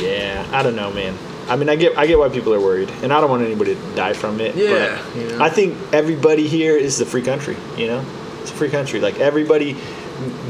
Yeah, 0.00 0.46
I 0.52 0.62
don't 0.62 0.76
know, 0.76 0.90
man. 0.92 1.16
I 1.48 1.56
mean, 1.56 1.68
I 1.68 1.76
get 1.76 1.96
I 1.96 2.06
get 2.06 2.18
why 2.18 2.28
people 2.28 2.52
are 2.54 2.60
worried, 2.60 2.90
and 3.02 3.12
I 3.12 3.20
don't 3.20 3.30
want 3.30 3.42
anybody 3.42 3.74
to 3.74 3.94
die 3.96 4.12
from 4.12 4.40
it. 4.40 4.54
Yeah, 4.54 5.02
but 5.12 5.16
you 5.20 5.28
know. 5.28 5.42
I 5.42 5.48
think 5.48 5.76
everybody 5.92 6.46
here 6.46 6.76
is 6.76 6.98
the 6.98 7.06
free 7.06 7.22
country. 7.22 7.56
You 7.76 7.86
know, 7.86 8.04
it's 8.42 8.50
a 8.50 8.54
free 8.54 8.68
country. 8.68 9.00
Like 9.00 9.18
everybody, 9.18 9.76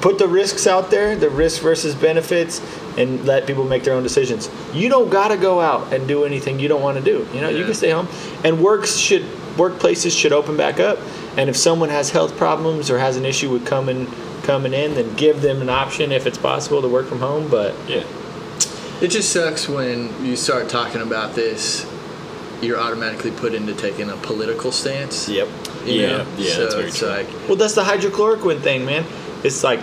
put 0.00 0.18
the 0.18 0.26
risks 0.28 0.66
out 0.66 0.90
there, 0.90 1.14
the 1.16 1.30
risk 1.30 1.62
versus 1.62 1.94
benefits, 1.94 2.60
and 2.96 3.24
let 3.24 3.46
people 3.46 3.64
make 3.64 3.84
their 3.84 3.94
own 3.94 4.02
decisions. 4.02 4.50
You 4.72 4.88
don't 4.88 5.08
gotta 5.08 5.36
go 5.36 5.60
out 5.60 5.92
and 5.92 6.08
do 6.08 6.24
anything 6.24 6.58
you 6.58 6.68
don't 6.68 6.82
want 6.82 6.98
to 6.98 7.04
do. 7.04 7.26
You 7.32 7.40
know, 7.42 7.48
you 7.48 7.64
can 7.64 7.74
stay 7.74 7.90
home, 7.90 8.08
and 8.44 8.62
works 8.62 8.96
should 8.96 9.22
workplaces 9.56 10.18
should 10.18 10.32
open 10.32 10.56
back 10.56 10.80
up. 10.80 10.98
And 11.36 11.48
if 11.48 11.56
someone 11.56 11.90
has 11.90 12.10
health 12.10 12.36
problems 12.36 12.90
or 12.90 12.98
has 12.98 13.16
an 13.16 13.24
issue 13.24 13.50
with 13.50 13.66
coming 13.66 14.06
coming 14.42 14.72
in, 14.72 14.94
then 14.94 15.14
give 15.14 15.42
them 15.42 15.60
an 15.60 15.68
option 15.68 16.10
if 16.10 16.26
it's 16.26 16.38
possible 16.38 16.80
to 16.82 16.88
work 16.88 17.06
from 17.06 17.20
home. 17.20 17.48
But 17.48 17.74
Yeah. 17.86 18.02
It 19.00 19.08
just 19.08 19.32
sucks 19.32 19.68
when 19.68 20.24
you 20.24 20.34
start 20.36 20.68
talking 20.68 21.00
about 21.02 21.34
this. 21.34 21.86
You're 22.60 22.80
automatically 22.80 23.30
put 23.30 23.54
into 23.54 23.72
taking 23.74 24.10
a 24.10 24.16
political 24.16 24.72
stance. 24.72 25.28
yep. 25.28 25.46
you 25.84 26.00
Yeah, 26.02 26.06
know? 26.08 26.26
yeah, 26.36 26.52
So 26.54 26.62
that's 26.62 26.74
very 26.74 26.86
it's 26.88 26.98
true. 26.98 27.08
like, 27.08 27.28
Well, 27.46 27.56
that's 27.56 27.74
the 27.74 27.84
hydrochloroquine 27.84 28.60
thing, 28.60 28.84
man. 28.84 29.04
It's 29.44 29.62
like 29.62 29.78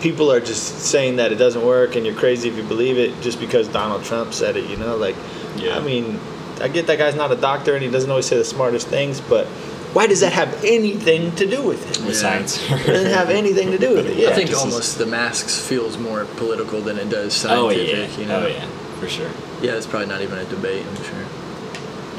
people 0.00 0.32
are 0.32 0.40
just 0.40 0.80
saying 0.80 1.16
that 1.16 1.30
it 1.30 1.36
doesn't 1.36 1.64
work 1.64 1.94
and 1.94 2.04
you're 2.04 2.14
crazy 2.16 2.48
if 2.48 2.56
you 2.56 2.64
believe 2.64 2.98
it 2.98 3.20
just 3.20 3.38
because 3.38 3.68
Donald 3.68 4.02
Trump 4.02 4.34
said 4.34 4.56
it, 4.56 4.68
you 4.68 4.76
know? 4.76 4.96
Like, 4.96 5.14
Yeah. 5.56 5.76
I 5.76 5.80
mean, 5.80 6.18
I 6.60 6.66
get 6.68 6.88
that 6.88 6.98
guy's 6.98 7.14
not 7.14 7.30
a 7.30 7.36
doctor 7.36 7.74
and 7.74 7.84
he 7.84 7.90
doesn't 7.90 8.10
always 8.10 8.26
say 8.26 8.36
the 8.36 8.44
smartest 8.44 8.88
things, 8.88 9.20
but 9.20 9.46
why 9.92 10.06
does 10.06 10.20
that 10.20 10.32
have 10.32 10.64
anything 10.64 11.34
to 11.36 11.46
do 11.46 11.62
with 11.62 11.80
it? 11.90 12.04
With 12.06 12.16
science. 12.16 12.58
It 12.70 12.86
doesn't 12.86 13.10
have 13.10 13.30
anything 13.30 13.70
to 13.72 13.78
do 13.78 13.94
with 13.94 14.06
it. 14.06 14.16
Yeah. 14.20 14.30
I 14.30 14.32
think 14.32 14.50
this 14.50 14.58
is- 14.58 14.64
almost 14.64 14.98
the 14.98 15.06
masks 15.06 15.60
feels 15.66 15.98
more 15.98 16.24
political 16.36 16.80
than 16.80 16.98
it 16.98 17.08
does 17.10 17.44
oh, 17.44 17.70
scientific. 17.70 17.88
oh 17.88 17.96
scientific. 17.96 18.16
yeah. 18.16 18.22
You 18.22 18.28
know? 18.28 18.44
Oh 18.44 18.46
yeah. 18.46 18.66
For 19.00 19.08
sure. 19.08 19.30
Yeah, 19.62 19.72
it's 19.76 19.86
probably 19.86 20.08
not 20.08 20.20
even 20.20 20.38
a 20.38 20.44
debate. 20.44 20.86
I'm 20.86 20.96
sure. 21.02 21.24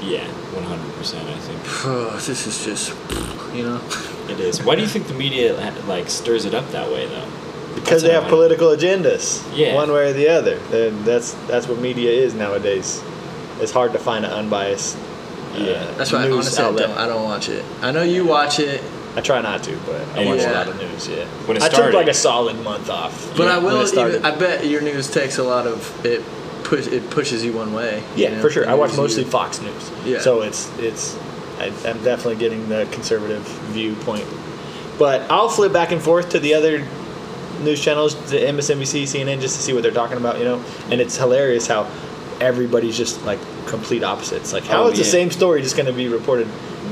Yeah. 0.01 0.27
One 0.53 0.63
hundred 0.63 0.93
percent. 0.95 1.27
I 1.29 1.37
think 1.39 1.59
Oh, 1.85 2.11
this 2.25 2.47
is 2.47 2.65
just, 2.65 2.89
you 3.55 3.63
know. 3.63 3.81
it 4.29 4.39
is. 4.39 4.61
Why 4.63 4.75
do 4.75 4.81
you 4.81 4.87
think 4.87 5.07
the 5.07 5.13
media 5.13 5.53
like 5.87 6.09
stirs 6.09 6.45
it 6.45 6.53
up 6.53 6.67
that 6.71 6.89
way 6.91 7.05
though? 7.07 7.27
because 7.75 8.01
That's 8.01 8.03
they 8.03 8.09
what 8.09 8.17
I 8.17 8.21
have 8.23 8.29
political 8.29 8.67
agendas, 8.69 9.43
Yeah. 9.55 9.75
one 9.75 9.91
way 9.93 10.09
or 10.09 10.13
the 10.13 10.27
other. 10.27 10.59
And 10.73 11.05
that's 11.05 11.33
that's 11.47 11.67
what 11.67 11.79
media 11.79 12.11
is 12.11 12.33
nowadays. 12.33 13.01
It's 13.59 13.71
hard 13.71 13.93
to 13.93 13.99
find 13.99 14.25
an 14.25 14.31
unbiased. 14.31 14.97
Yeah. 15.55 15.83
That's 15.97 16.11
why 16.11 16.19
I 16.19 16.27
news 16.27 16.33
honestly 16.47 16.63
I 16.63 16.67
outlet. 16.67 16.87
don't, 16.89 16.97
I 16.97 17.07
don't 17.07 17.23
watch 17.23 17.49
it. 17.49 17.63
I 17.81 17.91
know 17.91 18.03
you 18.03 18.25
watch 18.25 18.59
it, 18.59 18.81
I 19.15 19.21
try 19.21 19.41
not 19.41 19.63
to, 19.63 19.75
but 19.85 20.01
I 20.17 20.25
watch 20.25 20.39
Yeah. 20.39 20.51
a 20.51 20.53
lot 20.53 20.67
of 20.69 20.77
news. 20.77 21.07
Yeah, 21.07 21.25
When 21.45 21.57
it 21.57 21.63
I 21.63 21.69
took 21.69 21.93
like 21.93 22.07
a 22.07 22.13
solid 22.13 22.57
month 22.63 22.89
off. 22.89 23.33
but 23.35 23.43
yeah, 23.45 23.55
I 23.55 23.57
when 23.59 23.73
will. 23.73 23.81
it 23.81 23.87
started. 23.87 24.15
Even, 24.19 24.25
I 24.25 24.35
bet 24.35 24.65
your 24.65 24.81
news 24.81 25.09
takes 25.11 25.37
a 25.37 25.43
lot 25.43 25.67
of 25.67 26.05
it. 26.05 26.23
Push 26.63 26.87
it 26.87 27.09
pushes 27.09 27.43
you 27.43 27.51
one 27.53 27.73
way. 27.73 28.03
you 28.15 28.23
Yeah, 28.23 28.35
know? 28.35 28.41
for 28.41 28.49
sure. 28.49 28.69
I 28.69 28.73
It 28.73 28.77
watch 28.77 28.89
gives 28.91 28.97
you- 28.97 29.03
mostly 29.03 29.23
Fox 29.25 29.59
News. 29.61 29.91
Yeah. 30.05 30.19
So 30.19 30.41
it's 30.41 30.69
it's 30.79 31.17
I, 31.59 31.65
I'm 31.85 32.01
definitely 32.03 32.35
getting 32.37 32.69
the 32.69 32.87
conservative 32.91 33.41
viewpoint, 33.73 34.25
but 34.97 35.29
I'll 35.29 35.49
flip 35.49 35.73
back 35.73 35.91
and 35.91 36.01
forth 36.01 36.29
to 36.29 36.39
the 36.39 36.53
other 36.53 36.85
news 37.61 37.83
channels, 37.83 38.15
the 38.29 38.37
MSNBC, 38.37 39.03
CNN, 39.03 39.41
just 39.41 39.55
to 39.57 39.61
see 39.61 39.73
what 39.73 39.83
they're 39.83 39.91
talking 39.91 40.17
about. 40.17 40.37
You 40.39 40.45
know, 40.45 40.63
and 40.89 41.01
it's 41.01 41.17
hilarious 41.17 41.67
how 41.67 41.87
everybody's 42.39 42.95
just 42.97 43.21
like 43.25 43.39
complete 43.67 44.03
opposites. 44.03 44.53
Like, 44.53 44.63
how 44.65 44.83
Oh, 44.83 44.87
is 44.89 44.97
the 44.99 45.05
yeah. 45.05 45.11
same 45.11 45.31
story 45.31 45.61
just 45.61 45.75
going 45.75 45.85
to 45.87 45.93
be 45.93 46.07
reported 46.07 46.47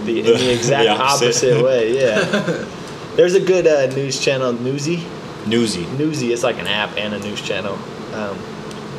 the, 0.06 0.20
in 0.20 0.26
The- 0.26 0.32
the 0.34 0.54
exact 0.54 0.84
the 0.84 0.90
opposite. 0.90 1.54
opposite. 1.54 1.64
way? 1.64 2.00
Yeah. 2.00 2.66
There's 3.16 3.34
a 3.36 3.40
good 3.42 3.68
uh, 3.68 3.88
news 3.94 4.20
channel, 4.20 4.54
Newsy. 4.54 5.04
Newsy. 5.46 5.86
Newsy 5.98 6.32
It's 6.32 6.44
like 6.44 6.58
an 6.60 6.68
app 6.68 6.96
and 6.98 7.14
a 7.14 7.20
news 7.20 7.42
channel, 7.42 7.74
um, 8.14 8.38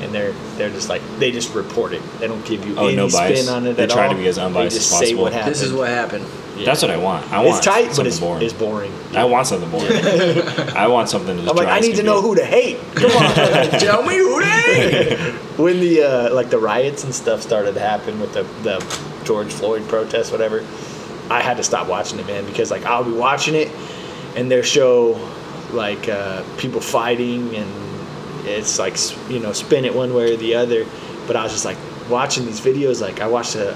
and 0.00 0.12
they're 0.12 0.32
they're 0.56 0.68
just 0.70 0.88
like 0.90 1.00
they 1.18 1.30
just 1.30 1.54
report 1.54 1.92
it. 1.94 2.02
They 2.18 2.26
don't 2.26 2.44
give 2.44 2.66
you 2.66 2.76
Oh, 2.76 2.88
any 2.88 2.96
no 2.96 3.08
spin 3.08 3.48
on 3.48 3.66
it 3.66 3.74
They 3.76 3.84
at 3.84 3.90
try 3.90 4.08
to 4.08 4.14
be 4.14 4.26
as 4.26 4.36
unbiased 4.36 4.74
they 4.74 4.78
just 4.80 4.92
as 4.92 4.98
say 4.98 5.04
possible. 5.06 5.22
what 5.22 5.32
happened. 5.32 5.50
This 5.54 5.62
is 5.62 5.72
what 5.72 5.88
happened. 5.88 6.26
Yeah. 6.56 6.66
That's 6.66 6.82
what 6.82 6.90
I 6.90 6.96
want. 6.98 7.30
I 7.32 7.38
want 7.38 7.56
It's 7.56 7.64
tight, 7.64 7.96
but 7.96 8.06
it's 8.06 8.20
boring. 8.20 8.42
it's 8.42 8.52
boring. 8.52 8.92
I 9.14 9.24
want 9.24 9.46
something 9.46 9.70
boring. 9.70 9.90
I 10.76 10.88
want 10.88 11.08
something 11.08 11.36
to 11.36 11.50
I'm 11.50 11.56
like, 11.56 11.68
I 11.68 11.80
need 11.80 11.96
to 11.96 12.02
know 12.02 12.20
who 12.20 12.34
to 12.34 12.44
hate. 12.44 12.78
Come 12.94 13.10
on. 13.12 13.34
Tell 13.80 14.02
me 14.02 14.16
who 14.18 14.40
they. 14.40 15.32
when 15.56 15.80
the 15.80 16.02
uh, 16.02 16.34
like 16.34 16.50
the 16.50 16.58
riots 16.58 17.04
and 17.04 17.14
stuff 17.14 17.40
started 17.40 17.74
to 17.74 17.80
happen 17.80 18.20
with 18.20 18.34
the 18.34 18.42
the 18.62 18.78
George 19.24 19.52
Floyd 19.52 19.88
protests, 19.88 20.30
whatever, 20.30 20.60
I 21.30 21.40
had 21.40 21.56
to 21.56 21.62
stop 21.62 21.88
watching 21.88 22.18
it, 22.18 22.26
man, 22.26 22.44
because 22.44 22.70
like 22.70 22.84
I'll 22.84 23.04
be 23.04 23.12
watching 23.12 23.54
it, 23.54 23.68
and 24.36 24.50
they 24.50 24.60
show 24.62 25.16
like 25.72 26.08
uh, 26.08 26.42
people 26.58 26.80
fighting, 26.80 27.54
and 27.56 27.70
it's 28.46 28.78
like 28.78 28.96
you 29.30 29.38
know 29.38 29.52
spin 29.52 29.84
it 29.84 29.94
one 29.94 30.12
way 30.12 30.34
or 30.34 30.36
the 30.36 30.56
other, 30.56 30.84
but 31.26 31.36
I 31.36 31.42
was 31.42 31.52
just 31.52 31.64
like 31.64 31.78
watching 32.10 32.44
these 32.44 32.60
videos. 32.60 33.00
Like 33.00 33.20
I 33.20 33.28
watched 33.28 33.54
a 33.54 33.72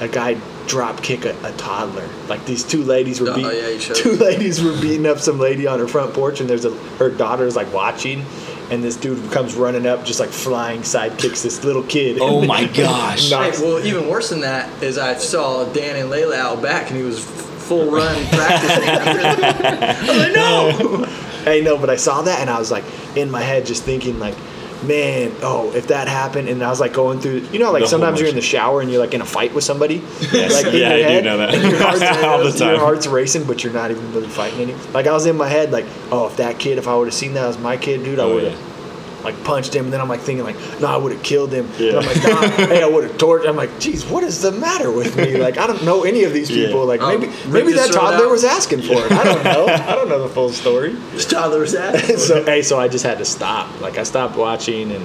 a, 0.00 0.04
a 0.04 0.08
guy 0.08 0.34
drop 0.68 1.02
kick 1.02 1.24
a, 1.24 1.34
a 1.44 1.52
toddler. 1.52 2.08
Like 2.28 2.44
these 2.44 2.62
two 2.62 2.82
ladies 2.84 3.20
were 3.20 3.30
Oh, 3.30 3.34
beat, 3.34 3.44
yeah, 3.44 3.94
two 3.94 4.12
ladies 4.12 4.62
were 4.62 4.72
beating 4.80 5.06
up 5.06 5.18
some 5.18 5.38
lady 5.38 5.66
on 5.66 5.78
her 5.78 5.88
front 5.88 6.14
porch, 6.14 6.40
and 6.40 6.48
there's 6.48 6.64
a 6.64 6.70
her 6.98 7.10
daughter's 7.10 7.56
like 7.56 7.72
watching, 7.72 8.24
and 8.70 8.84
this 8.84 8.96
dude 8.96 9.32
comes 9.32 9.54
running 9.54 9.86
up, 9.86 10.04
just 10.04 10.20
like 10.20 10.30
flying 10.30 10.84
side 10.84 11.18
kicks 11.18 11.42
this 11.42 11.64
little 11.64 11.82
kid. 11.84 12.18
Oh 12.20 12.44
my 12.46 12.66
gosh. 12.66 13.30
No. 13.30 13.42
Hey, 13.42 13.50
well, 13.60 13.84
even 13.84 14.08
worse 14.08 14.30
than 14.30 14.40
that 14.42 14.82
is 14.82 14.98
I 14.98 15.14
saw 15.14 15.64
Dan 15.72 15.96
and 15.96 16.10
Layla 16.10 16.36
out 16.36 16.62
back, 16.62 16.90
and 16.90 16.96
he 16.96 17.02
was 17.02 17.24
full 17.24 17.90
run 17.90 18.14
practicing. 18.30 18.88
I 18.88 20.32
know. 20.34 20.70
Oh, 20.80 21.04
hey, 21.44 21.60
no, 21.60 21.76
but 21.78 21.90
I 21.90 21.96
saw 21.96 22.22
that 22.22 22.40
and 22.40 22.48
I 22.48 22.58
was 22.58 22.70
like 22.70 22.84
in 23.16 23.30
my 23.30 23.42
head 23.42 23.66
just 23.66 23.84
thinking 23.84 24.18
like, 24.18 24.34
man, 24.82 25.32
oh, 25.42 25.72
if 25.74 25.88
that 25.88 26.08
happened, 26.08 26.48
and 26.48 26.62
I 26.62 26.70
was 26.70 26.80
like 26.80 26.92
going 26.92 27.20
through, 27.20 27.48
you 27.52 27.58
know, 27.58 27.72
like 27.72 27.82
The 27.82 27.88
sometimes 27.88 28.20
you're 28.20 28.28
in 28.28 28.34
the 28.36 28.40
shower 28.40 28.80
and 28.80 28.90
you're 28.90 29.00
like 29.00 29.14
in 29.14 29.20
a 29.20 29.24
fight 29.26 29.54
with 29.54 29.64
somebody. 29.64 30.02
Yes. 30.32 30.52
Like 30.64 30.72
Yeah, 30.74 30.90
I 30.90 31.18
do 31.18 31.22
know 31.22 31.36
that. 31.38 31.54
and 31.54 31.70
Your 31.70 31.80
heart's, 31.82 32.02
All 32.24 32.44
the 32.44 32.52
time. 32.52 32.70
Your 32.70 32.78
heart's 32.80 33.06
racing, 33.06 33.44
but 33.44 33.64
you're 33.64 33.72
not 33.72 33.90
even 33.90 34.12
really 34.12 34.28
fighting 34.28 34.60
any. 34.60 34.74
Like 34.92 35.06
I 35.06 35.12
was 35.12 35.26
in 35.26 35.36
my 35.36 35.48
head, 35.48 35.70
like, 35.72 35.86
oh, 36.12 36.26
if 36.28 36.36
that 36.36 36.58
kid, 36.58 36.78
if 36.78 36.86
I 36.88 36.94
would 36.96 37.06
have 37.08 37.14
seen 37.14 37.34
that 37.34 37.44
as 37.46 37.58
my 37.58 37.76
kid, 37.76 38.04
dude, 38.04 38.18
I 38.18 38.22
Oh, 38.24 38.34
would 38.34 38.44
have. 38.44 38.52
yeah. 38.52 38.58
Like 39.24 39.42
punched 39.42 39.74
him, 39.74 39.86
and 39.86 39.92
then 39.92 40.00
I'm 40.00 40.08
like 40.08 40.20
thinking 40.20 40.44
like, 40.44 40.56
no, 40.80 40.86
I 40.86 40.96
would 40.96 41.10
have 41.12 41.22
killed 41.24 41.52
him. 41.52 41.68
Yeah. 41.76 41.88
And 41.88 41.98
I'm 41.98 42.06
like, 42.06 42.22
nah, 42.22 42.66
hey, 42.66 42.82
I 42.84 42.88
would 42.88 43.02
have 43.02 43.18
tortured. 43.18 43.48
I'm 43.48 43.56
like, 43.56 43.80
geez, 43.80 44.06
what 44.06 44.22
is 44.22 44.40
the 44.42 44.52
matter 44.52 44.92
with 44.92 45.16
me? 45.16 45.36
Like, 45.36 45.58
I 45.58 45.66
don't 45.66 45.84
know 45.84 46.04
any 46.04 46.22
of 46.22 46.32
these 46.32 46.48
Yeah. 46.50 46.66
people. 46.66 46.86
Like, 46.86 47.00
Oh, 47.02 47.08
maybe 47.18 47.26
Rick 47.26 47.46
maybe 47.48 47.72
that 47.72 47.90
toddler 47.92 48.26
out. 48.26 48.30
was 48.30 48.44
asking 48.44 48.82
for 48.82 48.92
it. 48.94 49.10
I 49.10 49.24
don't 49.24 49.42
know. 49.42 49.66
I 49.68 49.94
don't 49.96 50.08
know 50.08 50.22
the 50.22 50.32
full 50.32 50.50
story 50.50 50.92
This 51.12 51.26
toddler 51.26 51.58
was 51.60 51.74
at. 51.74 51.98
so 52.18 52.44
hey, 52.44 52.62
so 52.62 52.78
I 52.78 52.86
just 52.86 53.04
had 53.04 53.18
to 53.18 53.24
stop. 53.24 53.80
Like 53.80 53.98
I 53.98 54.04
stopped 54.04 54.36
watching, 54.36 54.92
and 54.92 55.04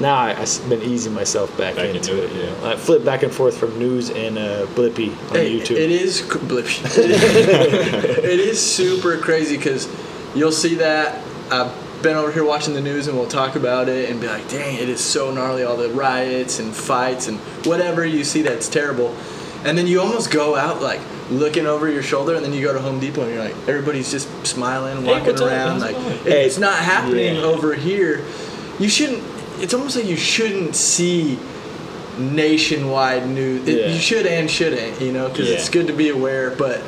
now 0.00 0.16
I, 0.16 0.30
I've 0.40 0.68
been 0.68 0.82
easing 0.82 1.12
myself 1.14 1.56
back, 1.56 1.76
Back 1.76 1.94
into, 1.94 2.10
into 2.20 2.24
it. 2.24 2.32
it, 2.32 2.36
you 2.36 2.42
yeah. 2.64 2.70
I 2.72 2.76
flip 2.76 3.04
back 3.04 3.22
and 3.22 3.32
forth 3.32 3.56
from 3.56 3.78
news 3.78 4.10
and 4.10 4.36
uh, 4.36 4.66
Blippi 4.74 5.10
on 5.30 5.36
Hey, 5.36 5.60
YouTube. 5.60 5.76
It 5.76 5.92
is 5.92 6.18
c- 6.28 6.38
blip- 6.40 6.66
it 6.66 8.40
is 8.40 8.60
super 8.60 9.16
crazy 9.18 9.56
because 9.56 9.88
you'll 10.34 10.50
see 10.50 10.74
that. 10.76 11.22
I've 11.52 11.72
been 12.02 12.16
over 12.16 12.30
here 12.32 12.44
watching 12.44 12.74
the 12.74 12.80
news 12.80 13.06
and 13.08 13.16
we'll 13.16 13.28
talk 13.28 13.56
about 13.56 13.88
it 13.88 14.10
and 14.10 14.20
be 14.20 14.26
like, 14.26 14.48
dang, 14.48 14.76
it 14.76 14.88
is 14.88 15.00
so 15.00 15.30
gnarly. 15.32 15.62
All 15.64 15.76
the 15.76 15.88
riots 15.90 16.58
and 16.58 16.74
fights 16.74 17.28
and 17.28 17.38
whatever 17.66 18.04
you 18.04 18.24
see 18.24 18.42
that's 18.42 18.68
terrible. 18.68 19.16
And 19.64 19.78
then 19.78 19.86
you 19.86 20.00
almost 20.00 20.30
go 20.32 20.56
out 20.56 20.82
like 20.82 21.00
looking 21.30 21.66
over 21.66 21.88
your 21.88 22.02
shoulder 22.02 22.34
and 22.34 22.44
then 22.44 22.52
you 22.52 22.60
go 22.62 22.72
to 22.72 22.80
Home 22.80 22.98
Depot 23.00 23.22
and 23.22 23.32
you're 23.32 23.44
like, 23.44 23.54
everybody's 23.68 24.10
just 24.10 24.28
smiling, 24.46 25.02
Hey, 25.04 25.10
walking 25.12 25.26
what's 25.26 25.40
up? 25.40 25.48
around. 25.48 25.80
How's 25.80 25.92
Like. 25.92 25.96
Hey, 26.24 26.44
it's 26.44 26.58
not 26.58 26.76
happening 26.78 27.36
yeah. 27.36 27.42
over 27.42 27.74
here. 27.74 28.24
You 28.80 28.88
shouldn't, 28.88 29.22
it's 29.62 29.72
almost 29.72 29.96
like 29.96 30.06
you 30.06 30.16
shouldn't 30.16 30.74
see 30.74 31.38
nationwide 32.18 33.28
news. 33.28 33.66
It, 33.68 33.78
Yeah. 33.80 33.86
You 33.94 33.98
should 34.00 34.26
and 34.26 34.50
shouldn't, 34.50 35.00
you 35.00 35.12
know, 35.12 35.28
because 35.28 35.48
Yeah. 35.48 35.54
it's 35.56 35.68
good 35.68 35.86
to 35.86 35.92
be 35.92 36.08
aware. 36.08 36.50
But 36.50 36.82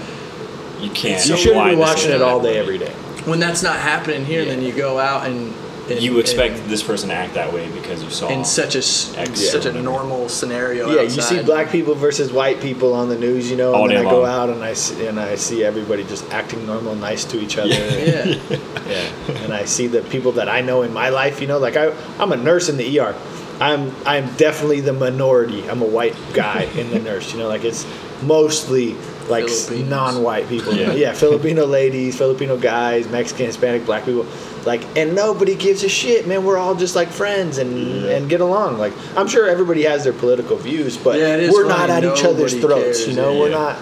You 0.80 0.90
can't. 0.90 1.24
you 1.26 1.36
shouldn't 1.36 1.70
be 1.70 1.76
watching 1.76 2.10
it 2.10 2.22
all 2.22 2.40
day 2.40 2.58
every 2.58 2.78
day. 2.78 2.92
When 3.24 3.40
that's 3.40 3.62
not 3.62 3.76
happening 3.76 4.24
here, 4.24 4.44
then 4.44 4.62
you 4.62 4.72
go 4.72 4.98
out 4.98 5.26
and, 5.26 5.52
and 5.90 6.00
You 6.02 6.18
expect 6.18 6.56
and- 6.58 6.70
this 6.70 6.82
person 6.82 7.08
to 7.10 7.14
act 7.14 7.34
that 7.34 7.52
way 7.52 7.68
because 7.70 8.02
you 8.02 8.10
saw. 8.10 8.28
in 8.28 8.44
such 8.44 8.74
a 8.74 8.78
s- 8.78 9.14
X 9.16 9.40
such 9.50 9.64
a 9.66 9.68
whatever. 9.68 9.82
normal 9.82 10.28
scenario. 10.28 10.90
Yeah, 10.90 11.02
you 11.02 11.20
see 11.22 11.42
black 11.42 11.70
people 11.70 11.94
versus 11.94 12.32
white 12.32 12.60
people 12.60 12.94
on 12.94 13.08
the 13.08 13.18
news, 13.18 13.50
you 13.50 13.56
know, 13.56 13.74
All 13.74 13.82
and 13.84 13.92
then 13.96 14.02
day 14.04 14.08
I 14.08 14.10
go 14.10 14.24
out 14.24 14.48
and 14.50 14.62
I 14.64 14.72
see, 14.74 15.06
and 15.06 15.18
I 15.20 15.34
see 15.36 15.62
everybody 15.64 16.04
just 16.04 16.28
acting 16.32 16.64
normal, 16.66 16.94
nice 16.94 17.24
to 17.26 17.40
each 17.40 17.56
other. 17.58 17.68
Yeah, 17.68 18.24
Yeah, 18.88 19.10
and 19.42 19.52
I 19.52 19.64
see 19.64 19.86
the 19.86 20.02
people 20.02 20.32
that 20.32 20.48
I 20.48 20.60
know 20.60 20.82
in 20.82 20.92
my 20.92 21.08
life. 21.08 21.40
You 21.40 21.46
know, 21.46 21.58
like 21.58 21.76
I, 21.76 21.92
I'm 22.18 22.32
a 22.32 22.36
nurse 22.36 22.68
in 22.68 22.76
the 22.76 22.98
ER. 23.00 23.14
I'm, 23.60 23.94
I'm 24.04 24.26
definitely 24.34 24.80
the 24.80 24.92
minority. 24.92 25.68
I'm 25.70 25.80
a 25.80 25.86
white 25.86 26.16
guy 26.34 26.62
in 26.76 26.90
the 26.90 26.98
nurse. 27.10 27.32
You 27.32 27.38
know, 27.38 27.48
like 27.48 27.64
it's 27.64 27.86
mostly 28.22 28.96
like 29.28 29.48
Filipinos. 29.48 29.88
non-white 29.90 30.48
people. 30.48 30.74
Yeah. 30.74 30.92
Yeah. 30.92 31.12
Filipino 31.12 31.64
ladies, 31.66 32.16
Filipino 32.16 32.56
guys, 32.56 33.08
Mexican, 33.08 33.46
Hispanic, 33.46 33.84
black 33.86 34.04
people. 34.04 34.26
Like, 34.64 34.82
and 34.96 35.14
nobody 35.14 35.54
gives 35.54 35.82
a 35.84 35.88
shit, 35.88 36.26
man. 36.26 36.44
We're 36.44 36.56
all 36.58 36.74
just 36.74 36.94
like 36.96 37.08
friends 37.08 37.58
and 37.58 38.04
and 38.06 38.28
get 38.30 38.40
along. 38.40 38.78
Like, 38.78 38.92
I'm 39.16 39.28
sure 39.28 39.48
everybody 39.48 39.82
has 39.84 40.04
their 40.04 40.12
political 40.14 40.56
views, 40.56 40.96
but 40.96 41.18
Yeah, 41.18 41.36
we're 41.50 41.66
funny. 41.66 41.68
not 41.68 41.90
at 41.90 42.04
each 42.04 42.24
other's 42.24 42.54
Nobody 42.54 42.60
throats. 42.82 43.04
cares. 43.04 43.08
You 43.08 43.14
know, 43.16 43.38
we're 43.38 43.50
Yeah. 43.50 43.58
not 43.58 43.76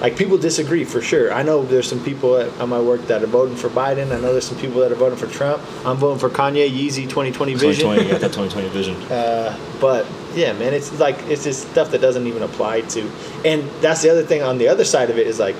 like 0.00 0.16
people 0.16 0.38
disagree 0.38 0.84
for 0.84 1.00
sure. 1.02 1.30
I 1.32 1.42
know 1.42 1.62
there's 1.62 1.86
some 1.86 2.00
people 2.02 2.36
at, 2.38 2.48
on 2.58 2.70
my 2.70 2.80
work 2.80 3.06
that 3.08 3.22
are 3.22 3.26
voting 3.26 3.54
for 3.54 3.68
Biden. 3.68 4.10
I 4.12 4.18
know 4.20 4.32
there's 4.32 4.46
some 4.46 4.56
people 4.58 4.80
that 4.80 4.90
are 4.90 4.94
voting 4.96 5.18
for 5.18 5.26
Trump. 5.26 5.62
I'm 5.84 5.96
voting 5.98 6.18
for 6.18 6.30
Kanye 6.30 6.68
Yeezy 6.70 7.04
2020 7.08 7.54
vision. 7.54 7.84
2020, 7.90 8.02
you 8.04 8.10
got 8.10 8.20
that 8.22 8.32
2020 8.32 8.68
vision. 8.70 8.96
Uh, 9.12 9.56
but 9.80 10.06
yeah, 10.34 10.52
man, 10.52 10.74
it's 10.74 10.98
like 10.98 11.18
it's 11.28 11.44
just 11.44 11.70
stuff 11.70 11.90
that 11.90 12.00
doesn't 12.00 12.26
even 12.26 12.42
apply 12.42 12.82
to. 12.82 13.10
And 13.44 13.62
that's 13.80 14.02
the 14.02 14.10
other 14.10 14.24
thing 14.24 14.42
on 14.42 14.58
the 14.58 14.68
other 14.68 14.84
side 14.84 15.10
of 15.10 15.18
it 15.18 15.26
is 15.26 15.38
like 15.38 15.56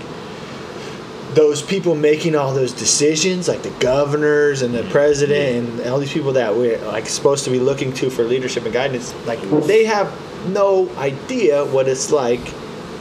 those 1.35 1.63
people 1.63 1.95
making 1.95 2.35
all 2.35 2.53
those 2.53 2.73
decisions, 2.73 3.49
like 3.49 3.63
the 3.63 3.71
governors 3.79 4.63
and 4.63 4.75
the 4.75 4.83
president 4.85 5.81
and 5.81 5.89
all 5.89 5.99
these 5.99 6.13
people 6.13 6.33
that 6.33 6.55
we're 6.55 6.79
like 6.87 7.07
supposed 7.07 7.45
to 7.45 7.51
be 7.51 7.61
looking 7.61 7.93
to 7.95 8.11
for 8.11 8.25
leadership 8.25 8.65
and 8.65 8.73
guidance, 8.73 9.15
like 9.27 9.41
they 9.67 9.85
have 9.85 10.13
no 10.49 10.89
idea 10.97 11.65
what 11.67 11.87
it's 11.87 12.11
like 12.11 12.45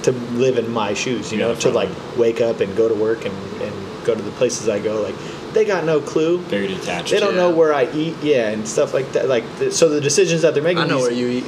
to 0.04 0.12
live 0.12 0.58
in 0.58 0.70
my 0.72 0.94
shoes. 0.94 1.32
You 1.32 1.40
know, 1.40 1.56
to 1.56 1.70
like 1.70 1.90
wake 2.18 2.42
up 2.42 2.60
and 2.60 2.76
go 2.78 2.88
to 2.88 2.96
work 2.96 3.26
and, 3.26 3.36
and 3.62 4.06
go 4.06 4.16
to 4.16 4.22
the 4.22 4.32
places 4.32 4.70
I 4.70 4.80
go. 4.80 5.02
Like 5.02 5.16
they 5.54 5.66
got 5.66 5.84
no 5.86 6.00
clue. 6.02 6.40
Very 6.42 6.68
detached. 6.68 7.10
They 7.12 7.20
don't 7.20 7.36
know 7.36 7.50
where 7.52 7.74
I 7.74 7.90
eat, 7.94 8.16
yeah, 8.22 8.50
and 8.50 8.68
stuff 8.68 8.94
like 8.94 9.12
that. 9.14 9.28
Like, 9.28 9.44
th- 9.60 9.74
so 9.74 9.90
the 9.90 10.02
decisions 10.02 10.42
that 10.44 10.54
they're 10.54 10.64
making, 10.64 10.84
I 10.84 10.88
know 10.88 10.98
these, 10.98 11.08
where 11.08 11.14
you 11.14 11.28
eat 11.30 11.46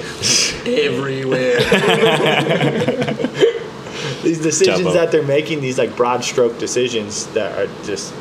everywhere. 0.86 1.60
these 4.24 4.40
decisions 4.40 4.78
Jumbo. 4.80 4.94
that 4.94 5.12
they're 5.12 5.24
making, 5.24 5.62
these 5.62 5.78
like 5.78 5.96
broad 5.96 6.24
stroke 6.24 6.58
decisions 6.60 7.28
that 7.28 7.58
are 7.58 7.68
just, 7.84 8.14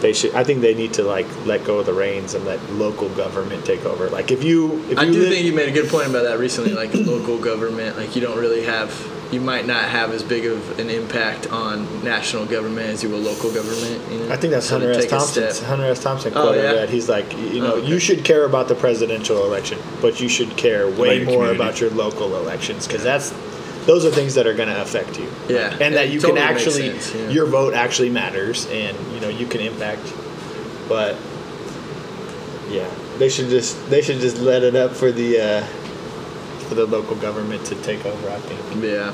they 0.00 0.12
should. 0.12 0.34
I 0.34 0.44
think 0.44 0.60
they 0.62 0.74
need 0.74 0.94
to 0.94 1.04
like 1.04 1.26
let 1.46 1.64
go 1.64 1.78
of 1.78 1.86
the 1.86 1.92
reins 1.94 2.34
and 2.34 2.44
let 2.44 2.60
local 2.72 3.08
government 3.10 3.64
take 3.64 3.84
over. 3.84 4.08
Like, 4.10 4.30
if 4.30 4.42
you, 4.42 4.82
if 4.90 4.98
I 4.98 5.04
you 5.04 5.12
do 5.12 5.20
live- 5.20 5.28
think 5.30 5.46
you 5.46 5.52
made 5.52 5.68
a 5.68 5.72
good 5.72 5.88
point 5.90 6.08
about 6.08 6.24
that 6.24 6.38
recently. 6.38 6.72
Like 6.72 6.92
local 6.94 7.38
government, 7.38 7.96
like 7.96 8.16
you 8.16 8.22
don't 8.22 8.38
really 8.38 8.64
have, 8.64 8.90
you 9.32 9.40
might 9.40 9.66
not 9.66 9.84
have 9.88 10.12
as 10.12 10.22
big 10.22 10.44
of 10.44 10.78
an 10.78 10.90
impact 10.90 11.50
on 11.50 12.04
national 12.04 12.44
government 12.46 12.86
as 12.90 13.02
you 13.02 13.08
will 13.08 13.18
local 13.18 13.50
government. 13.52 14.12
You 14.12 14.18
know? 14.20 14.32
I 14.32 14.36
think 14.36 14.52
that's 14.52 14.66
So 14.66 14.78
Hunter 14.78 14.92
S. 14.92 15.06
Thompson. 15.06 15.64
Hunter 15.66 15.84
S. 15.86 16.02
Thompson 16.02 16.32
Oh, 16.36 16.42
quoted 16.42 16.62
yeah? 16.62 16.72
that. 16.74 16.90
He's 16.90 17.08
like, 17.08 17.32
you 17.36 17.60
know, 17.60 17.74
Oh, 17.74 17.76
okay. 17.78 17.86
you 17.86 17.98
should 17.98 18.24
care 18.24 18.44
about 18.44 18.68
the 18.68 18.74
presidential 18.74 19.44
election, 19.46 19.78
but 20.02 20.20
you 20.20 20.28
should 20.28 20.54
care 20.58 20.86
way 20.88 21.16
your 21.16 21.24
more 21.26 21.34
community. 21.46 21.56
about 21.56 21.80
your 21.80 21.90
local 21.90 22.36
elections 22.36 22.86
because 22.86 23.02
that's 23.02 23.32
those 23.86 24.04
are 24.04 24.10
things 24.12 24.34
that 24.34 24.46
are 24.46 24.54
going 24.54 24.68
to 24.68 24.80
affect 24.80 25.18
you. 25.18 25.28
Yeah, 25.48 25.76
and 25.80 25.94
that 25.96 26.10
you 26.10 26.20
totally 26.20 26.40
can 26.40 26.48
actually 26.56 27.00
sense, 27.00 27.14
yeah. 27.14 27.28
your 27.30 27.46
vote 27.46 27.74
actually 27.74 28.10
matters, 28.10 28.66
and 28.66 28.96
you 29.14 29.20
know 29.20 29.28
you 29.28 29.46
can 29.46 29.60
impact. 29.60 30.02
But 30.88 31.16
yeah, 32.70 32.88
they 33.18 33.28
should 33.28 33.48
just 33.48 33.88
they 33.90 34.02
should 34.02 34.20
just 34.20 34.38
let 34.38 34.62
it 34.62 34.76
up 34.76 34.92
for 34.92 35.10
the 35.10 35.40
uh, 35.40 35.64
for 36.68 36.74
the 36.76 36.86
local 36.86 37.16
government 37.16 37.64
to 37.66 37.74
take 37.82 38.04
over. 38.06 38.28
I 38.30 38.38
think 38.38 38.84
Yeah. 38.84 39.12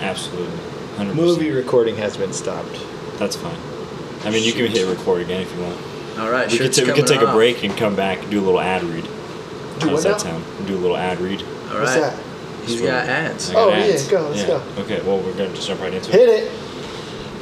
Absolutely. 0.00 0.56
100%. 0.96 1.14
movie 1.14 1.50
recording 1.50 1.96
has 1.96 2.16
been 2.16 2.32
stopped. 2.32 2.80
That's 3.18 3.36
fine. 3.36 3.56
I 4.24 4.30
mean, 4.30 4.44
you 4.44 4.52
can 4.52 4.66
hit 4.66 4.86
record 4.88 5.22
again 5.22 5.42
if 5.42 5.54
you 5.54 5.62
want. 5.62 5.78
All 6.18 6.30
right. 6.30 6.50
We 6.50 6.58
could, 6.58 6.74
shirt's 6.74 6.78
ta- 6.78 6.86
we 6.86 6.92
could 6.92 7.06
take 7.06 7.18
coming 7.20 7.30
a 7.34 7.36
break 7.36 7.62
and 7.64 7.76
come 7.76 7.94
back 7.94 8.22
and 8.22 8.30
do 8.30 8.40
a 8.40 8.44
little 8.44 8.60
ad 8.60 8.82
read. 8.84 9.04
Do 9.04 9.10
How 9.10 9.78
does 9.78 9.92
what 9.92 10.02
that 10.04 10.10
now? 10.24 10.40
sound? 10.40 10.66
Do 10.66 10.76
a 10.76 10.78
little 10.78 10.96
ad 10.96 11.20
read. 11.20 11.42
All 11.42 11.80
What's 11.80 11.94
that? 11.94 12.18
He's 12.64 12.80
got 12.80 13.06
ads. 13.06 13.50
Oh, 13.50 13.70
got 13.70 13.72
Oh, 13.74 13.76
yeah, 13.76 14.10
go, 14.10 14.28
let's 14.28 14.44
go. 14.44 14.62
Okay, 14.78 15.00
well, 15.02 15.18
we're 15.18 15.34
going 15.34 15.50
to 15.50 15.54
just 15.54 15.68
jump 15.68 15.80
right 15.80 15.92
into 15.92 16.10
it. 16.10 16.14
Hit 16.14 16.28
it. 16.28 16.52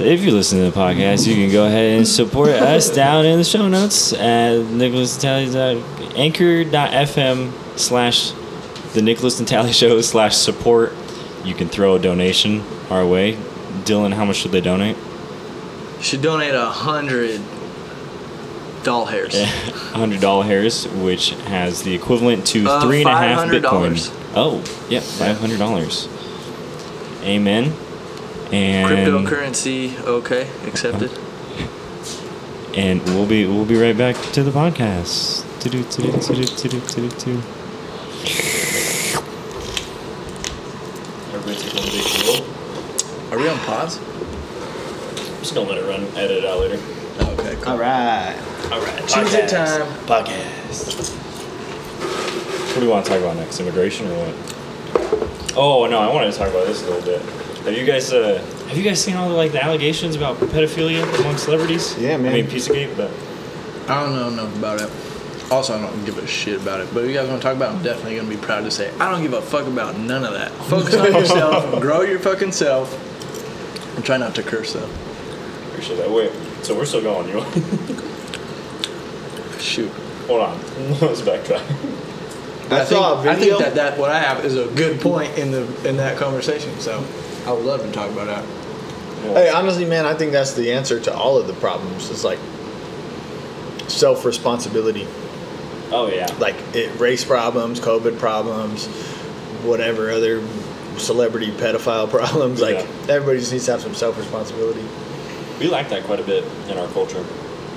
it. 0.01 0.07
If 0.07 0.23
you 0.23 0.33
listen 0.33 0.59
to 0.59 0.65
the 0.71 0.77
podcast, 0.79 1.27
you 1.27 1.35
can 1.35 1.51
go 1.51 1.67
ahead 1.67 1.97
and 1.97 2.07
support 2.07 2.51
us 2.51 2.91
down 2.91 3.25
in 3.25 3.39
the 3.39 3.45
show 3.45 3.69
notes 3.69 4.13
at 4.13 4.59
Nickolas 4.59 5.17
Natali's 5.17 5.55
anchor.fm 6.17 7.53
slash 7.79 8.33
the 8.93 9.01
Nickolas 9.01 9.41
Natali 9.41 9.73
show 9.73 10.01
slash 10.01 10.37
support. 10.37 10.93
You 11.45 11.55
can 11.55 11.69
throw 11.69 11.95
a 11.97 11.99
donation 11.99 12.63
our 12.91 13.07
way. 13.07 13.39
Dillon, 13.85 14.13
how 14.13 14.25
much 14.25 14.37
should 14.37 14.53
they 14.53 14.61
donate? 14.61 14.97
Should 16.01 16.23
donate 16.23 16.55
a 16.55 16.67
hundred 16.67 17.41
doll 18.83 19.07
hairs. 19.07 19.35
A 19.95 19.97
hundred 19.97 20.21
dollar 20.21 20.45
hairs, 20.45 20.87
which 20.89 21.31
has 21.47 21.83
the 21.85 21.95
equivalent 21.95 22.47
to 22.49 22.67
Uh, 22.69 22.81
three 22.83 23.01
and 23.01 23.09
a 23.09 23.17
half 23.17 23.49
$500. 23.49 24.13
Oh, 24.35 24.59
yeah, 24.91 25.01
five 25.01 25.39
hundred 25.39 25.59
dollars. 25.59 26.09
Amen. 27.23 27.73
And 28.53 29.27
Cryptocurrency, 29.29 29.99
okay, 30.05 30.49
accepted. 30.67 31.11
and 32.77 33.03
we'll 33.05 33.27
be 33.27 33.47
we'll 33.47 33.65
be 33.65 33.77
right 33.77 33.97
back 33.97 34.17
to 34.33 34.43
the 34.43 34.51
podcast. 34.51 35.45
To-do, 35.61 35.83
to-do, 35.85 36.13
to-do, 36.13 36.45
to-do, 36.45 36.81
to-do, 36.81 37.09
to-do. 37.09 37.43
Everybody 41.33 41.57
take 41.57 41.75
one 41.75 41.89
big 41.91 42.05
deal. 42.21 42.45
Are 43.33 43.39
we 43.39 43.44
on 43.55 43.61
pause? 43.67 43.99
I'm 43.99 45.39
just 45.41 45.55
gonna 45.55 45.69
let 45.69 45.79
it 45.79 45.87
run. 45.87 46.03
Edit 46.17 46.39
it 46.39 46.45
out 46.45 46.61
later. 46.61 46.81
Okay, 47.39 47.55
cool. 47.61 47.73
All 47.73 47.79
right. 47.79 48.37
All 48.73 48.81
right. 48.81 49.09
Choose 49.09 49.33
your 49.33 49.47
time. 49.47 49.83
Podcast. 50.07 51.13
What 52.71 52.81
do 52.81 52.87
you 52.87 52.91
want 52.91 53.05
to 53.07 53.11
talk 53.13 53.21
about 53.21 53.37
next? 53.37 53.61
Immigration 53.61 54.07
or 54.09 54.15
what? 54.17 55.55
Oh 55.57 55.87
no, 55.87 55.99
I 56.01 56.13
wanted 56.13 56.33
to 56.33 56.39
talk 56.39 56.49
about 56.49 56.67
this 56.67 56.83
a 56.83 56.91
little 56.91 57.03
bit. 57.03 57.23
Have 57.65 57.77
you 57.77 57.85
guys 57.87 58.13
uh, 58.13 58.39
have 58.69 58.77
you 58.77 58.83
guys 58.83 59.03
seen 59.03 59.17
all 59.17 59.29
the 59.29 59.35
like 59.35 59.53
the 59.53 59.63
allegations 59.63 60.17
about 60.17 60.37
pedophilia 60.39 61.03
among 61.21 61.37
celebrities? 61.37 61.97
Yeah, 61.99 62.17
man. 62.17 62.33
I 62.33 62.37
mean, 62.43 62.47
Pizzagate, 62.47 62.97
but 62.97 63.11
I 63.89 64.03
don't 64.03 64.15
know 64.17 64.29
enough 64.29 64.57
about 64.57 64.81
it. 64.81 64.91
Also, 65.53 65.77
I 65.77 65.81
don't 65.81 66.05
give 66.05 66.19
a 66.19 66.27
shit 66.27 66.61
about 66.61 66.81
it. 66.81 66.89
But 66.93 67.05
if 67.05 67.11
you 67.11 67.17
guys 67.17 67.29
want 67.29 67.41
to 67.41 67.47
talk 67.47 67.55
about 67.55 67.73
it, 67.75 67.77
I'm 67.77 67.83
definitely 67.85 68.17
going 68.17 68.29
to 68.29 68.35
be 68.35 68.41
proud 68.43 68.65
to 68.65 68.71
say 68.71 68.91
I 68.99 69.11
don't 69.13 69.23
give 69.23 69.35
a 69.35 69.43
fuck 69.43 69.67
about 69.67 69.97
none 69.99 70.25
of 70.25 70.33
that. 70.33 70.51
Focus 70.69 70.95
on 70.97 71.05
yourself, 71.13 71.81
grow 71.81 72.01
your 72.01 72.19
fucking 72.19 72.51
self, 72.53 72.91
and 73.97 74.05
try 74.05 74.17
not 74.17 74.35
to 74.37 74.43
curse 74.43 74.73
though. 74.73 74.89
appreciate 75.71 75.97
that. 75.97 76.11
Wait, 76.11 76.33
so 76.63 76.75
we're 76.77 76.85
still 76.85 77.03
going. 77.03 77.29
You 77.29 77.39
want? 77.39 77.55
Shoot. 79.61 79.91
hold 80.27 80.43
on. 80.43 80.59
Let's 81.01 81.21
backtrack. 81.23 81.63
I, 82.71 82.81
I, 82.81 82.85
saw 82.85 83.23
think, 83.23 83.37
a 83.37 83.39
video. 83.39 83.57
I 83.57 83.59
think 83.63 83.75
that, 83.75 83.93
that 83.93 83.99
what 83.99 84.11
I 84.11 84.19
have 84.21 84.45
is 84.45 84.57
a 84.57 84.67
good 84.75 85.01
point 85.01 85.37
in 85.39 85.51
the 85.51 85.89
in 85.89 85.97
that 85.99 86.17
conversation. 86.17 86.79
So 86.81 87.05
I 87.47 87.53
would 87.53 87.65
love 87.65 87.83
to 87.83 87.93
talk 87.93 88.11
about 88.11 88.27
that. 88.27 88.45
Hey, 89.33 89.51
honestly, 89.51 89.87
man, 89.87 90.05
I 90.05 90.15
think 90.15 90.33
that's 90.33 90.53
the 90.53 90.73
answer 90.73 91.01
to 91.01 91.15
all 91.15 91.39
of 91.39 91.47
the 91.47 91.55
problems. 91.55 92.11
It's 92.11 92.25
like 92.25 92.39
self 93.89 94.25
responsibility. 94.25 95.07
Oh 95.91 96.11
yeah. 96.13 96.27
Like 96.39 96.57
it, 96.75 96.99
race 96.99 97.25
problems, 97.25 97.81
COVID 97.81 98.19
problems, 98.19 98.87
whatever 99.65 100.11
other 100.11 100.41
celebrity 100.99 101.51
pedophile 101.53 102.09
problems. 102.19 102.61
Like 102.61 102.77
Yeah. 102.77 102.87
everybody 103.15 103.39
just 103.41 103.53
needs 103.53 103.65
to 103.67 103.73
have 103.73 103.83
some 103.83 103.95
self 103.95 104.19
responsibility. 104.19 104.85
We 105.61 105.69
lack 105.69 105.89
that 105.91 106.05
quite 106.05 106.21
a 106.21 106.25
bit 106.25 106.45
in 106.69 106.79
our 106.79 106.89
culture. 106.89 107.25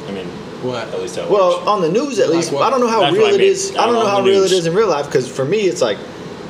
I 0.07 0.11
mean, 0.11 0.25
What? 0.63 0.87
at 0.89 0.99
least 0.99 1.17
at 1.17 1.29
Well, 1.29 1.57
large. 1.57 1.67
on 1.67 1.81
the 1.81 1.89
news 1.89 2.17
at 2.19 2.27
Like 2.27 2.37
least. 2.37 2.51
what? 2.51 2.63
I 2.63 2.69
don't 2.69 2.79
know 2.79 2.87
how 2.87 3.01
That's 3.01 3.13
real 3.13 3.23
what 3.23 3.33
I 3.35 3.37
mean. 3.37 3.47
is. 3.47 3.71
I 3.77 3.85
don't 3.85 3.95
On 3.95 4.03
know 4.03 4.09
how 4.09 4.21
real 4.21 4.37
it 4.37 4.39
news. 4.41 4.51
is 4.53 4.65
in 4.67 4.73
real 4.73 4.87
life. 4.87 5.05
Because 5.05 5.27
for 5.27 5.45
me, 5.45 5.59
it's 5.61 5.81
like 5.81 5.97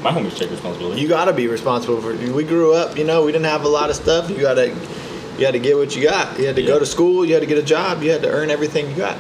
my 0.04 0.12
homies 0.12 0.38
take 0.38 0.52
responsibility. 0.52 1.02
you 1.02 1.08
got 1.08 1.26
to 1.26 1.34
be 1.34 1.48
responsible 1.48 2.00
for. 2.02 2.14
We 2.14 2.44
grew 2.44 2.74
up, 2.74 2.98
you 2.98 3.04
know, 3.04 3.26
we 3.26 3.32
didn't 3.32 3.46
have 3.48 3.64
a 3.66 3.68
lot 3.70 3.90
of 3.90 3.96
stuff. 3.96 4.30
You 4.30 4.38
got 4.38 4.54
to, 4.56 4.68
you 5.38 5.46
had 5.46 5.52
to 5.54 5.60
get 5.60 5.76
what 5.76 5.96
you 5.96 6.04
got. 6.04 6.40
You 6.40 6.46
had 6.48 6.56
to 6.56 6.62
Yeah. 6.62 6.68
go 6.68 6.80
to 6.80 6.86
school. 6.86 7.26
You 7.26 7.34
had 7.34 7.42
to 7.42 7.46
get 7.48 7.58
a 7.58 7.64
job. 7.64 8.02
You 8.04 8.12
had 8.12 8.22
to 8.22 8.30
earn 8.30 8.50
everything 8.52 8.90
you 8.90 8.96
got. 8.96 9.18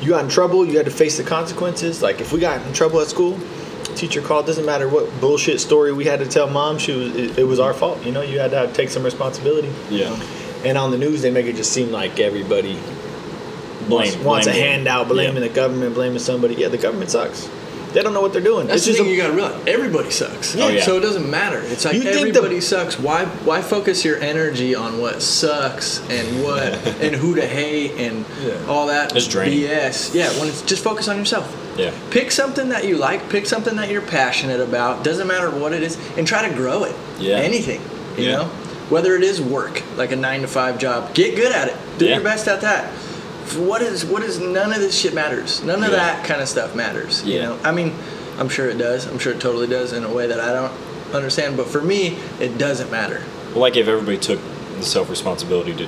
You 0.00 0.10
got 0.10 0.24
in 0.24 0.30
trouble. 0.30 0.64
You 0.66 0.76
had 0.78 0.86
to 0.86 0.90
face 0.92 1.16
the 1.18 1.22
consequences. 1.24 2.02
Like 2.02 2.20
if 2.20 2.32
we 2.32 2.40
got 2.40 2.60
in 2.66 2.72
trouble 2.72 3.00
at 3.00 3.08
school, 3.08 3.38
teacher 3.94 4.20
called. 4.20 4.46
Doesn't 4.46 4.66
matter 4.66 4.88
what 4.88 5.08
bullshit 5.20 5.60
story 5.60 5.92
we 5.92 6.04
had 6.04 6.18
to 6.20 6.26
tell 6.26 6.48
mom. 6.48 6.78
She 6.78 6.92
was. 6.92 7.14
It, 7.16 7.38
it 7.38 7.44
was 7.44 7.58
our 7.60 7.72
fault. 7.74 8.04
You 8.04 8.12
know, 8.12 8.22
you 8.22 8.38
had 8.38 8.50
to 8.52 8.70
take 8.72 8.90
some 8.90 9.02
responsibility. 9.02 9.70
yeah. 9.90 10.14
And 10.64 10.78
on 10.78 10.90
the 10.90 10.98
news, 10.98 11.20
they 11.22 11.30
make 11.30 11.46
it 11.46 11.56
just 11.56 11.72
seem 11.72 11.90
like 11.92 12.18
everybody 12.18 12.78
Blame. 13.88 13.90
wants, 13.90 14.16
wants 14.16 14.46
a 14.46 14.52
handout, 14.52 15.08
blaming 15.08 15.42
Yeah. 15.42 15.48
the 15.48 15.54
government, 15.54 15.94
blaming 15.94 16.18
somebody. 16.18 16.54
Yeah, 16.54 16.68
the 16.68 16.78
government 16.78 17.10
sucks. 17.10 17.48
They 17.92 18.02
don't 18.02 18.12
know 18.14 18.22
what 18.22 18.32
they're 18.32 18.42
doing. 18.42 18.66
That's 18.66 18.78
it's 18.78 18.86
the 18.86 18.90
just 18.92 19.02
thing 19.02 19.08
a- 19.08 19.12
you 19.14 19.16
gotta 19.22 19.34
realize. 19.34 19.62
Everybody 19.68 20.10
sucks. 20.10 20.56
Oh, 20.56 20.66
yeah. 20.68 20.82
So 20.82 20.96
it 20.96 21.00
doesn't 21.00 21.30
matter. 21.30 21.60
It's 21.66 21.84
like 21.84 21.94
You 21.94 22.00
think 22.02 22.14
the- 22.32 22.40
everybody 22.40 22.60
sucks. 22.60 22.98
Why 22.98 23.26
why 23.44 23.60
focus 23.62 24.04
your 24.04 24.18
energy 24.18 24.74
on 24.74 24.98
what 25.00 25.22
sucks 25.22 26.00
and 26.10 26.42
what 26.42 26.62
and 27.00 27.14
who 27.14 27.34
to 27.36 27.46
hate 27.46 27.92
and 27.92 28.24
Yeah. 28.42 28.54
all 28.66 28.86
that 28.88 29.14
It's 29.14 29.28
draining. 29.28 29.60
BS? 29.68 30.12
Yeah, 30.14 30.30
when 30.40 30.48
it's 30.48 30.62
just 30.62 30.82
focus 30.82 31.06
on 31.06 31.18
yourself. 31.18 31.46
Yeah. 31.76 31.92
Pick 32.10 32.30
something 32.30 32.68
that 32.68 32.84
you 32.84 32.96
like, 32.96 33.28
pick 33.30 33.46
something 33.46 33.76
that 33.76 33.90
you're 33.90 34.02
passionate 34.02 34.60
about, 34.60 35.02
doesn't 35.04 35.26
matter 35.26 35.50
what 35.50 35.72
it 35.72 35.82
is, 35.82 35.98
and 36.16 36.26
try 36.26 36.48
to 36.48 36.54
grow 36.54 36.84
it. 36.84 36.94
Yeah. 37.18 37.36
Anything. 37.36 37.80
You 38.16 38.24
Yeah. 38.24 38.32
know? 38.36 38.44
Whether 38.90 39.16
it 39.16 39.22
is 39.22 39.40
work, 39.40 39.82
like 39.96 40.12
a 40.12 40.16
nine 40.16 40.42
to 40.42 40.46
five 40.48 40.78
job, 40.78 41.14
get 41.14 41.34
good 41.36 41.52
at 41.52 41.68
it. 41.68 41.74
Do 41.98 42.04
Yeah. 42.06 42.14
your 42.16 42.24
best 42.24 42.46
at 42.48 42.60
that. 42.60 42.84
What 43.56 43.82
is 43.82 44.04
what 44.04 44.22
is 44.22 44.38
none 44.38 44.72
of 44.72 44.80
this 44.80 44.94
shit 44.96 45.14
matters. 45.14 45.62
None 45.62 45.82
of 45.82 45.90
Yeah. 45.90 45.96
that 45.96 46.24
kind 46.24 46.40
of 46.40 46.48
stuff 46.48 46.74
matters. 46.74 47.22
yeah. 47.24 47.34
You 47.34 47.42
know? 47.42 47.56
I 47.64 47.72
mean, 47.72 47.92
I'm 48.38 48.48
sure 48.48 48.68
it 48.68 48.78
does. 48.78 49.06
I'm 49.06 49.18
sure 49.18 49.32
it 49.32 49.40
totally 49.40 49.66
does 49.66 49.92
in 49.92 50.04
a 50.04 50.08
way 50.08 50.26
that 50.26 50.40
I 50.40 50.52
don't 50.52 50.72
understand. 51.12 51.56
But 51.56 51.68
for 51.68 51.80
me, 51.80 52.16
it 52.40 52.58
doesn't 52.58 52.90
matter. 52.90 53.20
Well, 53.52 53.60
like 53.60 53.76
if 53.76 53.86
everybody 53.88 54.18
took 54.18 54.38
the 54.78 54.84
self 54.84 55.08
responsibility 55.10 55.72
to 55.74 55.86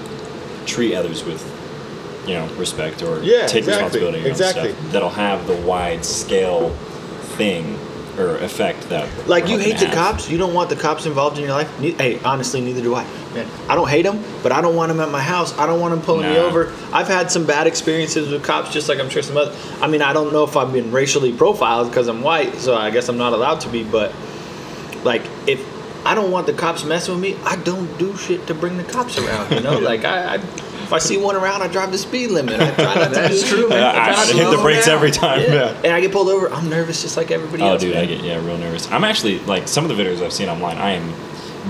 treat 0.66 0.94
others 0.94 1.24
with, 1.24 1.44
you 2.26 2.34
know, 2.34 2.46
respect 2.56 3.02
or 3.02 3.22
Yeah, 3.22 3.46
take 3.46 3.58
exactly, 3.64 4.00
responsibility 4.00 4.28
exactly. 4.28 4.72
stuff, 4.72 4.92
that'll 4.92 5.10
have 5.10 5.46
the 5.46 5.56
wide 5.56 6.04
scale 6.04 6.70
thing 7.36 7.78
or 8.18 8.36
effect 8.38 8.88
that. 8.88 9.06
Like 9.28 9.46
you 9.48 9.58
hate 9.58 9.78
the 9.78 9.86
have. 9.86 9.94
cops, 9.94 10.30
you 10.30 10.38
don't 10.38 10.54
want 10.54 10.70
the 10.70 10.76
cops 10.76 11.04
involved 11.04 11.36
in 11.36 11.44
your 11.44 11.52
life. 11.52 11.80
Ne- 11.80 11.90
Hey, 11.92 12.18
honestly, 12.24 12.60
neither 12.62 12.80
do 12.80 12.94
I. 12.94 13.04
Man, 13.34 13.46
I 13.68 13.74
don't 13.74 13.88
hate 13.90 14.02
them, 14.02 14.24
but 14.42 14.52
I 14.52 14.62
don't 14.62 14.74
want 14.74 14.88
them 14.88 15.00
at 15.00 15.10
my 15.10 15.20
house. 15.20 15.52
I 15.58 15.66
don't 15.66 15.80
want 15.80 15.92
them 15.94 16.00
pulling 16.02 16.26
me 16.30 16.38
over. 16.38 16.72
I've 16.94 17.08
had 17.08 17.30
some 17.30 17.44
bad 17.44 17.66
experiences 17.66 18.30
with 18.30 18.42
cops, 18.42 18.72
just 18.72 18.88
like 18.88 18.98
I'm 19.00 19.10
sure 19.10 19.20
some 19.22 19.36
other. 19.36 19.54
I 19.82 19.86
mean, 19.86 20.00
I 20.00 20.14
don't 20.14 20.32
know 20.32 20.44
if 20.44 20.56
I've 20.56 20.72
been 20.72 20.90
racially 20.92 21.30
profiled 21.32 21.90
because 21.90 22.08
I'm 22.08 22.22
white, 22.22 22.54
so 22.54 22.74
I 22.74 22.88
guess 22.90 23.08
I'm 23.10 23.18
not 23.18 23.34
allowed 23.34 23.60
to 23.60 23.68
be. 23.68 23.84
But 23.84 24.12
like, 25.04 25.22
if 25.46 25.62
I 26.06 26.14
don't 26.14 26.30
want 26.30 26.46
the 26.46 26.54
cops 26.54 26.84
messing 26.84 27.12
with 27.14 27.22
me, 27.22 27.36
I 27.44 27.56
don't 27.56 27.98
do 27.98 28.16
shit 28.16 28.46
to 28.46 28.54
bring 28.54 28.78
the 28.78 28.84
cops 28.84 29.18
around. 29.18 29.52
You 29.52 29.60
know, 29.60 29.78
like 29.90 30.06
I, 30.06 30.36
I 30.36 30.38
if 30.86 30.92
I 30.92 30.98
see 30.98 31.16
one 31.16 31.36
around, 31.36 31.62
I 31.62 31.68
drive 31.68 31.90
the 31.92 31.98
speed 31.98 32.30
limit. 32.30 32.60
I 32.60 32.70
try 32.74 32.94
not 32.94 33.08
to 33.08 33.10
That's 33.14 33.48
true, 33.48 33.68
man. 33.68 33.78
Yeah, 33.78 33.90
I 33.92 34.22
I 34.22 34.26
hit 34.26 34.50
the 34.56 34.62
brakes 34.62 34.86
every 34.88 35.10
time. 35.10 35.40
Yeah. 35.40 35.54
Yeah. 35.54 35.80
And 35.84 35.88
I 35.92 36.00
get 36.00 36.12
pulled 36.12 36.28
over, 36.28 36.50
I'm 36.52 36.68
nervous 36.70 37.02
just 37.02 37.16
like 37.16 37.30
everybody 37.30 37.62
Oh, 37.62 37.72
else. 37.72 37.82
Oh, 37.82 37.86
dude, 37.86 37.94
man. 37.94 38.04
I 38.04 38.06
get 38.06 38.22
yeah, 38.24 38.36
real 38.44 38.56
nervous. 38.58 38.90
I'm 38.90 39.04
actually 39.04 39.40
like 39.40 39.68
some 39.68 39.84
of 39.88 39.94
the 39.94 40.02
videos 40.02 40.22
I've 40.24 40.32
seen 40.32 40.48
online. 40.48 40.78
I 40.78 40.92
am 40.92 41.12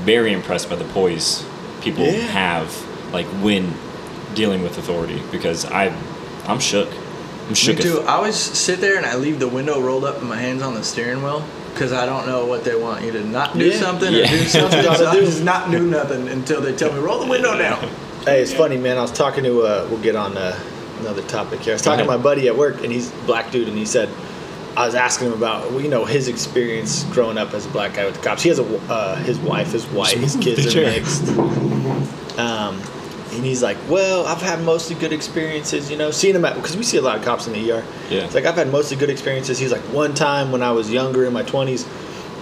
very 0.04 0.32
impressed 0.32 0.68
by 0.70 0.76
the 0.76 0.84
poise 0.86 1.44
people 1.80 2.04
Yeah. 2.04 2.12
have, 2.28 3.12
like 3.12 3.26
when 3.42 3.72
dealing 4.34 4.62
with 4.62 4.76
authority, 4.78 5.22
because 5.32 5.64
I, 5.64 5.86
I'm 6.46 6.60
shook. 6.60 6.88
I'm 7.44 7.48
Me 7.50 7.54
shook. 7.54 7.78
too. 7.78 8.00
I 8.02 8.16
always 8.16 8.36
sit 8.36 8.80
there 8.80 8.96
and 8.96 9.06
I 9.06 9.16
leave 9.16 9.38
the 9.40 9.48
window 9.48 9.80
rolled 9.80 10.04
up 10.04 10.18
and 10.18 10.28
my 10.28 10.36
hands 10.36 10.62
on 10.62 10.74
the 10.74 10.82
steering 10.84 11.22
wheel 11.22 11.42
because 11.72 11.92
I 11.92 12.04
don't 12.06 12.26
know 12.26 12.44
what 12.46 12.64
they 12.64 12.74
want 12.74 13.04
you 13.04 13.12
to 13.12 13.24
not 13.24 13.56
do 13.56 13.66
Yeah. 13.68 13.78
something 13.78 14.12
Yeah. 14.12 14.24
or 14.24 14.28
do 14.28 14.44
something. 14.44 14.82
Gotta 14.82 14.98
so 14.98 15.06
I 15.06 15.14
do. 15.14 15.20
just 15.24 15.42
not 15.44 15.70
do 15.70 15.86
nothing 15.86 16.28
until 16.28 16.60
they 16.60 16.74
tell 16.74 16.92
me 16.92 16.98
roll 16.98 17.20
the 17.20 17.26
window 17.30 17.56
down. 17.56 17.88
Hey, 18.26 18.42
it's 18.42 18.52
funny, 18.52 18.76
man. 18.76 18.98
I 18.98 19.02
was 19.02 19.12
talking 19.12 19.44
to. 19.44 19.62
Uh, 19.62 19.86
we'll 19.88 20.02
get 20.02 20.16
on 20.16 20.36
uh, 20.36 20.58
another 20.98 21.22
topic 21.22 21.60
here. 21.60 21.72
I 21.72 21.76
was 21.76 21.82
talking 21.82 22.04
to 22.04 22.10
my 22.10 22.16
buddy 22.16 22.48
at 22.48 22.56
work, 22.56 22.82
and 22.82 22.92
he's 22.92 23.12
a 23.12 23.16
black 23.24 23.52
dude, 23.52 23.68
and 23.68 23.78
he 23.78 23.86
said, 23.86 24.08
I 24.76 24.84
was 24.84 24.96
asking 24.96 25.28
him 25.28 25.34
about, 25.34 25.70
you 25.80 25.88
know, 25.88 26.04
his 26.04 26.26
experience 26.26 27.04
growing 27.04 27.38
up 27.38 27.54
as 27.54 27.66
a 27.66 27.68
black 27.68 27.94
guy 27.94 28.04
with 28.04 28.16
the 28.16 28.22
cops. 28.22 28.42
He 28.42 28.48
has 28.48 28.58
a 28.58 28.78
uh, 28.92 29.14
his 29.22 29.38
wife 29.38 29.74
is 29.74 29.84
white, 29.86 30.18
his 30.18 30.34
kids 30.40 30.74
are 30.74 30.80
mixed. 30.80 31.28
Um, 32.36 32.80
and 33.30 33.44
he's 33.44 33.62
like, 33.62 33.76
well, 33.88 34.26
I've 34.26 34.42
had 34.42 34.60
mostly 34.62 34.96
good 34.96 35.12
experiences, 35.12 35.88
you 35.88 35.96
know, 35.96 36.10
seeing 36.10 36.34
him 36.34 36.44
at 36.44 36.56
because 36.56 36.76
we 36.76 36.82
see 36.82 36.96
a 36.96 37.02
lot 37.02 37.16
of 37.18 37.24
cops 37.24 37.46
in 37.46 37.52
the 37.52 37.70
ER. 37.70 37.84
Yeah. 38.10 38.24
It's 38.24 38.34
like 38.34 38.44
I've 38.44 38.56
had 38.56 38.72
mostly 38.72 38.96
good 38.96 39.10
experiences. 39.10 39.56
He's 39.60 39.70
like, 39.70 39.82
one 39.92 40.14
time 40.14 40.50
when 40.50 40.62
I 40.64 40.72
was 40.72 40.90
younger 40.90 41.26
in 41.26 41.32
my 41.32 41.44
twenties, 41.44 41.86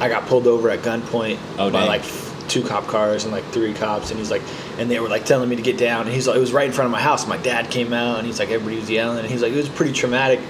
I 0.01 0.09
got 0.09 0.26
pulled 0.28 0.47
over 0.47 0.70
at 0.70 0.78
gunpoint 0.78 1.39
Oh, 1.59 1.70
by 1.70 1.80
dang. 1.80 1.89
like 1.89 2.05
two 2.49 2.62
cop 2.62 2.86
cars 2.86 3.24
and 3.24 3.32
like 3.32 3.45
three 3.47 3.74
cops, 3.74 4.11
and 4.11 4.18
he's 4.18 4.30
like, 4.30 4.42
and 4.78 4.90
they 4.90 5.01
were 5.01 5.09
like 5.09 5.24
telling 5.24 5.49
me 5.49 5.57
to 5.57 5.62
get 5.62 5.76
down, 5.78 6.07
and 6.07 6.14
he's 6.14 6.26
like, 6.26 6.36
it 6.36 6.40
was 6.40 6.53
right 6.53 6.66
in 6.66 6.72
front 6.72 6.86
of 6.86 6.92
my 6.92 7.01
house. 7.01 7.26
My 7.26 7.36
dad 7.38 7.70
came 7.70 7.92
out, 7.92 8.18
and 8.18 8.26
he's 8.26 8.38
like, 8.38 8.51
everybody 8.51 8.80
was 8.80 8.90
yelling, 8.90 9.18
and 9.20 9.28
he's 9.28 9.42
like, 9.42 9.53
it 9.53 9.57
was 9.57 9.68
pretty 9.68 9.92
traumatic. 9.92 10.40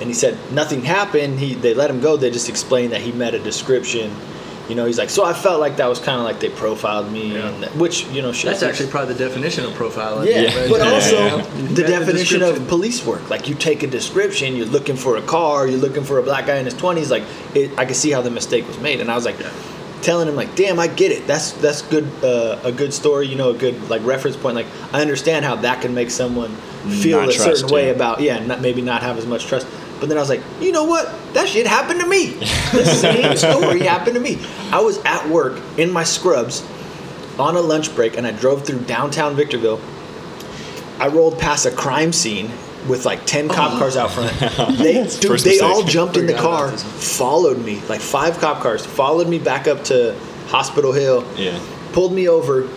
And 0.00 0.08
he 0.08 0.14
said 0.14 0.36
nothing 0.52 0.82
happened. 0.82 1.38
He 1.38 1.54
they 1.54 1.74
let 1.74 1.88
him 1.90 2.00
go. 2.00 2.16
They 2.16 2.30
just 2.30 2.48
explained 2.48 2.92
that 2.92 3.00
he 3.02 3.12
met 3.12 3.34
a 3.34 3.38
description. 3.38 4.10
You 4.68 4.76
know, 4.76 4.86
he's 4.86 4.96
like, 4.96 5.10
so 5.10 5.24
I 5.24 5.32
felt 5.34 5.60
like 5.60 5.76
that 5.78 5.88
was 5.88 5.98
kind 5.98 6.18
of 6.18 6.24
like 6.24 6.38
they 6.40 6.48
profiled 6.48 7.10
me, 7.12 7.34
Yeah. 7.34 7.48
and 7.48 7.62
that, 7.64 7.76
which 7.76 8.06
you 8.06 8.22
know, 8.22 8.32
shit, 8.32 8.50
That's 8.50 8.62
actually 8.62 8.90
probably 8.90 9.14
the 9.14 9.18
definition 9.24 9.64
of 9.64 9.72
profiling. 9.72 10.26
yeah, 10.26 10.42
Yeah. 10.42 10.68
but 10.68 10.78
Yeah, 10.78 10.90
also 10.92 11.16
yeah, 11.16 11.36
yeah. 11.36 11.66
the 11.74 11.82
definition 11.82 12.42
of 12.42 12.66
police 12.68 13.04
work. 13.04 13.28
Like 13.28 13.48
you 13.48 13.54
take 13.56 13.82
a 13.82 13.86
description, 13.88 14.56
you're 14.56 14.66
looking 14.66 14.96
for 14.96 15.16
a 15.16 15.22
car, 15.22 15.66
you're 15.66 15.80
looking 15.80 16.04
for 16.04 16.18
a 16.18 16.22
black 16.22 16.46
guy 16.46 16.56
in 16.56 16.64
his 16.64 16.74
twenties. 16.74 17.10
Like 17.10 17.24
it, 17.54 17.76
I 17.76 17.84
can 17.84 17.94
see 17.94 18.10
how 18.12 18.22
the 18.22 18.30
mistake 18.30 18.66
was 18.66 18.78
made, 18.78 19.00
and 19.00 19.10
I 19.10 19.14
was 19.16 19.24
like, 19.24 19.36
telling 20.02 20.28
him 20.28 20.36
like, 20.36 20.54
"Damn, 20.54 20.78
I 20.78 20.86
get 20.86 21.12
it. 21.12 21.26
That's 21.26 21.52
that's 21.52 21.82
good. 21.82 22.08
Uh, 22.22 22.60
a 22.64 22.72
good 22.72 22.92
story. 22.92 23.26
You 23.26 23.36
know, 23.36 23.50
a 23.50 23.56
good 23.56 23.88
like 23.88 24.04
reference 24.04 24.36
point. 24.36 24.56
Like, 24.56 24.66
I 24.92 25.00
understand 25.00 25.44
how 25.44 25.56
that 25.56 25.80
can 25.80 25.94
make 25.94 26.10
someone 26.10 26.54
feel 27.00 27.20
Not 27.20 27.28
a 27.28 27.32
certain 27.32 27.68
way 27.68 27.90
about 27.90 28.20
yeah, 28.20 28.44
not, 28.44 28.60
maybe 28.60 28.82
not 28.82 29.02
have 29.02 29.18
as 29.18 29.26
much 29.26 29.46
trust." 29.46 29.66
But 30.00 30.08
then 30.08 30.18
I 30.18 30.20
was 30.20 30.28
like, 30.28 30.42
you 30.60 30.72
know 30.72 30.82
what? 30.82 31.14
That 31.32 31.48
shit 31.48 31.64
happened 31.64 32.00
to 32.00 32.06
me. 32.08 32.32
The 32.72 32.84
same 32.84 33.36
story 33.36 33.80
happened 33.82 34.14
to 34.14 34.20
me. 34.20 34.38
I 34.72 34.80
was 34.80 34.98
at 35.04 35.28
work 35.28 35.60
in 35.78 35.92
my 35.92 36.02
scrubs 36.02 36.66
on 37.38 37.54
a 37.54 37.60
lunch 37.60 37.94
break, 37.94 38.16
and 38.16 38.26
I 38.26 38.32
drove 38.32 38.66
through 38.66 38.80
downtown 38.80 39.36
Victorville. 39.36 39.80
I 40.98 41.06
rolled 41.08 41.38
past 41.38 41.66
a 41.66 41.70
crime 41.70 42.12
scene 42.12 42.50
with 42.88 43.04
like 43.04 43.24
ten 43.26 43.50
oh. 43.50 43.54
cop 43.54 43.78
cars 43.78 43.96
out 43.96 44.10
front. 44.10 44.32
They, 44.78 45.06
dude, 45.20 45.40
they 45.40 45.60
all 45.60 45.82
jumped 45.82 46.16
in 46.16 46.26
the 46.26 46.34
car, 46.34 46.70
followed 46.76 47.58
me, 47.58 47.80
like 47.88 48.00
five 48.00 48.38
cop 48.38 48.62
cars, 48.62 48.84
followed 48.84 49.28
me 49.28 49.38
back 49.38 49.68
up 49.68 49.84
to 49.84 50.16
Hospital 50.48 50.92
Hill, 50.92 51.24
Yeah. 51.36 51.58
pulled 51.92 52.12
me 52.12 52.28
over 52.28 52.68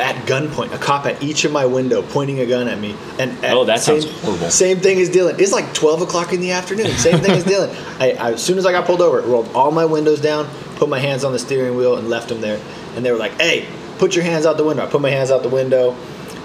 at 0.00 0.16
gunpoint. 0.26 0.72
A 0.74 0.78
cop 0.78 1.06
at 1.06 1.22
each 1.22 1.44
of 1.44 1.52
my 1.52 1.66
window, 1.66 2.02
pointing 2.02 2.40
a 2.40 2.46
gun 2.46 2.68
at 2.68 2.78
me. 2.78 2.96
And 3.18 3.32
at 3.44 3.54
Oh, 3.56 3.64
that 3.64 3.80
same, 3.80 4.00
sounds 4.00 4.20
horrible. 4.22 4.50
Same 4.50 4.78
thing 4.78 5.00
as 5.00 5.08
Dillon. 5.08 5.36
It's 5.38 5.52
like 5.52 5.72
twelve 5.72 6.02
o'clock 6.02 6.32
in 6.32 6.40
the 6.40 6.50
afternoon. 6.52 6.88
Same 6.96 7.20
thing 7.20 7.32
as 7.32 7.44
Dillon. 7.44 7.70
I, 8.00 8.12
I, 8.12 8.32
as 8.32 8.42
soon 8.42 8.58
as 8.58 8.66
I 8.66 8.72
got 8.72 8.86
pulled 8.86 9.00
over, 9.02 9.20
rolled 9.20 9.48
all 9.54 9.70
my 9.70 9.84
windows 9.84 10.20
down, 10.20 10.48
put 10.76 10.88
my 10.88 10.98
hands 10.98 11.24
on 11.24 11.32
the 11.32 11.38
steering 11.38 11.76
wheel, 11.76 11.96
and 11.96 12.08
left 12.10 12.28
them 12.28 12.40
there. 12.40 12.60
And 12.96 13.04
they 13.04 13.12
were 13.12 13.18
like, 13.18 13.40
"Hey, 13.40 13.66
put 13.98 14.14
your 14.16 14.24
hands 14.24 14.46
out 14.46 14.56
the 14.56 14.64
window." 14.64 14.82
I 14.84 14.86
put 14.86 15.00
my 15.00 15.10
hands 15.10 15.30
out 15.30 15.42
the 15.42 15.48
window. 15.48 15.96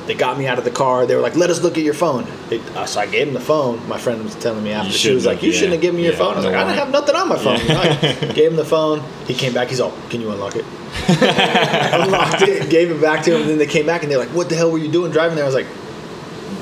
They 0.10 0.16
got 0.16 0.40
me 0.40 0.48
out 0.48 0.58
of 0.58 0.64
the 0.64 0.72
car. 0.72 1.06
They 1.06 1.16
were 1.16 1.22
like, 1.22 1.36
"Let 1.36 1.52
us 1.52 1.62
look 1.62 1.78
at 1.78 1.84
your 1.84 1.94
phone." 1.94 2.26
They, 2.50 2.60
uh, 2.76 2.88
so 2.88 3.00
I 3.00 3.06
gave 3.06 3.28
them 3.28 3.36
the 3.36 3.40
phone. 3.40 3.88
My 3.88 4.00
friend 4.00 4.24
was 4.24 4.34
telling 4.34 4.64
me 4.64 4.72
after. 4.72 4.92
she 4.92 5.14
was 5.14 5.24
like, 5.24 5.44
"You 5.44 5.52
yeah, 5.52 5.56
shouldn't 5.56 5.74
have 5.74 5.82
given 5.82 5.98
me 5.98 6.04
your 6.06 6.14
yeah, 6.14 6.18
phone." 6.18 6.34
I 6.34 6.38
was 6.38 6.46
no 6.46 6.50
like, 6.52 6.60
"I 6.62 6.64
didn't 6.64 6.80
have 6.80 6.90
nothing 6.90 7.16
on 7.16 7.30
my 7.30 7.38
phone." 7.38 7.60
You 7.60 7.68
know, 7.68 7.80
I 7.80 8.34
gave 8.34 8.50
him 8.50 8.56
the 8.56 8.66
phone. 8.66 9.04
He 9.28 9.36
came 9.36 9.54
back. 9.54 9.68
He's 9.68 9.80
all, 9.80 9.94
"Can 10.10 10.20
you 10.20 10.32
unlock 10.32 10.56
it?" 10.56 10.66
unlocked 11.94 12.42
it, 12.42 12.72
gave 12.72 12.90
it 12.90 13.00
back 13.00 13.24
to 13.26 13.36
him. 13.36 13.42
And 13.42 13.52
then 13.52 13.58
they 13.60 13.68
came 13.68 13.86
back 13.86 14.02
and 14.02 14.12
they're 14.12 14.18
like, 14.18 14.30
"What 14.30 14.50
the 14.50 14.56
hell 14.56 14.72
were 14.72 14.80
you 14.80 14.92
doing 14.92 15.12
driving 15.12 15.36
there?" 15.36 15.46
I 15.46 15.48
was 15.48 15.54
like, 15.54 15.68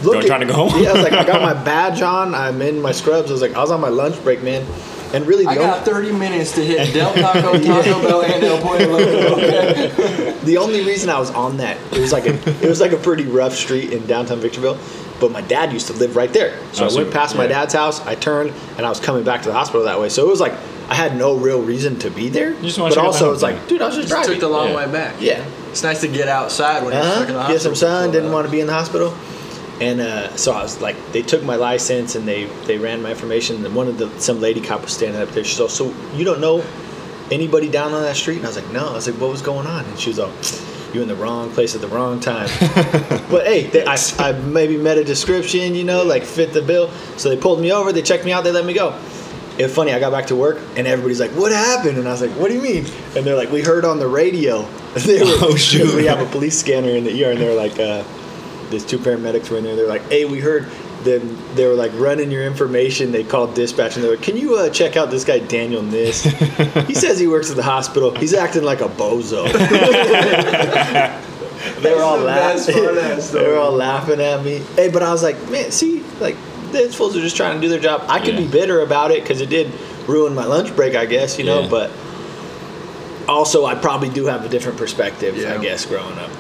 "Look, 0.04 0.18
at- 0.18 0.28
trying 0.28 0.42
to 0.42 0.46
go 0.46 0.68
home? 0.68 0.84
Yeah, 0.84 0.90
I 0.90 0.94
was 0.96 1.04
like, 1.04 1.14
I 1.14 1.24
got 1.24 1.42
my 1.42 1.54
badge 1.70 2.02
on. 2.02 2.36
I'm 2.36 2.62
in 2.62 2.82
my 2.82 2.92
scrubs. 2.92 3.30
I 3.30 3.32
was 3.32 3.42
like, 3.42 3.54
I 3.56 3.62
was 3.62 3.72
on 3.72 3.80
my 3.80 3.88
lunch 3.88 4.22
break, 4.26 4.44
man. 4.44 4.66
And 5.14 5.26
really, 5.26 5.44
the 5.46 5.52
I 5.52 5.56
only, 5.58 5.66
got 5.68 5.86
30 5.86 6.12
minutes 6.14 6.52
to 6.54 6.66
hit 6.66 6.94
Del 6.94 7.14
Taco, 7.14 7.58
Taco 7.60 8.02
Bell, 8.02 8.22
and 8.24 8.44
El 8.44 8.62
Pueblo. 8.62 8.98
Okay. 8.98 10.38
the 10.44 10.58
only 10.58 10.84
reason 10.84 11.10
I 11.10 11.20
was 11.20 11.32
on 11.32 11.58
that 11.58 11.78
it 11.94 12.00
was 12.00 12.12
like 12.12 12.26
a 12.26 12.34
it 12.64 12.68
was 12.70 12.82
like 12.82 12.92
a 12.92 12.98
pretty 12.98 13.26
rough 13.26 13.54
street 13.54 13.94
in 13.94 14.06
downtown 14.08 14.40
Victorville. 14.40 14.78
But 15.20 15.32
my 15.32 15.42
dad 15.42 15.74
used 15.74 15.88
to 15.88 15.94
live 15.94 16.16
right 16.16 16.32
there, 16.32 16.60
so 16.74 16.84
Oh, 16.84 16.86
I 16.88 16.90
so- 16.90 16.98
went 17.02 17.12
past 17.12 17.36
my 17.36 17.48
dad's 17.48 17.74
house. 17.74 18.06
I 18.06 18.16
turned 18.16 18.54
and 18.78 18.86
I 18.86 18.90
was 18.90 19.00
coming 19.00 19.24
back 19.24 19.42
to 19.44 19.48
the 19.50 19.54
hospital 19.54 19.84
that 19.86 20.00
way. 20.00 20.10
So 20.10 20.26
it 20.26 20.30
was 20.30 20.40
like 20.40 20.54
I 20.90 20.96
had 20.96 21.18
no 21.18 21.36
real 21.36 21.62
reason 21.62 21.98
to 22.00 22.10
be 22.12 22.30
there. 22.30 22.54
just 22.62 22.78
wanna 22.80 22.92
but 22.92 22.96
check 22.96 23.04
also 23.06 23.26
house, 23.28 23.34
it's 23.36 23.44
like, 23.44 23.68
dude, 23.68 23.82
I 23.82 23.88
was 23.88 23.96
just 23.96 24.08
Just 24.10 24.22
driving. 24.24 24.40
took 24.40 24.50
the 24.50 24.56
long 24.56 24.70
Yeah. 24.70 24.76
way 24.86 24.92
back. 24.92 25.16
Yeah. 25.20 25.44
It's 25.72 25.84
nice 25.84 26.02
to 26.02 26.08
get 26.08 26.28
outside 26.28 26.84
when 26.84 26.94
you're 26.94 27.04
stuck 27.04 27.28
in 27.28 27.34
the 27.34 27.40
uh-huh. 27.40 27.48
hospital. 27.48 27.54
Get 27.56 27.62
some 27.62 27.76
sun. 27.76 28.12
Didn't 28.12 28.32
want 28.32 28.46
to 28.46 28.52
be 28.52 28.62
in 28.62 28.68
the 28.68 28.74
hospital, 28.74 29.14
and 29.80 30.02
uh, 30.02 30.36
so 30.36 30.52
I 30.54 30.64
was 30.64 30.82
like, 30.82 30.96
they 31.12 31.22
took 31.22 31.44
my 31.44 31.56
license 31.56 32.16
and 32.16 32.28
they 32.28 32.46
they 32.66 32.78
ran 32.78 33.02
my 33.02 33.12
information. 33.12 33.64
And 33.66 33.76
one 33.76 33.88
of 33.88 33.98
the 33.98 34.10
some 34.20 34.42
lady 34.42 34.62
cop 34.62 34.82
was 34.82 34.94
standing 34.94 35.22
up 35.22 35.30
there. 35.30 35.44
She's 35.44 35.60
all, 35.60 35.70
so 35.70 35.94
you 36.16 36.26
don't 36.26 36.42
know 36.42 36.64
anybody 37.32 37.70
down 37.70 37.94
on 37.94 38.04
that 38.04 38.16
street? 38.16 38.38
And 38.38 38.46
I 38.46 38.50
was 38.50 38.58
like, 38.58 38.72
no. 38.72 38.90
I 38.90 38.94
was 38.94 39.08
like, 39.08 39.20
what 39.20 39.30
was 39.30 39.42
going 39.42 39.68
on? 39.68 39.86
And 39.86 40.00
she 40.00 40.10
was 40.10 40.20
like, 40.20 40.96
You 40.96 41.02
in 41.02 41.08
the 41.08 41.16
wrong 41.16 41.52
place 41.52 41.76
at 41.76 41.82
the 41.82 41.88
wrong 41.88 42.20
time, 42.20 42.50
but 43.30 43.46
hey, 43.46 43.68
they, 43.68 43.86
I, 43.86 43.98
I 44.20 44.32
maybe 44.32 44.78
met 44.78 44.98
a 44.98 45.04
description, 45.04 45.76
you 45.76 45.84
know, 45.84 46.04
like 46.04 46.24
fit 46.24 46.54
the 46.54 46.62
bill. 46.62 46.90
So 47.18 47.30
they 47.30 47.38
pulled 47.38 47.60
me 47.60 47.72
over, 47.72 47.92
they 47.92 48.02
checked 48.02 48.26
me 48.26 48.32
out, 48.32 48.44
they 48.44 48.52
let 48.52 48.66
me 48.66 48.74
go. 48.74 48.98
It 49.58 49.64
was 49.64 49.74
funny. 49.74 49.92
I 49.92 50.00
got 50.00 50.12
back 50.12 50.28
to 50.28 50.36
work 50.36 50.60
and 50.76 50.86
everybody's 50.86 51.20
like, 51.20 51.32
"What 51.32 51.52
happened?" 51.52 51.98
And 51.98 52.08
I 52.08 52.12
was 52.12 52.22
like, 52.22 52.30
"What 52.32 52.50
do 52.50 52.54
you 52.54 52.62
mean?" 52.62 52.86
And 53.16 53.26
they're 53.26 53.36
like, 53.36 53.52
"We 53.52 53.64
heard 53.64 53.86
on 53.86 53.98
the 53.98 54.08
radio." 54.08 54.68
They 54.98 55.20
were, 55.20 55.26
Oh, 55.42 55.56
shoot. 55.70 55.96
We 55.96 56.06
have 56.06 56.20
a 56.22 56.26
police 56.32 56.60
scanner 56.60 56.90
in 56.90 57.04
the 57.04 57.24
ER, 57.24 57.32
and 57.32 57.40
they're 57.42 57.56
like, 57.56 57.80
uh, 57.80 58.04
"There's 58.70 58.86
two 58.86 59.00
paramedics 59.00 59.50
were 59.50 59.58
in 59.58 59.64
there." 59.64 59.76
They're 59.76 59.88
like, 59.88 60.08
"Hey, 60.10 60.26
we 60.26 60.40
heard." 60.40 60.68
Then 61.04 61.38
they 61.56 61.66
were 61.68 61.76
like 61.76 61.92
running 61.94 62.32
your 62.32 62.44
information. 62.44 63.12
They 63.12 63.24
called 63.24 63.54
dispatch 63.54 63.96
and 63.96 64.04
they 64.04 64.10
were 64.10 64.16
like, 64.16 64.26
"Can 64.26 64.36
you 64.36 64.56
uh, 64.58 64.70
check 64.70 64.98
out 64.98 65.10
this 65.12 65.24
guy 65.24 65.40
Daniel 65.40 65.82
Kniss? 65.84 66.26
he 66.88 66.96
says 66.96 67.20
he 67.20 67.28
works 67.28 67.50
at 67.50 67.56
the 67.56 67.64
hospital. 67.64 68.14
He's 68.16 68.34
acting 68.34 68.64
like 68.64 68.82
a 68.82 68.90
bozo." 68.90 69.46
they 71.82 71.94
were 71.94 72.02
all 72.02 72.18
laughing. 72.18 72.74
part 72.74 72.90
of 72.90 72.96
that 72.96 73.22
they 73.32 73.48
were 73.48 73.58
all 73.58 73.72
laughing 73.72 74.20
at 74.20 74.44
me. 74.44 74.58
Hey, 74.76 74.90
but 74.90 75.04
I 75.04 75.12
was 75.12 75.24
like, 75.24 75.38
man, 75.50 75.72
see, 75.72 76.02
like 76.20 76.36
these 76.72 76.96
fools 76.96 77.16
are 77.16 77.22
just 77.22 77.38
trying 77.38 77.56
to 77.56 77.62
do 77.62 77.70
their 77.70 77.80
job. 77.80 78.04
I 78.10 78.20
could 78.20 78.36
Yeah. 78.36 78.42
be 78.42 78.48
bitter 78.48 78.82
about 78.82 79.12
it 79.12 79.22
because 79.24 79.40
it 79.40 79.50
did 79.50 79.72
ruin 80.08 80.34
my 80.34 80.46
lunch 80.46 80.76
break, 80.76 80.96
I 80.96 81.06
guess, 81.06 81.38
you 81.38 81.46
know. 81.46 81.62
Yeah. 81.62 81.70
But 81.70 81.92
also, 83.28 83.66
I 83.66 83.76
probably 83.76 84.10
do 84.10 84.26
have 84.26 84.46
a 84.46 84.50
different 84.50 84.78
perspective, 84.78 85.36
I 85.46 85.62
guess, 85.62 85.86
growing 85.86 86.18
up. 86.18 86.32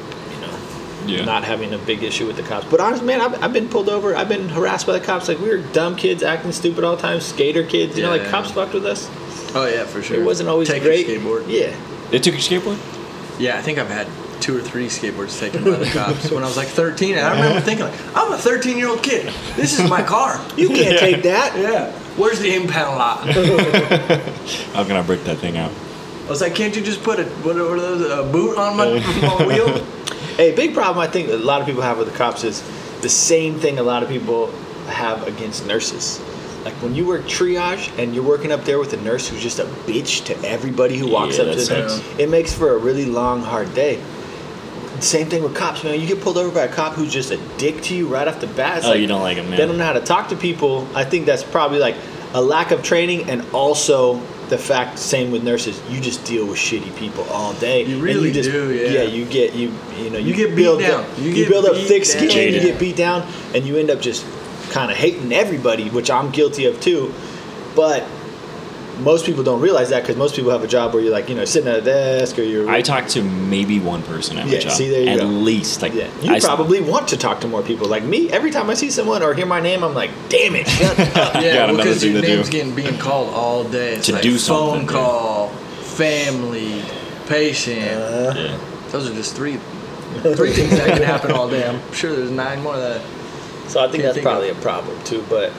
You 1.07 1.17
know, 1.17 1.19
Yeah. 1.21 1.25
not 1.25 1.43
having 1.43 1.73
a 1.73 1.77
big 1.77 2.03
issue 2.03 2.27
with 2.27 2.35
the 2.37 2.43
cops. 2.43 2.65
But 2.65 2.79
honestly, 2.79 3.05
man, 3.07 3.21
I've, 3.21 3.43
I've 3.43 3.53
been 3.53 3.69
pulled 3.69 3.89
over. 3.89 4.15
I've 4.15 4.29
been 4.29 4.49
harassed 4.49 4.85
by 4.87 4.93
the 4.93 5.05
cops. 5.05 5.27
Like 5.27 5.39
we 5.39 5.49
were 5.49 5.57
dumb 5.73 5.95
kids 5.95 6.21
acting 6.23 6.51
stupid 6.51 6.83
all 6.83 6.95
the 6.95 7.01
time, 7.01 7.19
skater 7.21 7.63
kids. 7.63 7.95
You 7.97 8.03
know, 8.03 8.09
like 8.09 8.23
Yeah. 8.23 8.31
cops 8.31 8.51
fucked 8.51 8.73
with 8.73 8.85
us. 8.85 9.09
Oh, 9.55 9.65
yeah, 9.65 9.85
for 9.85 10.03
sure. 10.03 10.19
It 10.19 10.25
wasn't 10.25 10.49
always 10.49 10.67
Take 10.67 10.83
great. 10.83 11.07
Your 11.07 11.19
skateboard. 11.19 11.45
Yeah. 11.47 11.75
They 12.11 12.19
took 12.19 12.33
your 12.33 12.41
skateboard? 12.61 12.77
Yeah, 13.39 13.57
I 13.57 13.61
think 13.61 13.77
I've 13.79 13.89
had 13.89 14.07
two 14.41 14.55
or 14.55 14.61
three 14.61 14.87
skateboards 14.87 15.39
taken 15.39 15.63
by 15.63 15.71
the 15.77 15.85
cops 15.87 16.29
when 16.31 16.43
I 16.43 16.47
was 16.47 16.57
like 16.57 16.67
13. 16.67 17.15
And 17.17 17.25
I 17.25 17.31
remember 17.35 17.59
thinking, 17.61 17.85
like, 17.85 18.15
I'm 18.15 18.31
a 18.33 18.37
13 18.37 18.77
year 18.77 18.87
old 18.89 19.01
kid. 19.01 19.33
This 19.55 19.79
is 19.79 19.89
my 19.89 20.03
car. 20.03 20.39
You 20.57 20.67
can't 20.69 20.99
take 20.99 21.23
that. 21.23 21.57
Yeah. 21.57 21.91
Where's 22.17 22.39
the 22.39 22.53
impound 22.55 22.97
lot? 22.97 23.27
How 24.73 24.83
can 24.85 24.95
I 24.95 25.01
break 25.01 25.23
that 25.23 25.37
thing 25.37 25.57
out? 25.57 25.71
I 26.25 26.29
was 26.29 26.41
like, 26.41 26.55
can't 26.55 26.75
you 26.75 26.81
just 26.83 27.03
put 27.03 27.19
a 27.19 27.23
what 27.43 27.55
are 27.55 27.79
those 27.79 28.01
a 28.11 28.29
boot 28.31 28.57
on 28.57 28.75
my, 28.75 28.99
my 29.21 29.45
wheel? 29.45 29.85
Hey, 30.37 30.55
big 30.55 30.73
problem 30.73 30.99
I 30.99 31.07
think 31.11 31.29
a 31.29 31.35
lot 31.35 31.61
of 31.61 31.67
people 31.67 31.81
have 31.81 31.97
with 31.97 32.11
the 32.11 32.17
cops 32.17 32.43
is 32.43 32.61
the 33.01 33.09
same 33.09 33.59
thing 33.59 33.79
a 33.79 33.83
lot 33.83 34.03
of 34.03 34.09
people 34.09 34.51
have 34.87 35.27
against 35.27 35.65
nurses. 35.65 36.21
Like 36.63 36.75
when 36.75 36.93
you 36.93 37.07
work 37.07 37.23
triage 37.23 37.97
and 37.97 38.13
you're 38.13 38.23
working 38.23 38.51
up 38.51 38.63
there 38.63 38.77
with 38.77 38.93
a 38.93 39.01
nurse 39.01 39.27
who's 39.27 39.41
just 39.41 39.57
a 39.59 39.65
bitch 39.87 40.25
to 40.25 40.47
everybody 40.47 40.97
who 40.97 41.07
walks 41.09 41.37
Yeah, 41.37 41.45
up 41.45 41.57
to 41.57 41.63
them, 41.63 42.01
it 42.19 42.29
makes 42.29 42.53
for 42.53 42.73
a 42.75 42.77
really 42.77 43.05
long, 43.05 43.41
hard 43.41 43.73
day. 43.73 43.99
Same 44.99 45.27
thing 45.27 45.41
with 45.43 45.55
cops. 45.55 45.83
You 45.83 45.89
know, 45.89 45.95
you 45.95 46.07
get 46.07 46.21
pulled 46.21 46.37
over 46.37 46.53
by 46.53 46.65
a 46.65 46.71
cop 46.71 46.93
who's 46.93 47.11
just 47.11 47.31
a 47.31 47.37
dick 47.57 47.81
to 47.83 47.95
you 47.95 48.07
right 48.07 48.27
off 48.27 48.39
the 48.39 48.47
bat. 48.47 48.79
It's 48.79 48.87
Oh, 48.87 48.93
you 48.93 49.07
don't 49.07 49.21
like 49.21 49.37
'em, 49.37 49.49
They 49.49 49.57
don't 49.57 49.77
know 49.77 49.85
how 49.85 49.93
to 49.93 49.99
talk 50.01 50.29
to 50.29 50.35
people. 50.35 50.87
I 50.95 51.03
think 51.03 51.25
that's 51.25 51.43
probably 51.43 51.79
like 51.79 51.95
a 52.33 52.41
lack 52.41 52.71
of 52.71 52.83
training 52.83 53.29
and 53.29 53.43
also 53.53 54.21
the 54.49 54.57
fact 54.57 54.97
same 54.97 55.31
with 55.31 55.43
nurses 55.43 55.81
you 55.89 55.99
just 55.99 56.23
deal 56.25 56.45
with 56.47 56.57
shitty 56.57 56.95
people 56.95 57.23
all 57.25 57.53
day 57.55 57.83
You 57.85 57.95
And 57.95 58.03
really 58.03 58.31
just, 58.31 58.49
do, 58.49 58.73
yeah. 58.73 59.01
you 59.03 59.25
get 59.25 59.53
you 59.53 59.73
you 59.97 60.09
know 60.09 60.17
You 60.17 60.33
get 60.33 60.49
beat 60.55 60.63
build 60.63 60.79
down. 60.79 61.03
up, 61.03 61.17
You 61.19 61.31
you, 61.31 61.47
build 61.49 61.65
up 61.65 61.73
beat 61.73 61.87
thick 61.87 62.05
skin 62.05 62.29
down. 62.29 62.37
you 62.53 62.59
get 62.61 62.79
beat 62.79 62.95
down 62.95 63.27
and 63.53 63.65
you 63.65 63.77
end 63.77 63.89
up 63.89 63.99
just 63.99 64.25
kind 64.71 64.91
of 64.91 64.97
hating 64.97 65.31
everybody 65.31 65.89
which 65.89 66.09
i'm 66.11 66.29
guilty 66.31 66.65
of 66.65 66.79
too 66.81 67.13
but 67.75 68.03
most 69.01 69.25
people 69.25 69.43
don't 69.43 69.61
realize 69.61 69.89
that 69.89 70.01
because 70.03 70.15
most 70.17 70.35
people 70.35 70.51
have 70.51 70.63
a 70.63 70.67
job 70.67 70.93
where 70.93 71.01
you're 71.03 71.11
like 71.11 71.29
you 71.29 71.35
know 71.35 71.45
sitting 71.45 71.69
at 71.69 71.79
a 71.79 71.81
desk 71.81 72.37
or 72.39 72.43
you're 72.43 72.69
I 72.69 72.81
talk 72.81 73.07
to 73.09 73.21
maybe 73.23 73.79
one 73.79 74.01
person 74.03 74.37
at 74.37 74.47
my 74.47 74.57
job. 74.57 74.71
see, 74.71 74.89
there 74.89 75.01
you 75.03 75.09
at 75.09 75.19
go. 75.19 75.25
least. 75.25 75.81
Like, 75.81 75.93
yeah, 75.93 76.09
you 76.21 76.33
I- 76.33 76.39
probably 76.39 76.81
want 76.81 77.07
to 77.09 77.17
talk 77.17 77.41
to 77.41 77.47
more 77.47 77.61
people. 77.61 77.87
Like 77.87 78.03
me, 78.03 78.29
every 78.31 78.51
time 78.51 78.69
I 78.69 78.73
see 78.73 78.89
someone 78.89 79.21
or 79.23 79.33
hear 79.33 79.45
my 79.45 79.59
name, 79.61 79.83
I'm 79.83 79.93
like, 79.93 80.11
"Damn 80.29 80.55
it, 80.55 80.67
shut 80.67 80.99
up!" 81.17 81.35
Yeah, 81.35 81.65
another 81.65 81.77
because 81.77 82.03
your 82.03 82.13
to 82.21 82.21
do. 82.21 82.27
name's 82.35 82.49
getting 82.49 82.73
being 82.75 82.97
called 82.97 83.33
all 83.33 83.63
day. 83.63 83.95
It's 83.95 84.07
To 84.07 84.13
like 84.13 84.21
do 84.23 84.37
phone 84.37 84.39
something, 84.39 84.81
yeah. 84.87 84.91
call, 84.93 85.49
family, 85.49 86.81
patient. 87.27 87.81
Uh, 87.91 88.33
Yeah. 88.35 88.59
Those 88.91 89.09
are 89.09 89.13
just 89.13 89.35
three 89.35 89.57
three 90.35 90.51
things 90.53 90.71
that 90.71 90.87
can 90.93 91.03
happen 91.03 91.31
all 91.31 91.49
day. 91.49 91.67
I'm 91.67 91.79
sure 91.93 92.15
there's 92.15 92.31
nine 92.31 92.63
more 92.63 92.77
that. 92.77 93.01
So 93.67 93.83
I 93.83 93.89
think 93.91 94.03
that's 94.03 94.15
think 94.15 94.25
probably 94.25 94.49
of- 94.49 94.57
a 94.57 94.61
problem 94.61 94.97
too. 95.03 95.23
But 95.29 95.51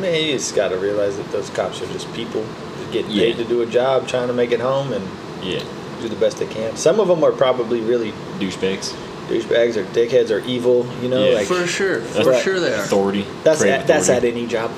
man, 0.00 0.24
you 0.24 0.32
just 0.32 0.54
got 0.54 0.68
to 0.68 0.76
realize 0.78 1.16
that 1.16 1.30
those 1.32 1.50
cops 1.50 1.80
are 1.82 1.86
just 1.92 2.12
people 2.14 2.44
just 2.80 2.92
getting 2.92 3.10
Yeah. 3.10 3.24
paid 3.24 3.36
to 3.38 3.44
do 3.44 3.62
a 3.62 3.66
job, 3.66 4.06
trying 4.08 4.28
to 4.28 4.32
make 4.34 4.52
it 4.52 4.60
home 4.60 4.92
and 4.92 5.06
Yeah. 5.42 5.60
do 6.02 6.08
the 6.08 6.16
best 6.16 6.38
they 6.38 6.46
can. 6.46 6.76
Some 6.76 7.00
of 7.00 7.08
them 7.08 7.22
are 7.24 7.32
probably 7.32 7.80
really 7.80 8.12
Douchebags. 8.38 8.92
douchebags 9.28 9.76
or 9.76 9.84
dickheads 9.84 10.30
or 10.30 10.40
evil. 10.46 10.86
You 11.02 11.08
know, 11.08 11.22
Yeah. 11.24 11.34
like 11.34 11.46
For 11.46 11.66
sure, 11.66 12.00
for 12.00 12.30
Right. 12.30 12.42
sure 12.42 12.60
they 12.60 12.72
are. 12.72 12.82
Authority. 12.82 13.26
that's 13.44 13.60
Crave 13.60 13.72
at, 13.74 13.86
that's 13.86 14.08
at 14.08 14.24
any 14.24 14.46
job. 14.46 14.70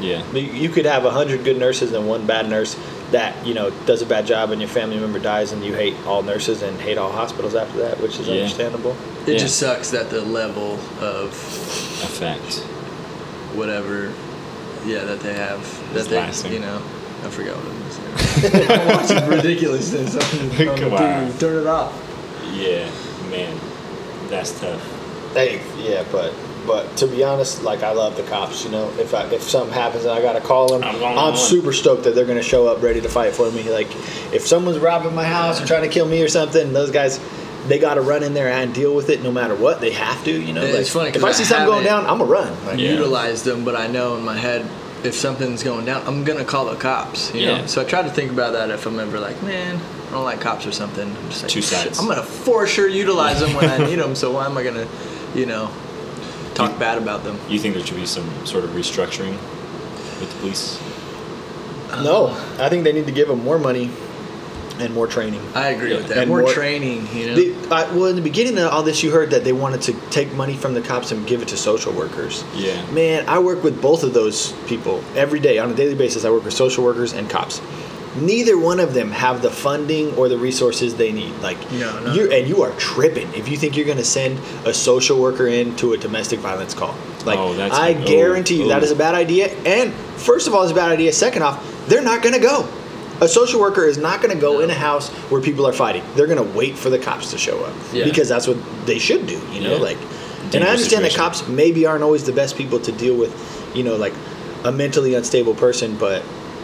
Yeah. 0.00 0.20
You- 0.34 0.40
You 0.42 0.68
could 0.68 0.84
have 0.84 1.04
a 1.06 1.10
hundred 1.10 1.44
good 1.44 1.58
nurses 1.58 1.92
and 1.94 2.06
one 2.06 2.26
bad 2.26 2.50
nurse 2.50 2.76
that 3.12 3.34
you 3.46 3.54
know 3.54 3.70
does 3.86 4.02
a 4.02 4.04
bad 4.04 4.26
job, 4.26 4.50
and 4.50 4.60
your 4.60 4.68
family 4.68 4.98
member 4.98 5.18
dies, 5.18 5.52
and 5.52 5.64
you 5.64 5.72
hate 5.72 5.94
all 6.06 6.22
nurses 6.22 6.60
and 6.60 6.78
hate 6.80 6.98
all 6.98 7.10
hospitals 7.12 7.54
after 7.54 7.78
that, 7.78 8.00
which 8.02 8.18
is 8.20 8.26
Yeah. 8.26 8.34
understandable. 8.42 8.94
It 9.26 9.32
Yeah. 9.34 9.38
just 9.38 9.56
sucks 9.58 9.90
that 9.90 10.10
the 10.10 10.20
level 10.20 10.78
of 11.00 11.28
effect, 12.02 12.60
whatever, 13.54 14.10
yeah, 14.86 15.04
that 15.04 15.20
they 15.20 15.34
have, 15.34 15.60
that 15.92 16.00
It's 16.00 16.08
they, 16.08 16.16
lasting. 16.16 16.52
you 16.52 16.60
know, 16.60 16.76
I 17.24 17.30
forgot 17.30 17.56
what 17.56 17.66
I 17.66 17.84
was 17.84 17.94
saying. 17.94 18.70
I'm 18.80 18.88
watching 18.96 19.28
ridiculousness 19.30 20.14
on 20.32 20.48
the, 20.48 20.70
on 20.70 20.76
the 20.76 20.80
Come 20.82 20.92
on. 20.92 21.00
TV. 21.30 21.40
Turn 21.40 21.56
it 21.60 21.66
off. 21.66 21.92
Yeah. 22.52 22.90
Man. 23.30 23.58
That's 24.28 24.58
tough. 24.60 24.82
Hey, 25.34 25.60
yeah, 25.78 26.04
but 26.10 26.32
But 26.66 26.96
to 26.98 27.06
be 27.06 27.22
honest, 27.22 27.62
like 27.62 27.82
I 27.82 27.92
love 27.92 28.16
the 28.16 28.22
cops. 28.24 28.64
You 28.64 28.70
know, 28.70 28.88
if 28.98 29.14
I, 29.14 29.24
if 29.26 29.42
something 29.42 29.72
happens 29.74 30.04
and 30.04 30.12
I 30.12 30.20
gotta 30.22 30.40
call 30.40 30.66
them, 30.68 30.82
I'm 30.82 31.18
I'm, 31.18 31.36
super 31.36 31.72
stoked 31.72 32.04
that 32.04 32.14
they're 32.14 32.24
gonna 32.24 32.42
show 32.42 32.66
up 32.66 32.82
ready 32.82 33.00
to 33.00 33.08
fight 33.08 33.34
for 33.34 33.50
me. 33.52 33.70
Like, 33.70 33.88
if 34.32 34.46
someone's 34.46 34.78
robbing 34.78 35.14
my 35.14 35.24
house 35.24 35.60
or 35.60 35.66
trying 35.66 35.82
to 35.82 35.88
kill 35.88 36.06
me 36.06 36.22
or 36.22 36.28
something, 36.28 36.72
those 36.72 36.90
guys. 36.90 37.20
They 37.68 37.78
got 37.78 37.94
to 37.94 38.00
run 38.00 38.22
in 38.22 38.34
there 38.34 38.48
and 38.48 38.72
deal 38.74 38.94
with 38.94 39.10
it 39.10 39.22
no 39.22 39.30
matter 39.32 39.54
what. 39.54 39.80
They 39.80 39.90
have 39.92 40.22
to, 40.24 40.30
you 40.30 40.52
know. 40.52 40.62
It's 40.62 40.74
like, 40.74 40.86
funny 40.86 41.10
'cause 41.12 41.16
if 41.22 41.24
I 41.24 41.28
I 41.28 41.32
see 41.32 41.44
something 41.44 41.66
going 41.66 41.84
down, 41.84 42.06
I'm 42.06 42.18
gonna 42.18 42.24
run. 42.30 42.66
Like, 42.66 42.78
Yeah. 42.78 42.90
Utilize 42.92 43.42
them, 43.42 43.64
but 43.64 43.74
I 43.76 43.86
know 43.88 44.16
in 44.16 44.24
my 44.24 44.36
head 44.36 44.64
if 45.04 45.14
something's 45.14 45.62
going 45.62 45.84
down, 45.84 46.02
I'm 46.06 46.24
gonna 46.24 46.44
call 46.44 46.66
the 46.66 46.76
cops. 46.76 47.32
You 47.34 47.40
Yeah. 47.42 47.60
know. 47.62 47.66
So 47.66 47.80
I 47.80 47.84
try 47.84 48.02
to 48.02 48.10
think 48.10 48.30
about 48.30 48.52
that 48.54 48.70
if 48.70 48.86
I'm 48.86 48.98
ever 49.00 49.18
like, 49.20 49.42
man, 49.42 49.80
I 50.08 50.12
don't 50.12 50.24
like 50.24 50.40
cops 50.40 50.66
or 50.66 50.72
something. 50.72 51.04
I'm 51.22 51.28
just 51.30 51.42
like, 51.42 51.50
Two 51.52 51.62
sides. 51.62 51.98
I'm 51.98 52.06
gonna 52.08 52.22
for 52.22 52.66
sure 52.66 52.88
utilize 52.88 53.40
them 53.40 53.54
when 53.54 53.68
I 53.68 53.78
need 53.78 53.96
them. 53.98 54.14
So 54.14 54.30
why 54.30 54.46
am 54.46 54.56
I 54.56 54.62
gonna, 54.62 54.86
you 55.34 55.46
know, 55.46 55.68
talk 56.54 56.72
You- 56.72 56.78
bad 56.78 56.98
about 56.98 57.24
them? 57.24 57.38
You 57.48 57.58
think 57.58 57.74
there 57.74 57.84
should 57.84 57.96
be 57.96 58.06
some 58.06 58.28
sort 58.44 58.64
of 58.64 58.70
restructuring 58.70 59.34
with 60.20 60.30
the 60.30 60.36
police? 60.40 60.78
No, 62.02 62.36
I 62.58 62.68
think 62.68 62.84
they 62.84 62.92
need 62.92 63.06
to 63.06 63.12
give 63.12 63.28
them 63.28 63.42
more 63.44 63.58
money 63.58 63.90
and 64.80 64.92
more 64.94 65.06
training. 65.06 65.40
I 65.54 65.68
agree 65.70 65.90
Yeah. 65.92 65.96
with 65.98 66.08
that. 66.08 66.18
And 66.18 66.28
More, 66.28 66.40
more- 66.42 66.52
training, 66.52 67.08
you 67.14 67.26
know. 67.28 67.34
The, 67.34 67.54
I, 67.74 67.90
well, 67.92 68.06
in 68.06 68.16
the 68.16 68.22
beginning 68.22 68.58
of 68.58 68.70
all 68.72 68.82
this, 68.82 69.02
you 69.02 69.10
heard 69.10 69.30
that 69.30 69.44
they 69.44 69.52
wanted 69.52 69.82
to 69.82 69.92
take 70.10 70.32
money 70.34 70.54
from 70.54 70.74
the 70.74 70.80
cops 70.82 71.12
and 71.12 71.26
give 71.26 71.42
it 71.42 71.48
to 71.48 71.56
social 71.56 71.92
workers. 71.92 72.44
Yeah. 72.54 72.84
Man, 72.92 73.24
I 73.28 73.38
work 73.38 73.62
with 73.64 73.80
both 73.80 74.02
of 74.02 74.12
those 74.14 74.52
people 74.66 75.02
every 75.14 75.40
day 75.40 75.58
on 75.58 75.70
a 75.70 75.74
daily 75.74 75.94
basis. 75.94 76.24
I 76.24 76.30
work 76.30 76.44
with 76.44 76.54
social 76.54 76.84
workers 76.84 77.12
and 77.12 77.28
cops. 77.30 77.60
Neither 78.18 78.56
one 78.58 78.80
of 78.80 78.94
them 78.94 79.10
have 79.10 79.42
the 79.42 79.50
funding 79.50 80.14
or 80.14 80.30
the 80.30 80.38
resources 80.38 80.94
they 80.94 81.12
need. 81.12 81.34
Like 81.42 81.58
No, 81.72 82.00
no. 82.00 82.14
you 82.14 82.30
and 82.32 82.48
you 82.48 82.62
are 82.62 82.72
tripping 82.78 83.28
if 83.34 83.46
you 83.46 83.58
think 83.58 83.76
you're 83.76 83.84
going 83.84 83.98
to 83.98 84.04
send 84.04 84.38
a 84.64 84.72
social 84.72 85.20
worker 85.20 85.46
in 85.46 85.76
to 85.76 85.92
a 85.92 85.98
domestic 85.98 86.38
violence 86.40 86.72
call. 86.72 86.94
Like 87.26 87.38
Oh, 87.38 87.52
that's- 87.52 87.78
I 87.78 87.92
oh, 87.92 88.06
guarantee 88.06 88.62
you 88.62 88.68
that 88.68 88.80
oh. 88.80 88.84
is 88.84 88.90
a 88.90 88.96
bad 88.96 89.14
idea. 89.14 89.48
And 89.66 89.92
first 90.16 90.48
of 90.48 90.54
all, 90.54 90.62
it's 90.62 90.72
a 90.72 90.74
bad 90.74 90.90
idea. 90.92 91.12
Second 91.12 91.42
off, 91.42 91.62
they're 91.88 92.00
not 92.02 92.22
going 92.22 92.34
to 92.34 92.40
go. 92.40 92.66
A 93.20 93.28
social 93.28 93.60
worker 93.60 93.84
is 93.84 93.96
not 93.98 94.20
going 94.20 94.34
to 94.34 94.40
go 94.40 94.54
No. 94.54 94.60
in 94.60 94.70
a 94.70 94.74
house 94.74 95.08
where 95.30 95.40
people 95.40 95.66
are 95.66 95.72
fighting. 95.72 96.02
They're 96.14 96.26
going 96.26 96.36
to 96.44 96.56
wait 96.58 96.76
for 96.76 96.90
the 96.90 96.98
cops 96.98 97.30
to 97.30 97.38
show 97.38 97.64
up 97.64 97.72
Yeah. 97.92 98.04
because 98.04 98.28
that's 98.28 98.46
what 98.46 98.56
they 98.86 98.98
should 98.98 99.26
do. 99.26 99.40
You 99.52 99.60
know, 99.62 99.76
Yeah. 99.76 99.82
like. 99.82 99.98
and 100.54 100.62
I 100.62 100.68
understand 100.68 101.04
that 101.04 101.14
cops 101.14 101.46
maybe 101.48 101.86
aren't 101.86 102.04
always 102.04 102.24
the 102.24 102.32
best 102.32 102.56
people 102.56 102.78
to 102.80 102.92
deal 102.92 103.14
with, 103.16 103.32
you 103.74 103.82
know, 103.82 103.96
like 103.96 104.12
a 104.64 104.70
mentally 104.72 105.14
unstable 105.14 105.54
person, 105.54 105.96
but. 105.98 106.22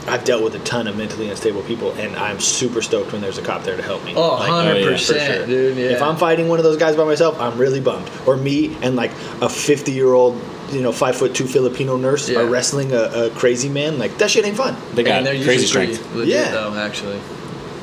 I've 0.08 0.24
dealt 0.24 0.42
with 0.42 0.54
a 0.54 0.58
ton 0.60 0.88
of 0.88 0.96
mentally 0.96 1.28
unstable 1.30 1.62
people, 1.62 1.92
and 1.92 2.16
I'm 2.16 2.40
super 2.40 2.82
stoked 2.82 3.12
when 3.12 3.20
there's 3.22 3.38
a 3.38 3.42
cop 3.42 3.62
there 3.62 3.76
to 3.76 3.82
help 3.82 4.04
me. 4.04 4.14
Oh, 4.16 4.36
Like, 4.36 4.50
100%, 4.50 5.40
for 5.40 5.46
dude. 5.46 5.76
Yeah. 5.76 5.84
If 5.90 6.02
I'm 6.02 6.16
fighting 6.16 6.48
one 6.48 6.58
of 6.58 6.64
those 6.64 6.76
guys 6.76 6.96
by 6.96 7.04
myself, 7.04 7.38
I'm 7.40 7.56
really 7.56 7.80
bummed. 7.80 8.10
Or 8.26 8.36
me 8.36 8.76
and 8.82 8.96
like 8.96 9.12
a 9.40 9.48
50 9.48 9.92
year 9.92 10.12
old, 10.12 10.40
you 10.72 10.82
know, 10.82 10.90
five 10.92 11.16
foot 11.16 11.34
two 11.34 11.46
Filipino 11.46 11.96
nurse 11.96 12.28
Yeah. 12.28 12.40
are 12.40 12.46
wrestling 12.46 12.92
a, 12.92 13.26
a 13.26 13.30
crazy 13.30 13.68
man. 13.68 13.98
Like 13.98 14.18
that 14.18 14.30
shit 14.30 14.44
ain't 14.44 14.56
fun. 14.56 14.76
They 14.94 15.02
got 15.04 15.18
and 15.18 15.26
they're 15.26 15.34
crazy 15.34 15.62
usually 15.62 15.94
strength. 15.94 16.14
legit 16.16 16.34
Yeah. 16.34 16.50
though, 16.50 16.74
actually. 16.74 17.20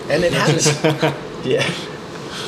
And 0.09 0.23
it 0.23 0.33
happens. 0.33 0.65
yeah. 1.45 1.69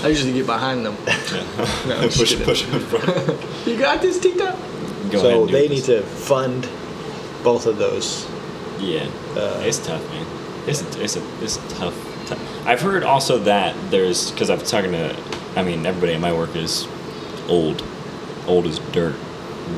I 0.03 0.07
usually 0.07 0.33
get 0.33 0.45
behind 0.47 0.85
them. 0.85 0.97
No, 1.87 2.01
push, 2.07 2.29
kidding. 2.31 2.43
push 2.45 2.63
him 2.63 2.75
in 2.75 2.81
front. 2.81 3.67
You 3.67 3.77
got 3.77 4.01
this, 4.01 4.19
Tita? 4.19 4.37
Go 4.37 4.47
ahead 4.47 5.21
so 5.21 5.39
and 5.41 5.47
do 5.47 5.53
they 5.53 5.67
this. 5.67 5.87
need 5.87 5.95
to 5.95 6.01
fund 6.03 6.67
both 7.43 7.65
of 7.67 7.77
those. 7.77 8.27
Yeah, 8.81 9.05
Uh, 9.35 9.61
it's 9.63 9.77
tough, 9.85 10.03
man. 10.09 10.25
It's 10.67 10.81
a, 10.81 11.03
it's 11.03 11.15
a 11.15 11.43
it's 11.43 11.57
a 11.57 11.69
tough, 11.75 12.25
tough. 12.27 12.67
I've 12.67 12.81
heard 12.81 13.03
also 13.03 13.37
that 13.39 13.75
there's 13.91 14.31
because 14.31 14.49
I've 14.49 14.63
talking 14.65 14.91
to, 14.91 15.15
I 15.55 15.63
mean 15.63 15.85
everybody 15.85 16.13
at 16.13 16.19
my 16.21 16.33
work 16.33 16.55
is 16.55 16.87
old, 17.47 17.83
old 18.47 18.65
as 18.65 18.79
dirt. 18.91 19.13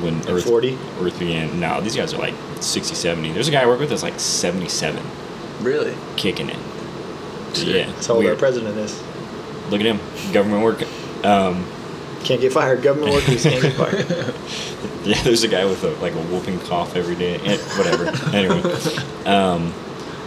When 0.01 0.19
Like 0.21 0.29
Earth 0.29 0.45
40? 0.45 0.77
Earth 1.01 1.19
began. 1.19 1.59
No, 1.59 1.79
these 1.81 1.95
guys 1.95 2.13
are 2.13 2.17
like 2.17 2.33
60, 2.61 2.95
70. 2.95 3.31
There's 3.33 3.47
a 3.47 3.51
guy 3.51 3.61
I 3.61 3.65
work 3.67 3.79
with 3.79 3.89
that's 3.89 4.01
like 4.01 4.19
77, 4.19 5.03
Really? 5.61 5.93
kicking 6.15 6.49
it. 6.49 6.57
Shit. 7.53 7.67
Yeah, 7.67 7.85
That's 7.91 8.07
how 8.07 8.15
old 8.15 8.25
our 8.25 8.35
president 8.35 8.75
is. 8.77 8.99
Look 9.69 9.81
at 9.81 9.85
him, 9.85 9.99
government 10.33 10.63
work. 10.63 10.81
Um, 11.23 11.65
Can't 12.23 12.41
get 12.41 12.53
fired. 12.53 12.81
Government 12.81 13.13
workers 13.13 13.43
can't 13.43 13.61
get 13.61 13.73
fired. 13.73 14.33
Yeah, 15.05 15.21
there's 15.23 15.43
a 15.43 15.49
guy 15.49 15.65
with 15.65 15.83
a, 15.83 15.89
like 16.01 16.13
a 16.13 16.21
whooping 16.23 16.59
cough 16.61 16.95
every 16.95 17.15
day. 17.15 17.35
Eh, 17.35 17.57
whatever. 17.77 18.05
anyway, 18.35 18.61
um, 19.25 19.71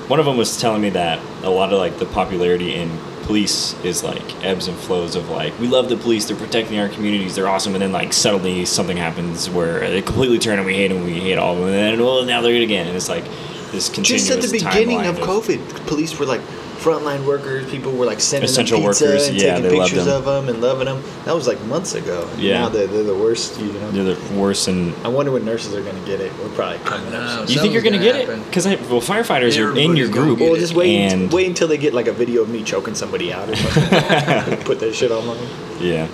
one 0.09 0.21
of 0.21 0.27
them 0.27 0.37
was 0.37 0.61
telling 0.61 0.83
me 0.83 0.91
that 0.91 1.19
a 1.43 1.51
lot 1.51 1.73
of 1.73 1.79
like 1.79 1.99
the 1.99 2.07
popularity 2.07 2.75
in 2.75 2.91
police 3.23 3.75
is 3.85 4.05
like 4.05 4.45
ebbs 4.45 4.69
and 4.69 4.77
flows 4.77 5.17
of 5.17 5.29
like 5.31 5.59
we 5.59 5.67
love 5.67 5.89
the 5.89 5.97
police, 5.97 6.27
they're 6.27 6.37
protecting 6.37 6.79
our 6.79 6.89
communities, 6.89 7.35
they're 7.35 7.49
awesome, 7.49 7.75
and 7.75 7.83
then 7.83 7.93
like 7.93 8.13
suddenly 8.13 8.65
something 8.65 8.97
happens 8.97 9.51
where 9.51 9.81
they 9.81 10.01
completely 10.01 10.39
turn 10.39 10.59
and 10.59 10.67
we 10.67 10.75
hate 10.75 10.89
them, 10.89 11.05
we 11.05 11.19
hate 11.19 11.37
all 11.37 11.55
of 11.55 11.61
them, 11.61 11.69
and 11.69 11.75
then 11.75 11.99
well 11.99 12.25
now 12.25 12.41
they're 12.41 12.53
good 12.53 12.63
again, 12.63 12.87
and 12.87 12.97
it's 12.97 13.09
like 13.09 13.25
this 13.73 13.89
continuous 13.89 14.29
Just 14.29 14.31
at 14.31 14.43
the 14.43 14.53
beginning 14.53 15.01
timeline 15.01 15.09
of 15.09 15.17
COVID, 15.17 15.87
police 15.87 16.17
were 16.19 16.27
like 16.27 16.41
frontline 16.87 17.27
workers. 17.27 17.69
People 17.69 17.93
were 17.93 18.07
like 18.07 18.21
sending 18.21 18.49
Essential 18.49 18.81
them 18.81 18.91
pizza 18.91 19.05
workers, 19.05 19.29
and 19.29 19.41
yeah, 19.41 19.57
taking 19.57 19.81
pictures 19.81 20.05
them. 20.05 20.17
of 20.17 20.25
them 20.25 20.49
and 20.49 20.63
loving 20.63 20.87
them. 20.87 21.03
That 21.25 21.35
was 21.35 21.49
like 21.49 21.61
months 21.63 21.95
ago. 21.95 22.31
Yeah. 22.39 22.61
Now 22.61 22.69
they're, 22.69 22.87
they're 22.87 23.03
the 23.03 23.15
worst. 23.15 23.59
You 23.59 23.73
know. 23.73 23.91
They're 23.91 24.15
the 24.15 24.39
worst. 24.39 24.69
and. 24.69 24.95
I 25.05 25.09
wonder 25.09 25.33
when 25.33 25.45
nurses 25.45 25.75
are 25.75 25.83
going 25.83 26.01
to 26.01 26.07
get 26.07 26.21
it. 26.21 26.33
We're 26.39 26.49
probably 26.51 26.79
coming 26.79 27.11
know. 27.11 27.19
up. 27.19 27.49
You 27.51 27.61
think 27.61 27.73
you're 27.73 27.83
gonna 27.83 27.99
get 27.99 28.27
gonna 28.27 28.41
it? 28.41 28.45
Because 28.45 28.67
well, 28.67 29.01
firefighters 29.01 29.63
are 29.63 29.77
in 29.77 29.97
your 29.97 30.09
group. 30.09 30.39
get 30.39 30.51
Well, 30.51 30.61
just 30.61 30.75
wait. 30.75 31.13
and 31.13 31.33
wait 31.33 31.49
until 31.49 31.67
they 31.67 31.79
get 31.79 31.93
like 31.93 32.07
a 32.07 32.13
video 32.13 32.43
of 32.43 32.49
me 32.49 32.63
choking 32.63 32.95
somebody 32.95 33.33
out 33.33 33.49
or 33.49 33.57
something. 33.57 34.59
Put 34.65 34.79
that 34.81 34.95
shit 34.95 35.11
on 35.11 35.27
them. 35.27 35.49
Yeah, 35.81 36.09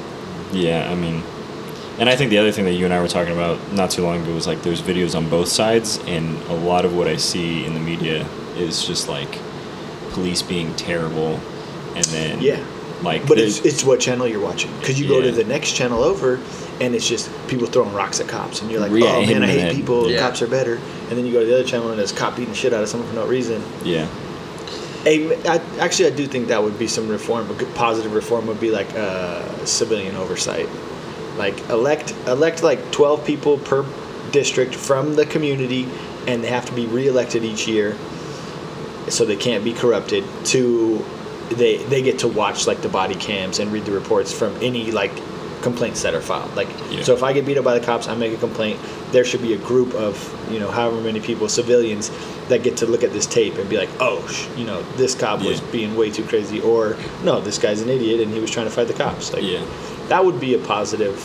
yeah. 0.52 0.90
I 0.90 0.94
mean, 0.94 1.22
and 1.98 2.08
I 2.08 2.16
think 2.16 2.30
the 2.30 2.38
other 2.38 2.52
thing 2.52 2.64
that 2.64 2.72
you 2.72 2.86
and 2.86 2.94
I 2.94 3.00
were 3.00 3.08
talking 3.08 3.34
about 3.34 3.58
not 3.72 3.90
too 3.90 4.02
long 4.02 4.22
ago 4.22 4.34
was 4.34 4.46
like 4.46 4.62
there's 4.62 4.80
videos 4.80 5.14
on 5.14 5.28
both 5.28 5.48
sides, 5.48 5.98
and 6.06 6.40
a 6.44 6.54
lot 6.54 6.86
of 6.86 6.96
what 6.96 7.08
I 7.08 7.16
see 7.16 7.66
in 7.66 7.74
the 7.74 7.80
media 7.80 8.26
is 8.56 8.86
just 8.86 9.08
like 9.08 9.38
police 10.12 10.42
being 10.42 10.74
terrible, 10.76 11.40
and 11.96 12.04
then 12.06 12.40
Yeah. 12.40 12.60
like 13.02 13.26
But 13.26 13.38
it's, 13.38 13.60
it's 13.60 13.84
what 13.84 14.00
channel 14.00 14.26
you're 14.28 14.40
watching 14.40 14.70
because 14.80 15.00
you 15.00 15.08
go 15.08 15.18
Yeah. 15.18 15.26
to 15.30 15.32
the 15.32 15.44
next 15.44 15.72
channel 15.72 16.02
over, 16.02 16.38
and 16.80 16.94
it's 16.94 17.08
just 17.08 17.30
people 17.48 17.66
throwing 17.66 17.92
rocks 17.92 18.20
at 18.20 18.28
cops, 18.28 18.60
and 18.62 18.70
you're 18.70 18.80
like, 18.80 18.92
Yeah, 18.92 19.16
oh 19.16 19.26
man, 19.26 19.42
I 19.42 19.46
hate 19.46 19.60
head. 19.60 19.74
people. 19.74 20.10
Yeah. 20.10 20.18
Cops 20.20 20.42
are 20.42 20.46
better. 20.46 20.78
And 21.08 21.18
then 21.18 21.26
you 21.26 21.32
go 21.32 21.40
to 21.40 21.46
the 21.46 21.54
other 21.54 21.64
channel, 21.64 21.90
and 21.90 22.00
it's 22.00 22.12
cop 22.12 22.36
beating 22.36 22.52
the 22.52 22.56
shit 22.58 22.72
out 22.72 22.82
of 22.82 22.88
someone 22.88 23.08
for 23.08 23.14
no 23.16 23.26
reason. 23.26 23.62
yeah, 23.84 24.06
Hey, 25.04 25.36
I, 25.46 25.60
actually, 25.80 26.06
I 26.12 26.14
do 26.14 26.26
think 26.28 26.46
that 26.48 26.62
would 26.62 26.78
be 26.78 26.86
some 26.86 27.08
reform. 27.08 27.50
A 27.50 27.54
good 27.54 27.74
positive 27.74 28.14
reform 28.14 28.46
would 28.46 28.60
be 28.60 28.70
like 28.70 28.86
uh, 28.94 29.42
civilian 29.64 30.14
oversight, 30.14 30.68
like 31.36 31.58
elect 31.70 32.14
elect 32.28 32.62
like 32.62 32.78
twelve 32.92 33.24
people 33.26 33.58
per 33.58 33.84
district 34.30 34.74
from 34.76 35.14
the 35.16 35.26
community, 35.26 35.88
and 36.28 36.42
they 36.44 36.48
have 36.48 36.64
to 36.66 36.72
be 36.72 36.86
reelected 36.86 37.42
each 37.44 37.66
year, 37.66 37.96
so 39.08 39.24
they 39.24 39.36
can't 39.36 39.64
be 39.64 39.72
corrupted. 39.72 40.24
To 40.46 41.04
they 41.50 41.78
they 41.84 42.02
get 42.02 42.20
to 42.20 42.28
watch 42.28 42.66
like 42.66 42.80
the 42.82 42.88
body 42.88 43.14
cams 43.14 43.58
and 43.58 43.70
read 43.72 43.84
the 43.84 43.92
reports 43.92 44.32
from 44.32 44.56
any 44.62 44.90
like 44.90 45.12
complaints 45.62 46.02
that 46.02 46.12
are 46.14 46.20
filed. 46.20 46.54
Like 46.56 46.68
Yeah. 46.90 47.02
so, 47.04 47.14
if 47.14 47.22
I 47.22 47.32
get 47.32 47.46
beat 47.46 47.56
up 47.58 47.64
by 47.64 47.78
the 47.78 47.84
cops, 47.84 48.08
I 48.08 48.14
make 48.16 48.32
a 48.32 48.36
complaint. 48.36 48.80
There 49.12 49.24
should 49.24 49.42
be 49.42 49.52
a 49.52 49.58
group 49.58 49.94
of 49.94 50.16
you 50.50 50.58
know 50.58 50.70
however 50.70 51.00
many 51.00 51.20
people, 51.20 51.48
civilians, 51.48 52.10
that 52.48 52.62
get 52.64 52.78
to 52.78 52.86
look 52.86 53.04
at 53.04 53.12
this 53.12 53.26
tape 53.26 53.54
and 53.56 53.68
be 53.70 53.76
like, 53.76 53.90
oh, 54.00 54.26
sh- 54.26 54.48
you 54.56 54.64
know, 54.64 54.82
this 54.96 55.14
cop 55.14 55.40
was 55.44 55.60
being 55.60 55.94
way 55.94 56.10
too 56.10 56.24
crazy, 56.24 56.60
or 56.60 56.96
no, 57.22 57.40
this 57.40 57.58
guy's 57.58 57.80
an 57.80 57.88
idiot 57.90 58.20
and 58.20 58.32
he 58.34 58.40
was 58.40 58.50
trying 58.50 58.66
to 58.66 58.72
fight 58.72 58.88
the 58.88 58.94
cops. 58.94 59.32
Like, 59.32 59.42
Yeah. 59.44 59.62
that 60.08 60.24
would 60.24 60.40
be 60.40 60.54
a 60.54 60.58
positive. 60.58 61.16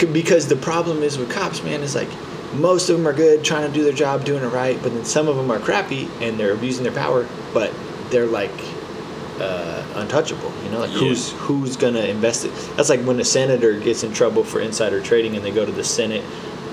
C- 0.00 0.06
Because 0.06 0.48
the 0.48 0.56
problem 0.56 1.02
is 1.04 1.16
with 1.18 1.30
cops, 1.30 1.62
man, 1.62 1.82
is 1.82 1.94
like 1.94 2.08
most 2.54 2.88
of 2.90 2.96
them 2.96 3.06
are 3.06 3.12
good, 3.12 3.44
trying 3.44 3.66
to 3.66 3.72
do 3.72 3.82
their 3.84 3.92
job, 3.92 4.24
doing 4.24 4.42
it 4.42 4.48
right, 4.48 4.78
but 4.82 4.92
then 4.92 5.04
some 5.04 5.28
of 5.28 5.36
them 5.36 5.50
are 5.50 5.58
crappy 5.58 6.08
and 6.20 6.38
they're 6.38 6.52
abusing 6.52 6.82
their 6.84 6.92
power, 6.92 7.26
but 7.54 7.72
they're 8.10 8.26
like 8.26 8.50
uh, 9.40 9.82
untouchable. 9.96 10.52
You 10.64 10.70
know, 10.70 10.80
like 10.80 10.90
Yeah. 10.90 10.98
who's 10.98 11.32
who's 11.32 11.76
gonna 11.76 12.00
invest 12.04 12.44
it? 12.44 12.52
That's 12.76 12.88
like 12.90 13.00
when 13.04 13.18
a 13.18 13.24
senator 13.24 13.72
gets 13.78 14.04
in 14.04 14.12
trouble 14.12 14.44
for 14.44 14.60
insider 14.60 15.00
trading 15.00 15.34
and 15.36 15.44
they 15.44 15.50
go 15.50 15.64
to 15.64 15.72
the 15.72 15.84
Senate. 15.84 16.22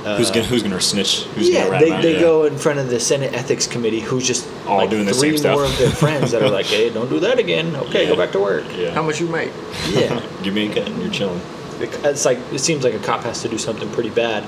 Uh, 0.05 0.17
who's 0.17 0.29
gonna 0.29 0.45
who's 0.45 0.61
gonna 0.63 0.79
snitch? 0.79 1.23
Who's 1.35 1.49
yeah, 1.49 1.59
gonna 1.61 1.71
rat 1.71 1.81
they, 1.81 1.91
out? 1.91 2.01
they 2.01 2.13
Yeah. 2.15 2.19
go 2.21 2.43
in 2.45 2.57
front 2.57 2.79
of 2.79 2.89
the 2.89 2.99
Senate 2.99 3.33
Ethics 3.33 3.65
Committee, 3.67 3.99
who's 4.01 4.25
just 4.27 4.45
All 4.67 4.77
like 4.77 4.89
doing 4.89 5.05
the 5.05 5.13
three 5.13 5.37
same 5.37 5.51
more 5.53 5.65
of 5.65 5.77
their 5.77 5.89
friends 5.89 6.31
that 6.31 6.41
are 6.41 6.49
like, 6.49 6.65
"Hey, 6.77 6.89
don't 6.89 7.09
do 7.09 7.19
that 7.21 7.39
again." 7.39 7.75
Okay, 7.75 8.03
Yeah. 8.03 8.09
go 8.09 8.15
back 8.15 8.31
to 8.33 8.39
work. 8.39 8.63
Yeah. 8.77 8.91
How 8.91 9.01
much 9.03 9.19
you 9.19 9.27
make? 9.27 9.51
Yeah, 9.91 10.21
Give 10.43 10.53
me 10.53 10.69
a 10.71 10.73
cut. 10.73 10.89
You're 10.97 11.09
chilling. 11.11 11.41
it's 11.81 12.25
like 12.25 12.37
it 12.53 12.59
seems 12.59 12.83
like 12.83 12.93
a 12.93 12.99
cop 12.99 13.23
has 13.23 13.41
to 13.41 13.47
do 13.49 13.57
something 13.57 13.89
pretty 13.91 14.09
bad. 14.09 14.43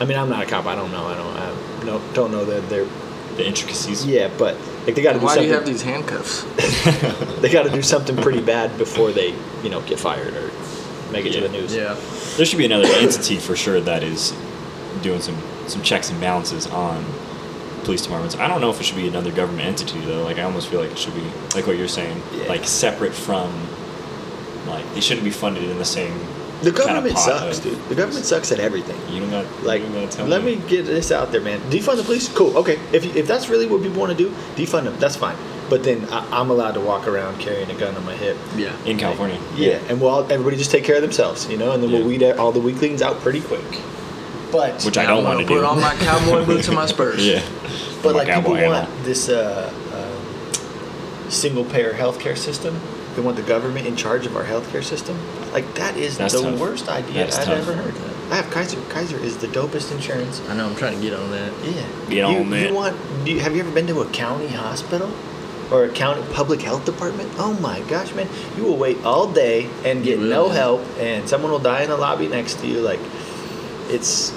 I 0.00 0.04
mean, 0.06 0.18
I'm 0.18 0.28
not 0.30 0.42
a 0.42 0.46
cop. 0.46 0.66
I 0.66 0.74
don't 0.74 0.90
know. 0.90 1.04
I 1.06 1.14
don't. 1.14 1.36
I 1.36 1.84
no, 1.84 2.02
don't 2.14 2.30
know 2.32 2.44
that 2.46 2.68
they're. 2.68 2.86
The 3.36 3.46
intricacies. 3.46 4.04
Yeah, 4.04 4.28
but 4.38 4.56
like 4.86 4.96
they 4.96 5.02
got 5.02 5.12
to 5.12 5.20
do 5.20 5.24
Why 5.24 5.34
do 5.36 5.40
something. 5.42 5.48
you 5.48 5.54
have 5.54 5.64
these 5.66 5.82
handcuffs? 5.82 6.42
they 7.40 7.48
got 7.50 7.62
to 7.62 7.70
do 7.70 7.80
something 7.80 8.16
pretty 8.16 8.40
bad 8.42 8.76
before 8.76 9.12
they, 9.12 9.34
you 9.62 9.70
know, 9.70 9.80
get 9.82 10.00
fired 10.00 10.34
or 10.34 10.50
make 11.12 11.26
it 11.26 11.32
Yeah. 11.34 11.40
to 11.42 11.48
the 11.48 11.52
news. 11.52 11.74
Yeah. 11.74 11.94
There 12.36 12.44
should 12.44 12.58
be 12.58 12.64
another 12.64 12.88
entity 12.88 13.36
for 13.36 13.54
sure 13.54 13.80
that 13.80 14.02
is 14.02 14.34
doing 15.02 15.20
some 15.20 15.36
some 15.68 15.80
checks 15.82 16.10
and 16.10 16.20
balances 16.20 16.66
on 16.66 17.04
police 17.84 18.02
departments. 18.02 18.34
I 18.36 18.48
don't 18.48 18.60
know 18.60 18.70
if 18.70 18.80
it 18.80 18.84
should 18.84 18.96
be 18.96 19.06
another 19.08 19.30
government 19.30 19.66
entity 19.66 20.00
though. 20.00 20.24
Like 20.24 20.38
I 20.38 20.42
almost 20.42 20.68
feel 20.68 20.80
like 20.80 20.90
it 20.90 20.98
should 20.98 21.14
be 21.14 21.24
like 21.54 21.66
what 21.68 21.76
you're 21.78 21.88
saying, 21.88 22.20
Yeah. 22.34 22.44
like 22.48 22.64
separate 22.64 23.14
from 23.14 23.48
like 24.66 24.92
they 24.94 25.00
shouldn't 25.00 25.24
be 25.24 25.30
funded 25.30 25.64
in 25.70 25.78
the 25.78 25.84
same 25.84 26.18
The 26.62 26.72
kinda 26.72 26.86
government 26.86 27.18
sucks, 27.18 27.58
dude. 27.58 27.78
The 27.88 27.94
government 27.94 28.24
sucks 28.26 28.52
at 28.52 28.60
everything. 28.60 28.98
You 29.12 29.20
don't 29.20 29.30
got 29.30 29.62
Like, 29.64 29.80
you 29.82 29.88
don't 29.88 30.04
gotta 30.04 30.16
tell 30.16 30.26
let 30.26 30.44
me 30.44 30.56
get 30.68 30.84
this 30.86 31.10
out 31.10 31.32
there, 31.32 31.40
man. 31.40 31.60
Defund 31.70 31.96
the 31.96 32.02
police, 32.02 32.28
cool. 32.28 32.56
Okay, 32.58 32.78
if 32.92 33.16
if 33.16 33.26
that's 33.26 33.48
really 33.48 33.66
what 33.66 33.82
people 33.82 33.98
want 34.00 34.16
to 34.16 34.18
do, 34.18 34.30
defund 34.56 34.84
them. 34.84 34.96
That's 34.98 35.16
fine. 35.16 35.36
But 35.70 35.84
then 35.84 36.06
I, 36.10 36.40
I'm 36.40 36.50
allowed 36.50 36.72
to 36.72 36.80
walk 36.80 37.06
around 37.06 37.38
carrying 37.38 37.70
a 37.70 37.74
gun 37.74 37.94
on 37.94 38.04
my 38.04 38.14
hip. 38.14 38.36
Yeah. 38.56 38.74
in 38.84 38.98
California. 38.98 39.40
Yeah, 39.56 39.78
and 39.88 40.00
we'll 40.00 40.10
all, 40.10 40.32
everybody 40.32 40.56
just 40.56 40.70
take 40.70 40.84
care 40.84 40.96
of 40.96 41.02
themselves, 41.02 41.48
you 41.48 41.56
know, 41.56 41.72
and 41.72 41.82
then 41.82 41.92
we'll 41.92 42.04
weed 42.06 42.22
out 42.22 42.38
all 42.38 42.52
the 42.52 42.60
weaklings 42.60 43.00
out 43.02 43.20
pretty 43.20 43.40
quick. 43.40 43.64
But 44.52 44.82
Which 44.82 44.98
I 44.98 45.06
don't 45.06 45.22
want 45.24 45.38
to 45.38 45.44
gonna 45.44 45.60
do. 45.60 45.66
Put 45.66 45.70
on 45.70 45.80
my 45.80 45.94
cowboy 45.94 46.44
boots 46.50 46.66
and 46.66 46.76
my 46.76 46.86
spurs. 46.86 47.24
yeah. 47.24 47.40
but 48.02 48.14
My 48.16 48.24
like 48.24 48.34
people 48.34 48.52
want 48.60 48.88
this 49.04 49.28
uh, 49.28 49.72
um, 49.94 51.30
single 51.30 51.64
payer 51.64 51.92
healthcare 51.92 52.36
system. 52.36 52.80
They 53.14 53.22
want 53.22 53.36
the 53.36 53.42
government 53.42 53.86
in 53.86 53.96
charge 53.96 54.26
of 54.26 54.36
our 54.36 54.44
healthcare 54.44 54.84
system. 54.84 55.18
Like 55.52 55.74
that 55.74 55.96
is 55.96 56.16
That's 56.16 56.34
the 56.34 56.42
tough. 56.42 56.60
worst 56.60 56.88
idea 56.88 57.24
That's 57.24 57.38
I've 57.38 57.46
tough. 57.46 57.68
ever 57.68 57.74
heard. 57.74 57.94
I 58.30 58.36
have 58.36 58.50
Kaiser. 58.50 58.80
Kaiser 58.88 59.16
is 59.18 59.36
the 59.38 59.48
dopest 59.48 59.90
insurance. 59.90 60.40
I 60.48 60.56
know. 60.56 60.68
I'm 60.68 60.76
trying 60.76 60.96
to 60.96 61.02
get 61.02 61.14
on 61.14 61.30
that. 61.32 61.52
Yeah. 61.64 61.72
Get 62.08 62.12
you, 62.12 62.22
on 62.24 62.50
that. 62.50 62.68
You 62.68 62.74
want? 62.74 62.96
Do 63.24 63.32
you, 63.32 63.40
have 63.40 63.54
you 63.56 63.62
ever 63.62 63.72
been 63.72 63.88
to 63.88 64.00
a 64.00 64.08
county 64.10 64.46
hospital? 64.48 65.10
Or 65.72 65.84
a 65.84 65.88
county 65.88 66.22
public 66.34 66.60
health 66.62 66.84
department? 66.84 67.30
Oh 67.38 67.52
my 67.60 67.80
gosh, 67.82 68.12
man! 68.14 68.28
You 68.56 68.64
will 68.64 68.76
wait 68.76 69.04
all 69.04 69.32
day 69.32 69.70
and 69.84 70.02
get 70.02 70.18
You 70.18 70.24
will, 70.24 70.30
no 70.30 70.46
yeah. 70.48 70.54
help, 70.54 70.80
and 70.98 71.28
someone 71.28 71.52
will 71.52 71.60
die 71.60 71.82
in 71.82 71.90
the 71.90 71.96
lobby 71.96 72.26
next 72.26 72.54
to 72.58 72.66
you. 72.66 72.80
Like, 72.80 72.98
it's, 73.88 74.32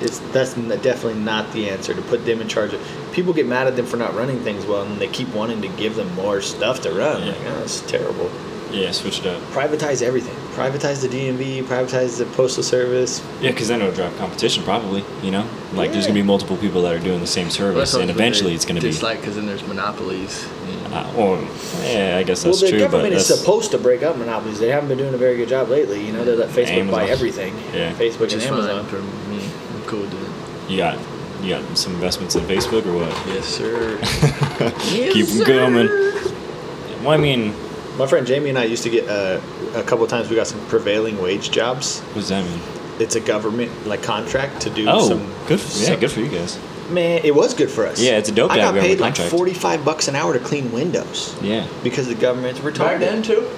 it's 0.00 0.18
that's 0.32 0.54
definitely 0.54 1.20
not 1.20 1.52
the 1.52 1.68
answer 1.70 1.94
to 1.94 2.02
put 2.02 2.24
them 2.24 2.40
in 2.40 2.48
charge 2.48 2.72
of. 2.72 2.80
People 3.12 3.32
get 3.32 3.46
mad 3.46 3.66
at 3.66 3.76
them 3.76 3.86
for 3.86 3.96
not 3.96 4.14
running 4.14 4.40
things 4.40 4.64
well, 4.66 4.82
and 4.82 5.00
they 5.00 5.08
keep 5.08 5.28
wanting 5.34 5.62
to 5.62 5.68
give 5.68 5.96
them 5.96 6.12
more 6.14 6.40
stuff 6.40 6.80
to 6.82 6.92
run. 6.92 7.22
Yeah. 7.22 7.32
Like, 7.32 7.40
oh, 7.46 7.62
it's 7.62 7.80
terrible. 7.82 8.30
Yeah, 8.72 8.90
switch 8.90 9.20
it 9.20 9.26
up. 9.26 9.40
Privatize 9.52 10.02
everything. 10.02 10.34
Privatize 10.54 11.00
the 11.00 11.08
DMV. 11.08 11.62
Privatize 11.64 12.18
the 12.18 12.26
postal 12.36 12.62
service. 12.62 13.24
Yeah, 13.40 13.52
because 13.52 13.68
then 13.68 13.80
it'll 13.80 13.94
drive 13.94 14.16
competition 14.18 14.64
probably. 14.64 15.04
You 15.22 15.30
know, 15.30 15.48
like 15.72 15.92
there's 15.92 16.06
gonna 16.06 16.18
be 16.18 16.22
multiple 16.22 16.56
people 16.56 16.82
that 16.82 16.94
are 16.94 16.98
doing 16.98 17.20
the 17.20 17.26
same 17.26 17.48
service, 17.48 17.94
and 17.94 18.10
eventually 18.10 18.54
it's 18.54 18.64
gonna 18.64 18.80
be. 18.80 18.92
like 19.00 19.20
because 19.20 19.36
then 19.36 19.46
there's 19.46 19.66
monopolies. 19.66 20.46
Uh, 20.86 21.12
well, 21.16 21.42
yeah, 21.82 22.16
I 22.16 22.22
guess 22.22 22.42
that's 22.42 22.62
well, 22.62 22.70
the 22.70 22.76
true, 22.76 22.86
but 22.86 22.90
government 22.92 23.14
is 23.14 23.26
supposed 23.26 23.70
to 23.72 23.78
break 23.78 24.02
up 24.02 24.16
monopolies. 24.16 24.58
They 24.58 24.68
haven't 24.68 24.88
been 24.88 24.98
doing 24.98 25.14
a 25.14 25.18
very 25.18 25.36
good 25.36 25.48
job 25.48 25.68
lately. 25.68 26.04
You 26.04 26.12
know, 26.12 26.24
they 26.24 26.34
let 26.34 26.48
Facebook 26.48 26.90
buy 26.90 27.06
everything. 27.08 27.54
Yeah. 27.72 27.92
Facebook 27.92 28.20
Which 28.20 28.32
and 28.32 28.42
is 28.42 28.48
Amazon. 28.48 28.86
fine 28.86 28.90
for 28.90 29.35
me. 29.92 29.98
I'm 29.98 30.08
cool 30.10 30.18
with 30.20 30.70
you 30.70 30.76
got 30.78 30.98
you 31.42 31.50
got 31.50 31.76
some 31.78 31.94
investments 31.94 32.34
in 32.34 32.42
Facebook 32.44 32.86
or 32.86 32.94
what? 32.94 33.26
Yes, 33.26 33.44
sir. 33.46 33.98
yes, 34.94 35.12
Keep 35.12 35.26
them 35.26 35.44
coming. 35.46 35.86
Well, 37.04 37.10
I 37.12 37.16
mean, 37.18 37.52
My 37.98 38.06
friend 38.06 38.26
Jamie 38.26 38.48
and 38.50 38.58
I 38.58 38.64
used 38.64 38.82
to 38.84 38.90
get 38.90 39.06
uh, 39.08 39.40
a 39.74 39.82
couple 39.82 40.02
of 40.04 40.10
times. 40.10 40.28
We 40.30 40.36
got 40.36 40.46
some 40.46 40.60
prevailing 40.66 41.20
wage 41.20 41.50
jobs. 41.50 42.00
what 42.00 42.14
does 42.14 42.28
that 42.30 42.44
mean? 42.44 42.60
It's 42.98 43.14
a 43.16 43.20
government 43.20 43.70
like 43.86 44.02
contract 44.02 44.62
to 44.62 44.70
do 44.70 44.86
Oh, 44.88 45.08
some. 45.08 45.18
good. 45.46 45.60
For, 45.60 45.78
yeah, 45.78 45.86
some- 45.90 46.00
good 46.00 46.10
for 46.10 46.20
you 46.20 46.30
guys. 46.30 46.58
Man, 46.90 47.20
it 47.24 47.34
was 47.34 47.52
good 47.52 47.68
for 47.70 47.84
us. 47.86 48.00
Yeah, 48.00 48.16
it's 48.16 48.28
a 48.28 48.32
dope 48.32 48.50
I 48.52 48.56
got 48.58 48.74
paid 48.74 49.00
like 49.00 49.14
contract. 49.16 49.30
forty-five 49.32 49.84
bucks 49.84 50.06
an 50.08 50.14
hour 50.16 50.32
to 50.32 50.38
clean 50.38 50.70
windows 50.72 51.36
Yeah. 51.42 51.66
because 51.82 52.06
the 52.06 52.14
government's 52.14 52.60
retarded. 52.60 52.78
Back 52.78 53.00
then 53.00 53.22
too. 53.24 53.48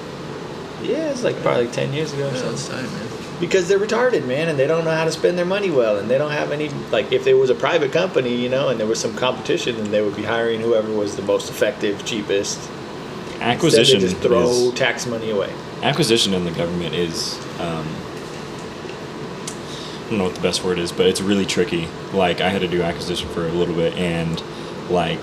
Yeah, 0.83 1.11
it's 1.11 1.23
like 1.23 1.37
probably 1.43 1.65
like 1.67 1.75
ten 1.75 1.93
years 1.93 2.13
ago. 2.15 2.27
or 2.27 2.33
Yeah, 2.33 2.37
something. 2.39 2.51
that's 2.53 2.69
time, 2.69 2.85
man. 2.85 3.08
Because 3.41 3.69
they're 3.69 3.79
retarded, 3.79 4.27
man, 4.27 4.49
and 4.49 4.59
they 4.59 4.67
don't 4.67 4.85
know 4.85 4.91
how 4.95 5.05
to 5.05 5.13
spend 5.13 5.39
their 5.39 5.45
money 5.47 5.71
well, 5.71 5.97
and 5.99 6.11
they 6.11 6.19
don't 6.19 6.31
have 6.33 6.51
any 6.53 6.69
like 6.91 7.13
if 7.13 7.25
there 7.25 7.37
was 7.37 7.51
a 7.51 7.55
private 7.55 7.93
company, 7.93 8.35
you 8.35 8.49
know, 8.49 8.69
and 8.69 8.79
there 8.81 8.87
was 8.87 9.01
some 9.01 9.15
competition, 9.17 9.77
then 9.77 9.91
they 9.91 10.03
would 10.03 10.17
be 10.17 10.25
hiring 10.25 10.61
whoever 10.61 10.93
was 10.93 11.17
the 11.17 11.23
most 11.23 11.51
effective, 11.51 12.05
cheapest. 12.05 12.59
Acquisition 13.41 14.01
Instead, 14.01 14.11
just 14.21 14.23
throw 14.29 14.49
is 14.49 14.75
tax 14.75 15.07
money 15.07 15.31
away. 15.31 15.53
acquisition 15.83 16.35
in 16.35 16.45
the 16.45 16.51
government 16.51 16.95
is. 16.95 17.39
Um, 17.61 17.87
I 20.07 20.11
don't 20.11 20.19
know 20.19 20.25
what 20.25 20.35
the 20.35 20.41
best 20.41 20.65
word 20.65 20.79
is, 20.79 20.91
but 20.91 21.07
it's 21.07 21.21
really 21.21 21.45
tricky. 21.45 21.87
Like 22.15 22.41
I 22.41 22.49
had 22.49 22.63
to 22.63 22.69
do 22.69 22.83
acquisition 22.83 23.29
for 23.29 23.47
a 23.47 23.53
little 23.53 23.75
bit, 23.75 23.95
and 23.95 24.43
like 24.91 25.23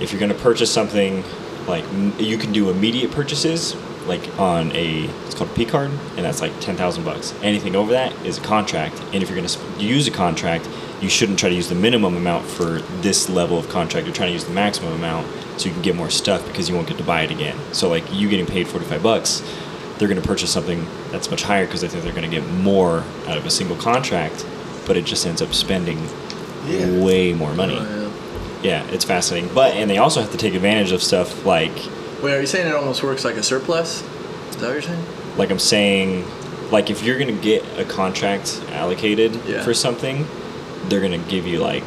if 0.00 0.12
you're 0.12 0.20
gonna 0.20 0.34
purchase 0.34 0.72
something, 0.72 1.24
like 1.66 1.82
m- 1.84 2.14
you 2.18 2.38
can 2.38 2.52
do 2.52 2.70
immediate 2.70 3.10
purchases, 3.10 3.74
like 4.08 4.38
on 4.38 4.72
a 4.72 5.04
it's 5.26 5.34
called 5.34 5.50
a 5.50 5.54
P 5.54 5.64
card, 5.64 5.90
and 6.16 6.24
that's 6.24 6.40
like 6.40 6.58
ten 6.60 6.76
thousand 6.76 7.04
bucks. 7.04 7.34
Anything 7.42 7.76
over 7.76 7.92
that 7.92 8.12
is 8.26 8.38
a 8.38 8.40
contract, 8.40 9.00
and 9.12 9.22
if 9.22 9.28
you're 9.28 9.36
gonna 9.36 9.48
sp- 9.50 9.62
use 9.78 10.06
a 10.08 10.10
contract, 10.10 10.68
you 11.00 11.08
shouldn't 11.08 11.38
try 11.38 11.48
to 11.48 11.54
use 11.54 11.68
the 11.68 11.74
minimum 11.74 12.16
amount 12.16 12.44
for 12.46 12.80
this 13.02 13.28
level 13.28 13.58
of 13.58 13.68
contract. 13.68 14.06
You're 14.06 14.14
trying 14.16 14.30
to 14.30 14.32
use 14.32 14.44
the 14.44 14.52
maximum 14.52 14.92
amount 14.94 15.26
so 15.60 15.66
you 15.68 15.72
can 15.72 15.82
get 15.82 15.94
more 15.96 16.10
stuff 16.10 16.44
because 16.46 16.68
you 16.68 16.74
won't 16.74 16.88
get 16.88 16.98
to 16.98 17.04
buy 17.04 17.22
it 17.22 17.30
again. 17.30 17.56
So 17.72 17.88
like 17.88 18.04
you 18.12 18.28
getting 18.28 18.46
paid 18.46 18.66
forty 18.66 18.86
five 18.86 19.02
bucks, 19.02 19.42
they're 19.98 20.08
gonna 20.08 20.20
purchase 20.20 20.50
something 20.52 20.86
that's 21.10 21.30
much 21.30 21.42
higher 21.42 21.66
because 21.66 21.80
they 21.82 21.88
think 21.88 22.02
they're 22.04 22.12
gonna 22.14 22.28
get 22.28 22.46
more 22.48 23.04
out 23.26 23.36
of 23.36 23.46
a 23.46 23.50
single 23.50 23.76
contract, 23.76 24.44
but 24.86 24.96
it 24.96 25.04
just 25.04 25.26
ends 25.26 25.42
up 25.42 25.52
spending 25.54 25.98
Yeah. 26.66 27.02
way 27.04 27.32
more 27.32 27.52
money. 27.54 27.78
Oh, 27.80 28.12
Yeah, 28.62 28.82
it's 28.90 29.04
fascinating. 29.04 29.50
But 29.54 29.74
and 29.74 29.88
they 29.90 29.98
also 29.98 30.20
have 30.20 30.32
to 30.32 30.36
take 30.38 30.54
advantage 30.54 30.90
of 30.92 31.02
stuff 31.02 31.46
like 31.46 31.76
yeah. 31.86 31.92
Wait, 32.22 32.34
are 32.34 32.40
you 32.40 32.46
saying 32.46 32.66
it 32.68 32.74
almost 32.74 33.02
works 33.02 33.24
like 33.24 33.36
a 33.36 33.42
surplus? 33.42 34.02
Is 34.50 34.56
that 34.56 34.62
what 34.66 34.72
you're 34.72 34.82
saying? 34.82 35.04
like 35.36 35.50
I'm 35.52 35.58
saying, 35.60 36.24
like 36.72 36.90
if 36.90 37.04
you're 37.04 37.16
gonna 37.18 37.30
get 37.32 37.62
a 37.78 37.84
contract 37.84 38.60
allocated 38.72 39.38
Yeah. 39.46 39.62
for 39.62 39.72
something, 39.72 40.26
they're 40.88 41.00
gonna 41.00 41.18
give 41.18 41.46
you 41.46 41.60
like 41.60 41.84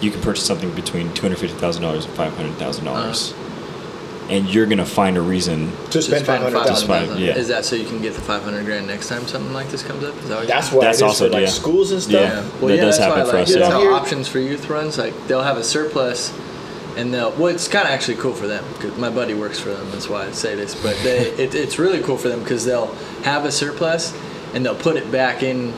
you 0.00 0.10
can 0.10 0.20
purchase 0.20 0.44
something 0.44 0.70
between 0.72 1.12
two 1.14 1.22
hundred 1.22 1.38
fifty 1.38 1.56
thousand 1.56 1.82
dollars 1.82 2.04
and 2.04 2.14
five 2.14 2.34
hundred 2.36 2.54
thousand 2.56 2.84
dollars, 2.86 3.32
uh-huh. 3.32 4.32
and 4.34 4.48
you're 4.52 4.66
gonna 4.66 4.84
find 4.84 5.16
a 5.16 5.20
reason. 5.20 5.70
To 5.90 6.02
spend 6.02 6.26
five 6.26 6.40
hundred 6.42 6.56
Just 6.66 6.68
thousand. 6.68 6.88
five- 6.88 7.00
500,000. 7.08 7.24
yeah. 7.24 7.36
Is 7.40 7.46
that 7.48 7.64
so 7.64 7.76
you 7.76 7.84
can 7.86 8.02
get 8.02 8.14
the 8.14 8.20
500 8.22 8.64
grand 8.64 8.88
next 8.88 9.08
time 9.08 9.24
something 9.28 9.52
like 9.52 9.68
this 9.68 9.84
comes 9.84 10.02
up? 10.02 10.16
Is 10.18 10.28
that 10.28 10.38
what 10.38 10.48
That's 10.48 10.66
saying? 10.66 10.76
what 10.78 10.84
That's 10.84 11.02
also- 11.02 11.26
for 11.28 11.32
like 11.32 11.42
yeah. 11.42 11.48
schools 11.48 11.92
and 11.92 12.02
stuff. 12.02 12.12
Yeah. 12.12 12.42
Well, 12.60 12.68
That 12.68 12.74
yeah, 12.76 12.80
does 12.82 12.98
that's 12.98 13.08
happen 13.14 13.24
why, 13.24 13.30
for 13.30 13.36
like, 13.38 13.46
us, 13.48 13.54
yeah. 13.56 13.70
how 13.70 13.94
options 13.94 14.26
for 14.26 14.40
youth 14.40 14.68
runs, 14.68 14.98
like 14.98 15.14
they'll 15.28 15.42
have 15.42 15.58
a 15.58 15.64
surplus, 15.64 16.32
and 16.98 17.14
they'll. 17.14 17.30
Well, 17.30 17.46
it's 17.46 17.68
kind 17.68 17.86
of 17.86 17.94
actually 17.94 18.16
cool 18.16 18.34
for 18.34 18.48
them 18.48 18.64
because 18.74 18.98
my 18.98 19.08
buddy 19.08 19.32
works 19.32 19.58
for 19.58 19.70
them. 19.70 19.88
That's 19.92 20.08
why 20.08 20.26
I 20.26 20.32
say 20.32 20.56
this. 20.56 20.74
But 20.74 20.96
they, 21.02 21.18
it, 21.38 21.54
it's 21.54 21.78
really 21.78 22.02
cool 22.02 22.18
for 22.18 22.28
them 22.28 22.40
because 22.40 22.64
they'll 22.64 22.92
have 23.22 23.44
a 23.44 23.52
surplus, 23.52 24.12
and 24.52 24.66
they'll 24.66 24.74
put 24.74 24.96
it 24.96 25.10
back 25.10 25.42
in 25.42 25.72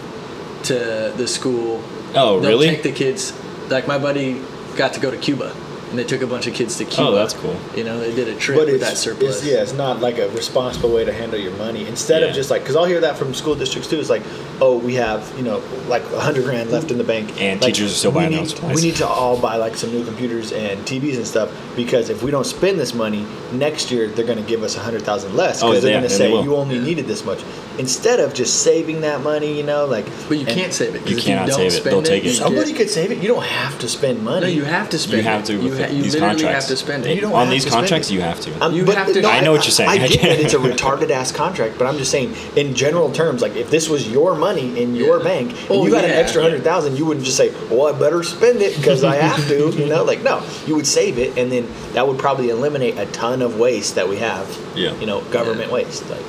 to 0.64 1.12
the 1.16 1.28
school. 1.28 1.82
Oh, 2.14 2.40
they'll 2.40 2.50
really? 2.50 2.68
Take 2.68 2.82
the 2.82 2.92
kids. 2.92 3.32
Like 3.68 3.86
my 3.86 3.98
buddy 3.98 4.42
got 4.76 4.94
to 4.94 5.00
go 5.00 5.10
to 5.10 5.18
Cuba, 5.18 5.54
and 5.90 5.98
they 5.98 6.04
took 6.04 6.22
a 6.22 6.26
bunch 6.26 6.46
of 6.46 6.54
kids 6.54 6.76
to 6.78 6.84
Cuba. 6.84 7.08
Oh, 7.10 7.14
that's 7.14 7.34
cool. 7.34 7.56
You 7.76 7.84
know, 7.84 7.98
they 8.00 8.14
did 8.14 8.28
a 8.28 8.34
trip 8.36 8.58
But 8.58 8.68
with 8.68 8.80
that 8.80 8.96
surplus. 8.96 9.38
it's 9.38 9.46
yeah, 9.46 9.60
it's 9.62 9.72
not 9.74 10.00
like 10.00 10.18
a 10.18 10.28
responsible 10.30 10.90
way 10.94 11.04
to 11.04 11.12
handle 11.12 11.38
your 11.38 11.52
money. 11.54 11.86
Instead 11.86 12.22
Yeah. 12.22 12.28
of 12.28 12.34
just 12.34 12.50
like, 12.50 12.62
because 12.62 12.76
I'll 12.76 12.84
hear 12.84 13.00
that 13.00 13.16
from 13.18 13.34
school 13.34 13.54
districts 13.54 13.90
too. 13.90 13.98
It's 13.98 14.08
like, 14.10 14.22
oh, 14.60 14.78
we 14.78 14.94
have 14.94 15.32
you 15.36 15.42
know 15.42 15.62
like 15.88 16.02
a 16.12 16.20
hundred 16.20 16.44
grand 16.44 16.70
left 16.70 16.90
in 16.90 16.98
the 16.98 17.04
bank, 17.04 17.30
And 17.40 17.60
Like, 17.60 17.74
teachers 17.74 17.92
are 17.92 17.94
still 17.96 18.10
we 18.12 18.20
buying 18.20 18.30
need, 18.30 18.48
those. 18.50 18.74
We 18.74 18.82
need 18.82 18.96
to 18.96 19.06
all 19.06 19.38
buy 19.40 19.56
like 19.56 19.76
some 19.76 19.90
new 19.90 20.04
computers 20.04 20.52
and 20.52 20.78
TVs 20.86 21.16
and 21.16 21.26
stuff 21.26 21.50
because 21.76 22.08
if 22.08 22.22
we 22.22 22.30
don't 22.30 22.46
spend 22.46 22.78
this 22.78 22.94
money 22.94 23.26
next 23.52 23.90
year, 23.90 24.06
they're 24.08 24.26
going 24.26 24.42
to 24.42 24.48
give 24.48 24.62
us 24.62 24.76
a 24.76 24.80
hundred 24.80 25.02
thousand 25.02 25.34
less 25.36 25.62
Oh, 25.62 25.68
because 25.68 25.82
they're 25.82 25.92
yeah, 25.92 25.98
going 25.98 26.08
to 26.10 26.14
say 26.16 26.30
you 26.42 26.56
only 26.56 26.78
needed 26.78 27.06
this 27.06 27.24
much. 27.24 27.42
Instead 27.80 28.20
of 28.20 28.34
just 28.34 28.62
saving 28.62 29.00
that 29.00 29.22
money, 29.22 29.56
you 29.56 29.62
know, 29.62 29.86
like 29.86 30.06
But 30.28 30.38
you 30.38 30.46
can't 30.46 30.72
save 30.72 30.94
it. 30.94 31.00
'cause 31.02 31.10
You 31.10 31.16
cannot 31.16 31.46
you 31.46 31.52
don't 31.52 31.56
save 31.58 31.66
it. 31.72 31.76
Spend 31.80 31.92
They'll 31.92 32.02
take 32.02 32.24
it. 32.26 32.34
Somebody 32.34 32.72
could 32.72 32.90
save 32.90 33.10
it. 33.10 33.18
You 33.18 33.28
don't 33.28 33.42
have 33.42 33.78
to 33.80 33.88
spend 33.88 34.22
money. 34.22 34.42
No, 34.46 34.52
you 34.52 34.64
have 34.64 34.90
to 34.90 34.98
spend. 34.98 35.18
You 35.18 35.28
have 35.30 35.40
it. 35.42 35.46
to 35.46 35.52
You, 35.54 35.58
ha- 35.74 35.86
you 35.90 36.02
these 36.02 36.14
literally 36.14 36.34
contracts. 36.34 36.68
have 36.68 36.68
to 36.68 36.76
spend 36.76 37.04
You 37.06 37.12
it. 37.12 37.20
don't 37.22 37.32
On 37.32 37.44
have 37.46 37.50
these 37.50 37.64
to 37.64 37.70
spend 37.70 37.82
contracts, 37.86 38.10
it. 38.10 38.14
you 38.14 38.20
have 38.20 38.40
to. 38.42 38.50
Um, 38.64 38.74
You 38.74 38.84
but 38.84 38.94
have 38.96 39.12
to- 39.12 39.20
no, 39.22 39.30
I 39.30 39.40
know 39.40 39.52
what 39.52 39.64
you're 39.64 39.72
saying. 39.72 39.88
I, 39.90 39.94
I 39.94 39.98
get 40.08 40.20
can't- 40.20 40.38
that 40.38 40.44
it's 40.44 40.54
a 40.54 40.58
retarded 40.70 41.10
ass 41.10 41.32
contract, 41.32 41.78
but 41.78 41.86
I'm 41.86 41.96
just 41.98 42.10
saying, 42.10 42.34
in 42.54 42.74
general 42.74 43.10
terms, 43.10 43.40
like 43.42 43.56
if 43.56 43.70
this 43.70 43.88
was 43.88 44.06
your 44.08 44.34
money 44.34 44.80
in 44.82 44.94
your 44.94 45.18
Yeah. 45.18 45.24
bank 45.24 45.50
and 45.52 45.70
Oh, 45.70 45.84
you 45.86 45.90
got 45.90 46.04
an 46.04 46.10
extra 46.10 46.42
hundred 46.42 46.62
thousand, 46.62 46.96
you 46.98 47.06
wouldn't 47.06 47.24
just 47.24 47.36
say, 47.38 47.50
"Well, 47.70 47.86
I 47.86 47.98
better 47.98 48.22
spend 48.22 48.60
it 48.62 48.76
because 48.76 49.02
I 49.04 49.16
have 49.16 49.48
to." 49.48 49.70
You 49.80 49.86
know, 49.86 50.04
like 50.04 50.22
no, 50.22 50.42
you 50.66 50.74
would 50.76 50.86
save 50.86 51.18
it, 51.18 51.32
and 51.38 51.50
then 51.50 51.66
that 51.94 52.06
would 52.06 52.18
probably 52.18 52.50
eliminate 52.50 52.98
a 52.98 53.06
ton 53.06 53.40
of 53.40 53.58
waste 53.58 53.94
that 53.94 54.08
we 54.08 54.16
have. 54.16 54.46
Yeah. 54.76 54.92
You 55.00 55.06
know, 55.06 55.20
government 55.32 55.70
waste. 55.72 56.08
Like, 56.10 56.20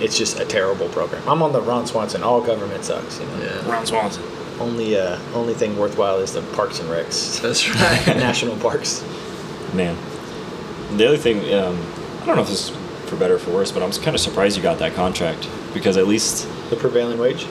it's 0.00 0.16
just 0.18 0.40
a 0.40 0.44
terrible 0.44 0.88
program. 0.88 1.26
I'm 1.28 1.42
on 1.42 1.52
the 1.52 1.60
Ron 1.60 1.86
Swanson. 1.86 2.22
All 2.22 2.40
government 2.40 2.84
sucks. 2.84 3.20
You 3.20 3.26
know, 3.26 3.42
Yeah, 3.42 3.70
Ron 3.70 3.86
Swanson. 3.86 4.22
only 4.60 4.96
uh, 4.98 5.18
only 5.34 5.54
thing 5.54 5.76
worthwhile 5.78 6.18
is 6.18 6.32
the 6.32 6.42
parks 6.54 6.80
and 6.80 6.88
recs, 6.88 7.40
that's 7.40 7.68
right. 7.68 8.06
national 8.16 8.56
parks. 8.56 9.02
Man. 9.74 9.96
The 10.96 11.08
other 11.08 11.16
thing, 11.16 11.38
um, 11.54 11.76
I 12.22 12.26
don't 12.26 12.36
know 12.36 12.42
if 12.42 12.48
this 12.48 12.70
is 12.70 12.76
for 13.08 13.16
better 13.16 13.34
or 13.34 13.38
for 13.38 13.50
worse, 13.50 13.72
but 13.72 13.82
I'm 13.82 13.90
kind 13.92 14.14
of 14.14 14.20
surprised 14.20 14.56
you 14.56 14.62
got 14.62 14.78
that 14.78 14.94
contract 14.94 15.48
because 15.72 15.96
at 15.96 16.06
least 16.06 16.46
The 16.70 16.76
prevailing 16.76 17.18
wage. 17.18 17.44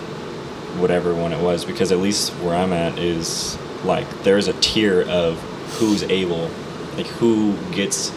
whatever 0.80 1.14
one 1.14 1.34
it 1.34 1.42
was, 1.44 1.66
because 1.66 1.92
at 1.92 1.98
least 2.00 2.32
where 2.42 2.56
I'm 2.56 2.72
at 2.74 2.98
is 2.98 3.58
like 3.84 4.08
there's 4.24 4.48
a 4.48 4.54
tier 4.62 5.02
of 5.10 5.38
who's 5.78 6.04
able, 6.04 6.50
like 6.96 7.08
who 7.08 7.56
gets 7.72 8.12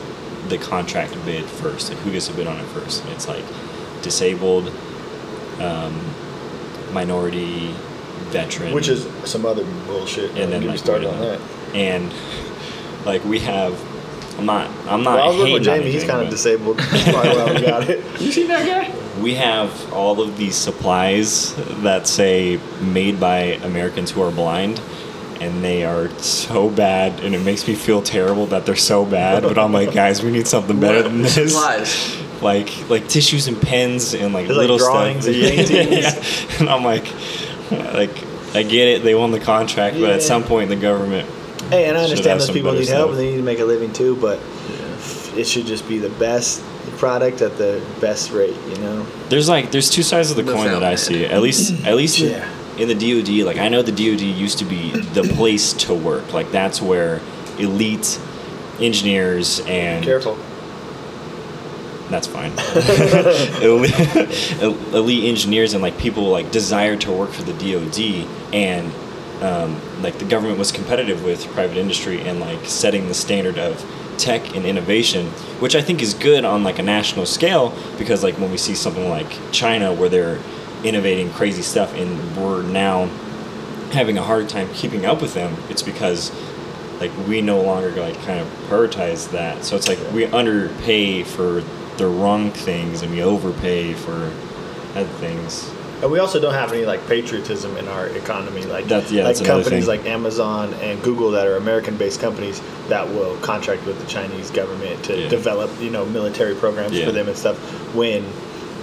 the 0.48 0.58
contract 0.58 1.12
bid 1.24 1.44
first, 1.44 1.88
like 1.90 1.98
who 2.00 2.12
gets 2.12 2.28
to 2.28 2.34
bid 2.34 2.46
on 2.46 2.56
it 2.58 2.64
first. 2.66 3.02
And 3.02 3.12
it's 3.12 3.26
like 3.26 3.44
disabled, 4.06 4.68
um, 5.60 5.92
minority, 6.92 7.74
veteran, 8.30 8.72
Which 8.72 8.88
is 8.88 9.06
some 9.28 9.44
other 9.44 9.64
bullshit. 9.86 10.30
and 10.30 10.52
then 10.52 10.60
Don't 10.62 10.70
like 10.70 10.78
started 10.78 11.08
on 11.08 11.18
that. 11.20 11.40
and 11.74 12.12
like 13.04 13.24
we 13.24 13.38
have 13.40 13.72
I'm 14.38 14.44
not. 14.44 14.68
I'm 14.86 15.02
not. 15.02 15.14
Well, 15.16 15.24
I 15.24 15.28
was 15.28 15.36
working 15.38 15.46
hating 15.46 15.52
with 15.60 15.68
on 15.68 15.78
Jamie. 15.78 15.92
He's 15.92 16.04
kind 16.04 16.22
of 16.22 16.28
disabled. 16.30 16.78
That's 16.92 17.04
probably 17.10 17.36
why 17.36 17.52
we 17.54 17.60
got 17.66 17.88
it. 17.88 18.20
You 18.20 18.30
seen 18.30 18.48
that 18.48 18.66
guy? 18.66 18.94
We 19.22 19.34
have 19.36 19.92
all 19.94 20.20
of 20.20 20.36
these 20.36 20.54
supplies 20.54 21.54
that 21.82 22.06
say 22.06 22.60
made 22.82 23.18
by 23.18 23.38
Americans 23.64 24.10
who 24.10 24.20
are 24.20 24.30
blind, 24.30 24.78
and 25.40 25.64
they 25.64 25.86
are 25.86 26.10
so 26.18 26.68
bad, 26.68 27.20
and 27.20 27.34
it 27.34 27.42
makes 27.44 27.66
me 27.66 27.74
feel 27.74 28.02
terrible 28.02 28.44
that 28.48 28.66
they're 28.66 28.76
so 28.76 29.06
bad. 29.06 29.42
But 29.42 29.56
I'm 29.56 29.72
like, 29.72 29.94
guys, 29.94 30.22
we 30.22 30.30
need 30.30 30.46
something 30.46 30.78
better 30.78 31.02
than 31.02 31.22
this. 31.22 31.54
Supplies. 31.54 32.25
Like 32.46 32.88
like 32.88 33.08
tissues 33.08 33.48
and 33.48 33.60
pens 33.60 34.14
and 34.14 34.32
like 34.32 34.46
There's, 34.46 34.56
like, 34.58 34.68
little 34.68 34.78
drawings 34.78 35.24
stuff. 35.24 35.34
and 35.36 35.44
paintings. 35.68 35.90
Yeah. 36.04 36.58
And 36.60 36.68
I'm 36.70 36.84
like, 36.84 37.04
like 37.70 38.10
I 38.54 38.62
get 38.62 38.88
it. 38.88 39.02
They 39.02 39.14
won 39.14 39.30
the 39.32 39.40
contract, 39.40 39.96
but 40.00 40.10
at 40.10 40.22
some 40.22 40.42
point 40.44 40.68
the 40.70 40.76
government 40.76 41.28
Hey, 41.70 41.86
and 41.88 41.98
I 41.98 42.04
understand 42.04 42.40
those 42.40 42.50
people 42.50 42.72
need 42.72 42.86
help 42.88 43.08
stuff. 43.08 43.10
and 43.10 43.18
they 43.18 43.30
need 43.30 43.36
to 43.38 43.42
make 43.42 43.58
a 43.58 43.64
living 43.64 43.92
too, 43.92 44.14
but 44.16 44.38
it 45.36 45.46
should 45.46 45.66
just 45.66 45.86
be 45.88 45.98
the 45.98 46.10
best 46.10 46.62
product 46.98 47.42
at 47.42 47.58
the 47.58 47.84
best 48.00 48.30
rate, 48.30 48.56
you 48.70 48.76
know? 48.78 49.04
There's 49.28 49.48
like 49.48 49.70
there's 49.72 49.90
two 49.90 50.02
sides 50.04 50.30
of 50.30 50.36
the 50.36 50.44
The 50.44 50.52
coin 50.52 50.68
that 50.68 50.84
I 50.84 50.94
see. 50.94 51.26
At 51.26 51.42
least 51.42 51.84
at 51.84 51.96
least 51.96 52.20
in- 52.20 52.30
Yeah. 52.30 52.48
in 52.78 52.86
the 52.88 52.94
DoD, 52.94 53.44
like 53.44 53.58
I 53.58 53.68
know 53.68 53.82
the 53.82 53.92
DoD 53.92 54.22
used 54.22 54.58
to 54.60 54.64
be 54.64 54.90
the 55.18 55.24
place 55.34 55.72
to 55.84 55.92
work. 55.94 56.32
Like 56.32 56.50
that's 56.52 56.80
where 56.80 57.20
elite 57.58 58.18
engineers 58.80 59.60
and 59.66 60.04
Careful. 60.04 60.38
That's 62.10 62.26
fine. 62.26 62.52
elite, 63.62 64.62
elite 64.94 65.24
engineers 65.24 65.74
and 65.74 65.82
like 65.82 65.98
people 65.98 66.24
like 66.24 66.50
desire 66.52 66.96
to 66.96 67.12
work 67.12 67.30
for 67.30 67.42
the 67.42 67.52
DoD 67.52 68.28
and 68.54 68.92
um, 69.42 69.80
like 70.02 70.18
the 70.18 70.24
government 70.24 70.58
was 70.58 70.72
competitive 70.72 71.22
with 71.24 71.46
private 71.48 71.76
industry 71.76 72.20
and 72.22 72.40
like 72.40 72.64
setting 72.64 73.08
the 73.08 73.14
standard 73.14 73.58
of 73.58 73.84
tech 74.18 74.56
and 74.56 74.64
innovation, 74.64 75.26
which 75.60 75.74
I 75.74 75.82
think 75.82 76.00
is 76.00 76.14
good 76.14 76.44
on 76.44 76.64
like 76.64 76.78
a 76.78 76.82
national 76.82 77.26
scale 77.26 77.76
because 77.98 78.22
like 78.22 78.38
when 78.38 78.50
we 78.50 78.56
see 78.56 78.74
something 78.74 79.08
like 79.08 79.26
China 79.52 79.92
where 79.92 80.08
they're 80.08 80.40
innovating 80.84 81.30
crazy 81.30 81.62
stuff 81.62 81.94
and 81.94 82.36
we're 82.36 82.62
now 82.62 83.06
having 83.92 84.16
a 84.18 84.22
hard 84.22 84.48
time 84.48 84.72
keeping 84.72 85.04
up 85.04 85.20
with 85.20 85.34
them, 85.34 85.56
it's 85.68 85.82
because 85.82 86.32
like 87.00 87.10
we 87.28 87.42
no 87.42 87.60
longer 87.60 87.90
like 88.00 88.16
kind 88.22 88.40
of 88.40 88.46
prioritize 88.68 89.30
that. 89.32 89.64
So 89.64 89.76
it's 89.76 89.88
like 89.88 89.98
we 90.12 90.26
underpay 90.26 91.24
for 91.24 91.62
the 91.98 92.06
wrong 92.06 92.50
things 92.50 93.02
and 93.02 93.10
we 93.12 93.22
overpay 93.22 93.94
for 93.94 94.30
other 94.94 95.08
things. 95.20 95.70
And 96.02 96.10
we 96.10 96.18
also 96.18 96.38
don't 96.38 96.52
have 96.52 96.72
any 96.72 96.84
like 96.84 97.06
patriotism 97.06 97.74
in 97.78 97.88
our 97.88 98.06
economy, 98.08 98.62
like 98.64 98.84
That's- 98.86 99.10
yeah, 99.10 99.24
like 99.24 99.36
that's 99.36 99.46
companies 99.46 99.86
thing. 99.86 99.98
like 100.02 100.06
Amazon 100.06 100.74
and 100.82 101.02
Google 101.02 101.30
that 101.30 101.46
are 101.46 101.56
American-based 101.56 102.20
companies 102.20 102.60
that 102.88 103.08
will 103.08 103.36
contract 103.38 103.86
with 103.86 103.98
the 103.98 104.06
Chinese 104.06 104.50
government 104.50 105.02
to 105.04 105.16
Yeah. 105.22 105.28
develop, 105.28 105.70
you 105.80 105.88
know, 105.90 106.04
military 106.04 106.54
programs 106.54 106.92
Yeah. 106.92 107.06
for 107.06 107.12
them 107.12 107.28
and 107.28 107.36
stuff. 107.36 107.56
When 107.94 108.24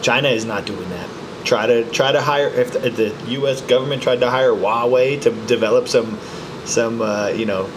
China 0.01 0.29
is 0.29 0.43
not 0.43 0.65
doing 0.65 0.89
that, 0.89 1.07
try 1.45 1.67
to 1.67 1.83
try 1.91 2.11
to 2.11 2.19
hire 2.21 2.47
if 2.47 2.71
the, 2.73 2.87
if 2.87 2.95
the 2.95 3.13
U.S. 3.33 3.61
government 3.61 4.01
tried 4.01 4.21
to 4.21 4.29
hire 4.31 4.51
Huawei 4.51 5.21
to 5.21 5.29
develop 5.45 5.87
some 5.87 6.17
some 6.65 6.99
uh, 7.01 7.27
you 7.27 7.45
know 7.45 7.67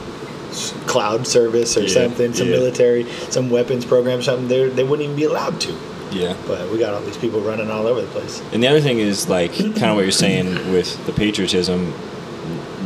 cloud 0.87 1.27
service 1.27 1.77
or 1.77 1.83
Yeah, 1.83 1.89
something, 1.89 2.33
some 2.35 2.49
yeah. 2.49 2.57
military, 2.57 3.05
some 3.31 3.51
weapons 3.51 3.85
program, 3.85 4.23
something, 4.23 4.49
they 4.49 4.69
they 4.69 4.85
wouldn't 4.85 5.05
even 5.05 5.17
be 5.17 5.25
allowed 5.25 5.61
to. 5.63 5.75
Yeah. 6.13 6.37
But 6.47 6.71
we 6.71 6.79
got 6.79 6.95
all 6.95 7.01
these 7.03 7.17
people 7.17 7.41
running 7.41 7.71
all 7.71 7.87
over 7.87 8.01
the 8.01 8.07
place. 8.09 8.41
And 8.53 8.63
the 8.63 8.69
other 8.69 8.81
thing 8.81 8.99
is 8.99 9.29
like 9.29 9.53
kind 9.55 9.85
of 9.85 9.97
what 9.97 10.03
you're 10.03 10.13
saying 10.13 10.47
with 10.73 11.05
the 11.07 11.13
patriotism, 11.13 11.93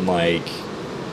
like 0.06 0.46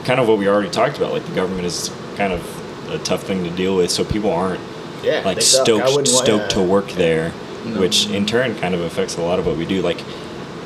kind 0.04 0.18
of 0.20 0.28
what 0.28 0.38
we 0.38 0.48
already 0.48 0.70
talked 0.70 0.96
about. 0.96 1.12
Like 1.12 1.26
the 1.26 1.34
government 1.34 1.66
is 1.66 1.90
kind 2.16 2.32
of 2.32 2.90
a 2.90 2.98
tough 2.98 3.22
thing 3.24 3.44
to 3.44 3.50
deal 3.50 3.76
with, 3.76 3.90
so 3.90 4.04
people 4.04 4.30
aren't 4.32 4.60
Yeah, 5.02 5.22
like 5.24 5.42
stoked 5.42 6.08
stoked 6.08 6.50
to 6.52 6.62
work 6.62 6.88
there, 6.92 7.32
No. 7.64 7.78
which 7.80 8.06
in 8.08 8.24
turn 8.26 8.54
kind 8.56 8.74
of 8.74 8.80
affects 8.80 9.16
a 9.18 9.22
lot 9.22 9.38
of 9.38 9.46
what 9.46 9.56
we 9.56 9.66
do. 9.66 9.82
Like 9.82 10.00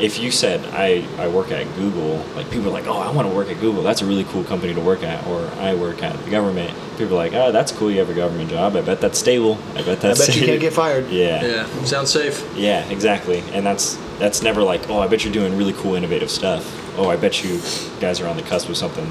if 0.01 0.19
you 0.19 0.31
said 0.31 0.65
I 0.75 1.07
I 1.19 1.29
work 1.29 1.51
at 1.51 1.67
Google, 1.77 2.17
like 2.35 2.51
people 2.51 2.69
are 2.69 2.73
like, 2.73 2.87
oh, 2.87 2.99
I 2.99 3.11
want 3.13 3.29
to 3.29 3.35
work 3.35 3.49
at 3.49 3.61
Google. 3.61 3.83
That's 3.83 4.03
a 4.03 4.07
really 4.07 4.25
cool 4.25 4.45
company 4.45 4.75
to 4.75 4.81
work 4.81 5.03
at. 5.03 5.27
Or 5.27 5.47
I 5.61 5.75
work 5.75 6.03
at 6.03 6.19
the 6.25 6.31
government. 6.31 6.77
People 6.99 7.15
are 7.15 7.25
like, 7.25 7.33
oh, 7.33 7.53
that's 7.53 7.73
cool. 7.73 7.91
You 7.91 7.99
have 8.01 8.11
a 8.11 8.15
government 8.15 8.51
job. 8.51 8.77
I 8.77 8.81
bet 8.81 9.01
that's 9.01 9.19
stable. 9.19 9.59
I 9.75 9.83
bet 9.83 10.01
that's. 10.01 10.05
I 10.05 10.09
that's. 10.09 10.27
bet 10.29 10.37
you 10.37 10.47
can't 10.47 10.61
get 10.69 10.73
fired. 10.73 11.09
yeah. 11.11 11.45
Yeah. 11.45 11.85
Sounds 11.85 12.11
safe. 12.11 12.47
Yeah, 12.57 12.89
exactly. 12.89 13.41
And 13.53 13.65
that's 13.65 13.97
that's 14.19 14.43
never 14.43 14.63
like, 14.63 14.89
oh, 14.89 14.99
I 14.99 15.09
bet 15.09 15.25
you're 15.25 15.33
doing 15.33 15.57
really 15.57 15.73
cool, 15.75 15.95
innovative 15.95 16.31
stuff. 16.31 16.79
Oh, 16.99 17.09
I 17.09 17.17
bet 17.17 17.43
you 17.43 17.61
guys 18.01 18.21
are 18.21 18.29
on 18.29 18.37
the 18.37 18.43
cusp 18.43 18.69
of 18.69 18.77
something. 18.77 19.07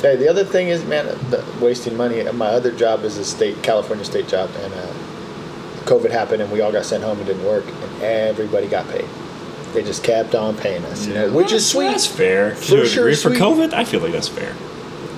Hey, 0.00 0.16
the 0.16 0.28
other 0.28 0.44
thing 0.44 0.68
is, 0.68 0.84
man, 0.84 1.06
the, 1.30 1.44
wasting 1.60 1.96
money. 1.96 2.22
My 2.32 2.48
other 2.48 2.70
job 2.70 3.04
is 3.04 3.16
a 3.16 3.24
state, 3.24 3.62
California 3.62 4.04
state 4.04 4.28
job, 4.28 4.50
and 4.56 4.74
uh, 4.74 4.92
COVID 5.84 6.10
happened, 6.10 6.42
and 6.42 6.52
we 6.52 6.60
all 6.60 6.70
got 6.70 6.84
sent 6.84 7.02
home 7.02 7.18
and 7.18 7.26
didn't 7.26 7.44
work, 7.44 7.64
and 7.66 8.02
everybody 8.02 8.68
got 8.68 8.86
paid. 8.88 9.06
They 9.76 9.82
just 9.82 10.02
kept 10.02 10.34
on 10.34 10.56
paying 10.56 10.84
us, 10.86 11.06
you 11.06 11.14
know, 11.14 11.30
which 11.32 11.52
is 11.52 11.68
sweet. 11.68 11.88
That's 11.88 12.06
fair. 12.06 12.54
For 12.56 12.64
To 12.68 12.82
a 12.82 12.86
sure, 12.86 13.04
degree, 13.04 13.14
For 13.14 13.28
sweet. 13.28 13.38
COVID, 13.40 13.72
I 13.74 13.84
feel 13.84 14.00
like 14.00 14.12
that's 14.12 14.28
fair. 14.28 14.52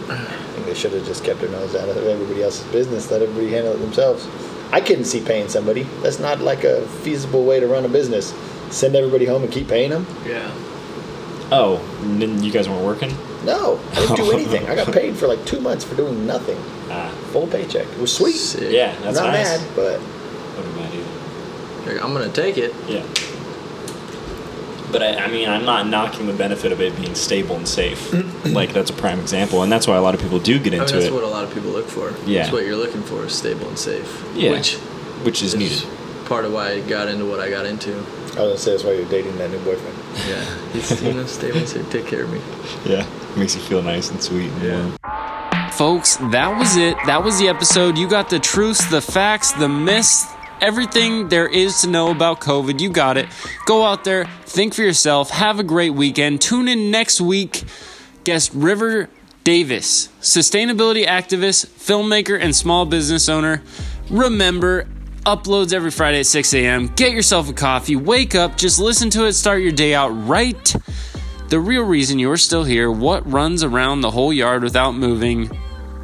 I 0.09 0.16
think 0.54 0.66
they 0.66 0.74
should 0.74 0.92
have 0.92 1.06
just 1.06 1.24
kept 1.24 1.40
their 1.40 1.50
nose 1.50 1.74
out 1.76 1.88
of 1.88 1.96
everybody 1.96 2.42
else's 2.42 2.66
business, 2.72 3.11
let 3.11 3.22
everybody 3.22 3.50
handle 3.52 3.72
it 3.72 3.78
themselves. 3.78 4.26
I 4.72 4.80
couldn't 4.80 5.04
see 5.04 5.20
paying 5.20 5.48
somebody. 5.48 5.84
That's 6.02 6.18
not 6.18 6.40
like 6.40 6.64
a 6.64 6.82
feasible 7.02 7.44
way 7.44 7.61
to 7.61 7.66
run 7.66 7.84
a 7.84 7.88
business. 7.88 8.34
Send 8.70 8.94
everybody 8.96 9.24
home 9.24 9.42
and 9.44 9.50
keep 9.52 9.68
paying 9.68 9.90
them? 9.90 10.06
Yeah. 10.26 10.50
Oh, 11.50 11.78
and 12.02 12.20
then 12.20 12.42
you 12.42 12.50
guys 12.52 12.68
weren't 12.68 12.84
working? 12.84 13.11
No, 13.44 13.80
I 13.92 13.94
didn't 14.00 14.16
do 14.16 14.32
anything. 14.32 14.66
I 14.68 14.74
got 14.74 14.92
paid 14.92 15.16
for 15.16 15.26
like 15.28 15.42
two 15.46 15.61
months 15.61 15.84
for 15.84 15.94
doing 15.94 16.26
nothing. 16.26 16.59
Ah, 16.90 17.09
Full 17.32 17.46
paycheck. 17.46 17.86
It 17.86 17.98
was 17.98 18.12
sweet. 18.14 18.32
Sick. 18.34 18.72
yeah, 18.72 18.94
that's 19.02 19.16
I'm 19.18 19.24
not 19.26 19.32
nice. 19.32 19.59
mad, 19.61 19.68
but 19.76 20.00
Wasn't 20.56 20.76
bad 20.76 20.92
either. 20.94 21.92
Like, 21.94 22.04
I'm 22.04 22.12
gonna 22.12 22.28
take 22.32 22.59
it. 22.59 22.74
Yeah. 22.88 23.04
But 24.91 25.03
I, 25.03 25.16
I 25.24 25.28
mean, 25.28 25.49
I'm 25.49 25.64
not 25.64 25.86
knocking 25.86 26.26
the 26.26 26.32
benefit 26.32 26.72
of 26.72 26.80
it 26.80 26.97
being 26.97 27.14
stable 27.14 27.57
and 27.57 27.68
safe. 27.68 28.12
like 28.47 28.72
that's 28.72 28.91
a 28.91 28.95
prime 28.95 29.20
example, 29.20 29.62
and 29.62 29.70
that's 29.70 29.86
why 29.86 29.97
a 29.97 30.01
lot 30.03 30.14
of 30.14 30.20
people 30.20 30.39
do 30.39 30.59
get 30.59 30.68
I 30.68 30.70
mean, 30.70 30.80
into 30.82 30.93
that's 30.95 31.07
it, 31.07 31.11
That's 31.11 31.12
what 31.12 31.24
a 31.24 31.26
lot 31.28 31.45
of 31.45 31.53
people 31.53 31.70
look 31.70 31.86
for. 31.89 32.14
Yeah. 32.26 32.43
That's 32.43 32.53
what 32.53 32.64
you're 32.64 32.76
looking 32.76 33.03
for 33.03 33.24
is 33.26 33.34
stable 33.34 33.68
and 33.68 33.78
safe. 33.78 34.24
Yeah. 34.34 34.53
Which 34.53 34.76
which 35.24 35.43
is 35.43 35.55
is 35.55 35.59
needed. 35.61 36.26
part 36.26 36.45
of 36.45 36.53
why 36.53 36.72
I 36.72 36.80
got 36.80 37.09
into 37.09 37.26
what 37.26 37.41
I 37.41 37.51
got 37.51 37.66
into. 37.66 37.93
I 37.93 37.99
was 37.99 38.36
gonna 38.36 38.59
say 38.59 38.70
that's 38.72 38.84
why 38.84 38.93
you're 38.93 39.09
dating 39.09 39.36
that 39.39 39.51
new 39.51 39.59
boyfriend. 39.59 39.97
Yeah. 40.28 40.45
He's 40.72 41.03
you 41.03 41.12
know 41.12 41.26
stable 41.26 41.59
and 41.59 41.68
safe. 41.68 41.91
Take 41.91 42.07
care 42.07 42.22
of 42.24 42.32
me. 42.32 42.41
Yeah, 42.86 43.07
makes 43.36 43.55
you 43.55 43.61
feel 43.62 43.82
nice 43.82 44.11
and 44.11 44.22
sweet. 44.22 44.51
And 44.53 44.62
Yeah. 44.62 44.82
warm. 44.86 45.70
Folks, 45.72 46.16
that 46.32 46.57
was 46.59 46.76
it. 46.76 46.97
That 47.07 47.22
was 47.22 47.39
the 47.39 47.49
episode. 47.49 47.99
You 47.99 48.09
got 48.09 48.30
the 48.30 48.39
truths, 48.39 48.84
the 48.91 49.01
facts, 49.01 49.53
the 49.53 49.68
myths, 49.68 50.24
everything 50.62 51.28
there 51.28 51.46
is 51.48 51.80
to 51.82 51.88
know 51.88 52.11
about 52.11 52.40
COVID. 52.40 52.80
You 52.80 52.90
got 52.90 53.16
it. 53.16 53.28
Go 53.66 53.84
out 53.84 54.04
there, 54.04 54.26
think 54.44 54.74
for 54.74 54.82
yourself, 54.82 55.30
have 55.30 55.59
a 55.59 55.64
great 55.64 55.90
weekend. 55.90 56.40
Tune 56.40 56.68
in 56.68 56.90
next 56.90 57.20
week. 57.20 57.64
Guest 58.24 58.50
River 58.54 59.09
Davis, 59.44 60.09
sustainability 60.20 61.06
activist, 61.06 61.66
filmmaker, 61.66 62.38
and 62.38 62.54
small 62.54 62.84
business 62.84 63.28
owner. 63.28 63.62
Remember, 64.11 64.86
uploads 65.24 65.72
every 65.72 65.90
Friday 65.90 66.20
at 66.20 66.26
6 66.26 66.54
a.m. 66.54 66.88
Get 66.96 67.12
yourself 67.12 67.48
a 67.48 67.52
coffee, 67.52 67.96
wake 67.96 68.34
up, 68.34 68.56
just 68.56 68.78
listen 68.78 69.11
to 69.11 69.26
it, 69.26 69.32
start 69.32 69.62
your 69.62 69.72
day 69.72 69.94
out 69.94 70.09
right. 70.09 70.74
The 71.48 71.61
real 71.61 71.82
reason 71.82 72.18
you're 72.18 72.36
still 72.36 72.64
here, 72.64 72.90
what 72.90 73.30
runs 73.30 73.62
around 73.62 74.00
the 74.00 74.11
whole 74.11 74.32
yard 74.32 74.62
without 74.62 74.94
moving? 74.94 75.50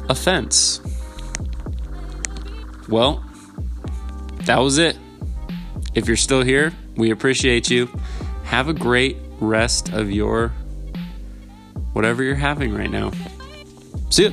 A 0.09 0.15
fence. 0.15 0.81
Well, 2.87 3.24
that 4.45 4.59
was 4.59 4.77
it. 4.77 4.97
If 5.93 6.07
you're 6.07 6.17
still 6.17 6.41
here, 6.41 6.73
we 6.95 7.11
appreciate 7.11 7.69
you. 7.69 7.89
Have 8.45 8.67
a 8.67 8.73
great 8.73 9.17
rest 9.39 9.91
of 9.93 10.11
your 10.11 10.49
whatever 11.93 12.23
you're 12.23 12.35
having 12.35 12.73
right 12.73 12.91
now. 12.91 13.11
See 14.09 14.27
ya. 14.27 14.31